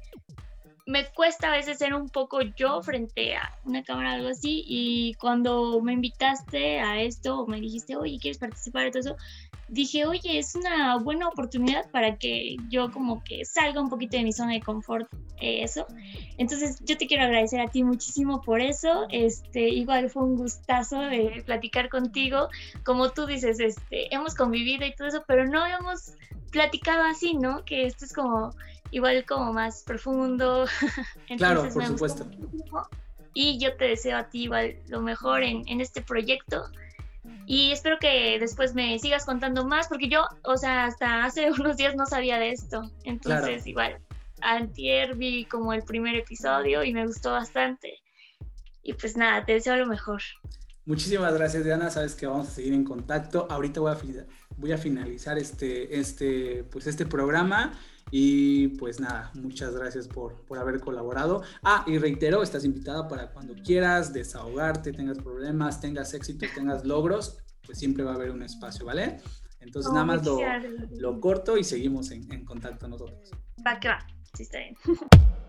me 0.90 1.06
cuesta 1.06 1.50
a 1.50 1.52
veces 1.52 1.78
ser 1.78 1.94
un 1.94 2.10
poco 2.10 2.42
yo 2.42 2.82
frente 2.82 3.36
a 3.36 3.56
una 3.64 3.84
cámara 3.84 4.14
o 4.14 4.16
algo 4.16 4.30
así 4.30 4.64
y 4.68 5.14
cuando 5.16 5.80
me 5.82 5.94
invitaste 5.94 6.80
a 6.80 7.00
esto 7.00 7.42
o 7.42 7.48
me 7.48 7.62
dijiste, 7.62 7.96
oye, 7.96 8.18
¿quieres 8.20 8.40
participar 8.40 8.86
de 8.86 8.92
todo 8.92 9.00
eso? 9.02 9.16
dije, 9.70 10.06
oye, 10.06 10.40
es 10.40 10.56
una 10.56 10.98
buena 10.98 11.28
oportunidad 11.28 11.90
para 11.92 12.18
que 12.18 12.58
yo 12.70 12.92
como 12.92 13.24
que 13.24 13.46
salga 13.46 13.82
un 13.82 13.90
poquito 13.90 14.18
de 14.18 14.24
mi 14.24 14.34
zona 14.34 14.54
de 14.54 14.62
confort, 14.62 15.08
eh, 15.40 15.64
eso. 15.64 15.86
Entonces, 16.38 16.80
yo 16.84 16.98
te 16.98 17.08
quiero 17.08 17.24
agradecer 17.24 17.62
a 17.62 17.68
ti 17.68 17.84
muchísimo 17.84 18.42
por 18.42 18.62
eso. 18.62 19.06
Este, 19.12 19.70
igual 19.70 20.10
fue 20.10 20.24
un 20.24 20.36
gustazo 20.36 21.00
de 21.02 21.44
platicar 21.46 21.90
contigo. 21.90 22.50
Como 22.84 23.12
tú 23.12 23.26
dices, 23.26 23.60
este, 23.60 24.14
hemos 24.14 24.36
convivido 24.36 24.86
y 24.86 24.96
todo 24.96 25.08
eso, 25.08 25.24
pero 25.28 25.46
no 25.46 25.66
hemos 25.66 26.14
platicado 26.52 27.04
así, 27.04 27.36
¿no? 27.36 27.64
Que 27.64 27.86
esto 27.86 28.06
es 28.06 28.14
como 28.14 28.52
igual 28.92 29.26
como 29.26 29.54
más 29.54 29.84
profundo. 29.84 30.66
claro, 31.38 31.70
por 31.70 31.86
supuesto. 31.86 32.26
Y 33.34 33.60
yo 33.60 33.76
te 33.78 33.86
deseo 33.86 34.18
a 34.18 34.30
ti 34.30 34.44
igual 34.44 34.76
lo 34.88 35.02
mejor 35.02 35.44
en, 35.44 35.68
en 35.68 35.82
este 35.82 36.02
proyecto. 36.02 36.66
Y 37.46 37.72
espero 37.72 37.98
que 38.00 38.38
después 38.40 38.76
me 38.76 38.98
sigas 39.00 39.26
contando 39.26 39.66
más, 39.66 39.88
porque 39.88 40.08
yo, 40.08 40.24
o 40.44 40.58
sea, 40.58 40.86
hasta 40.86 41.26
hace 41.26 41.52
unos 41.60 41.78
días 41.78 41.96
no 41.96 42.06
sabía 42.06 42.38
de 42.38 42.52
esto. 42.52 42.92
Entonces, 43.04 43.66
igual, 43.66 43.98
antier 44.42 45.16
vi 45.16 45.46
como 45.46 45.74
el 45.74 45.84
primer 45.84 46.16
episodio 46.16 46.84
y 46.84 46.94
me 46.94 47.06
gustó 47.06 47.32
bastante. 47.32 48.02
Y 48.84 48.94
pues 48.94 49.18
nada, 49.18 49.46
te 49.46 49.54
deseo 49.54 49.76
lo 49.78 49.86
mejor. 49.86 50.22
Muchísimas 50.86 51.34
gracias, 51.34 51.64
Diana. 51.64 51.90
Sabes 51.92 52.16
que 52.16 52.26
vamos 52.26 52.48
a 52.48 52.52
seguir 52.52 52.74
en 52.74 52.84
contacto. 52.84 53.48
Ahorita 53.50 53.80
voy 53.80 53.92
a, 53.92 53.98
voy 54.58 54.72
a 54.72 54.78
finalizar 54.78 55.38
este, 55.38 56.00
este, 56.00 56.64
pues 56.64 56.88
este 56.88 57.06
programa 57.06 57.74
y 58.12 58.70
pues 58.70 59.00
nada, 59.00 59.32
muchas 59.36 59.76
gracias 59.76 60.08
por, 60.08 60.36
por 60.46 60.58
haber 60.58 60.80
colaborado. 60.80 61.44
Ah, 61.64 61.84
y 61.88 61.98
reitero, 61.98 62.42
estás 62.42 62.66
invitada 62.66 63.08
para 63.08 63.32
cuando 63.32 63.54
quieras 63.56 64.14
desahogarte, 64.14 64.92
tengas 64.92 65.18
problemas, 65.18 65.80
tengas 65.80 66.14
éxitos, 66.14 66.50
tengas 66.54 66.86
logros, 66.86 67.40
pues 67.66 67.78
siempre 67.78 68.04
va 68.04 68.12
a 68.12 68.16
haber 68.16 68.32
un 68.32 68.44
espacio, 68.44 68.86
¿vale? 68.86 69.18
Entonces 69.60 69.92
nada 69.92 70.06
más 70.06 70.26
lo, 70.26 70.40
lo, 70.98 71.20
corto 71.20 71.58
y 71.58 71.64
seguimos 71.64 72.12
en, 72.12 72.32
en 72.32 72.46
contacto 72.46 72.88
nosotros. 72.88 73.32
Va 73.66 73.80
que 73.80 73.90
va, 73.90 74.00
sí 74.34 74.44
está 74.44 74.60
bien. 74.60 74.76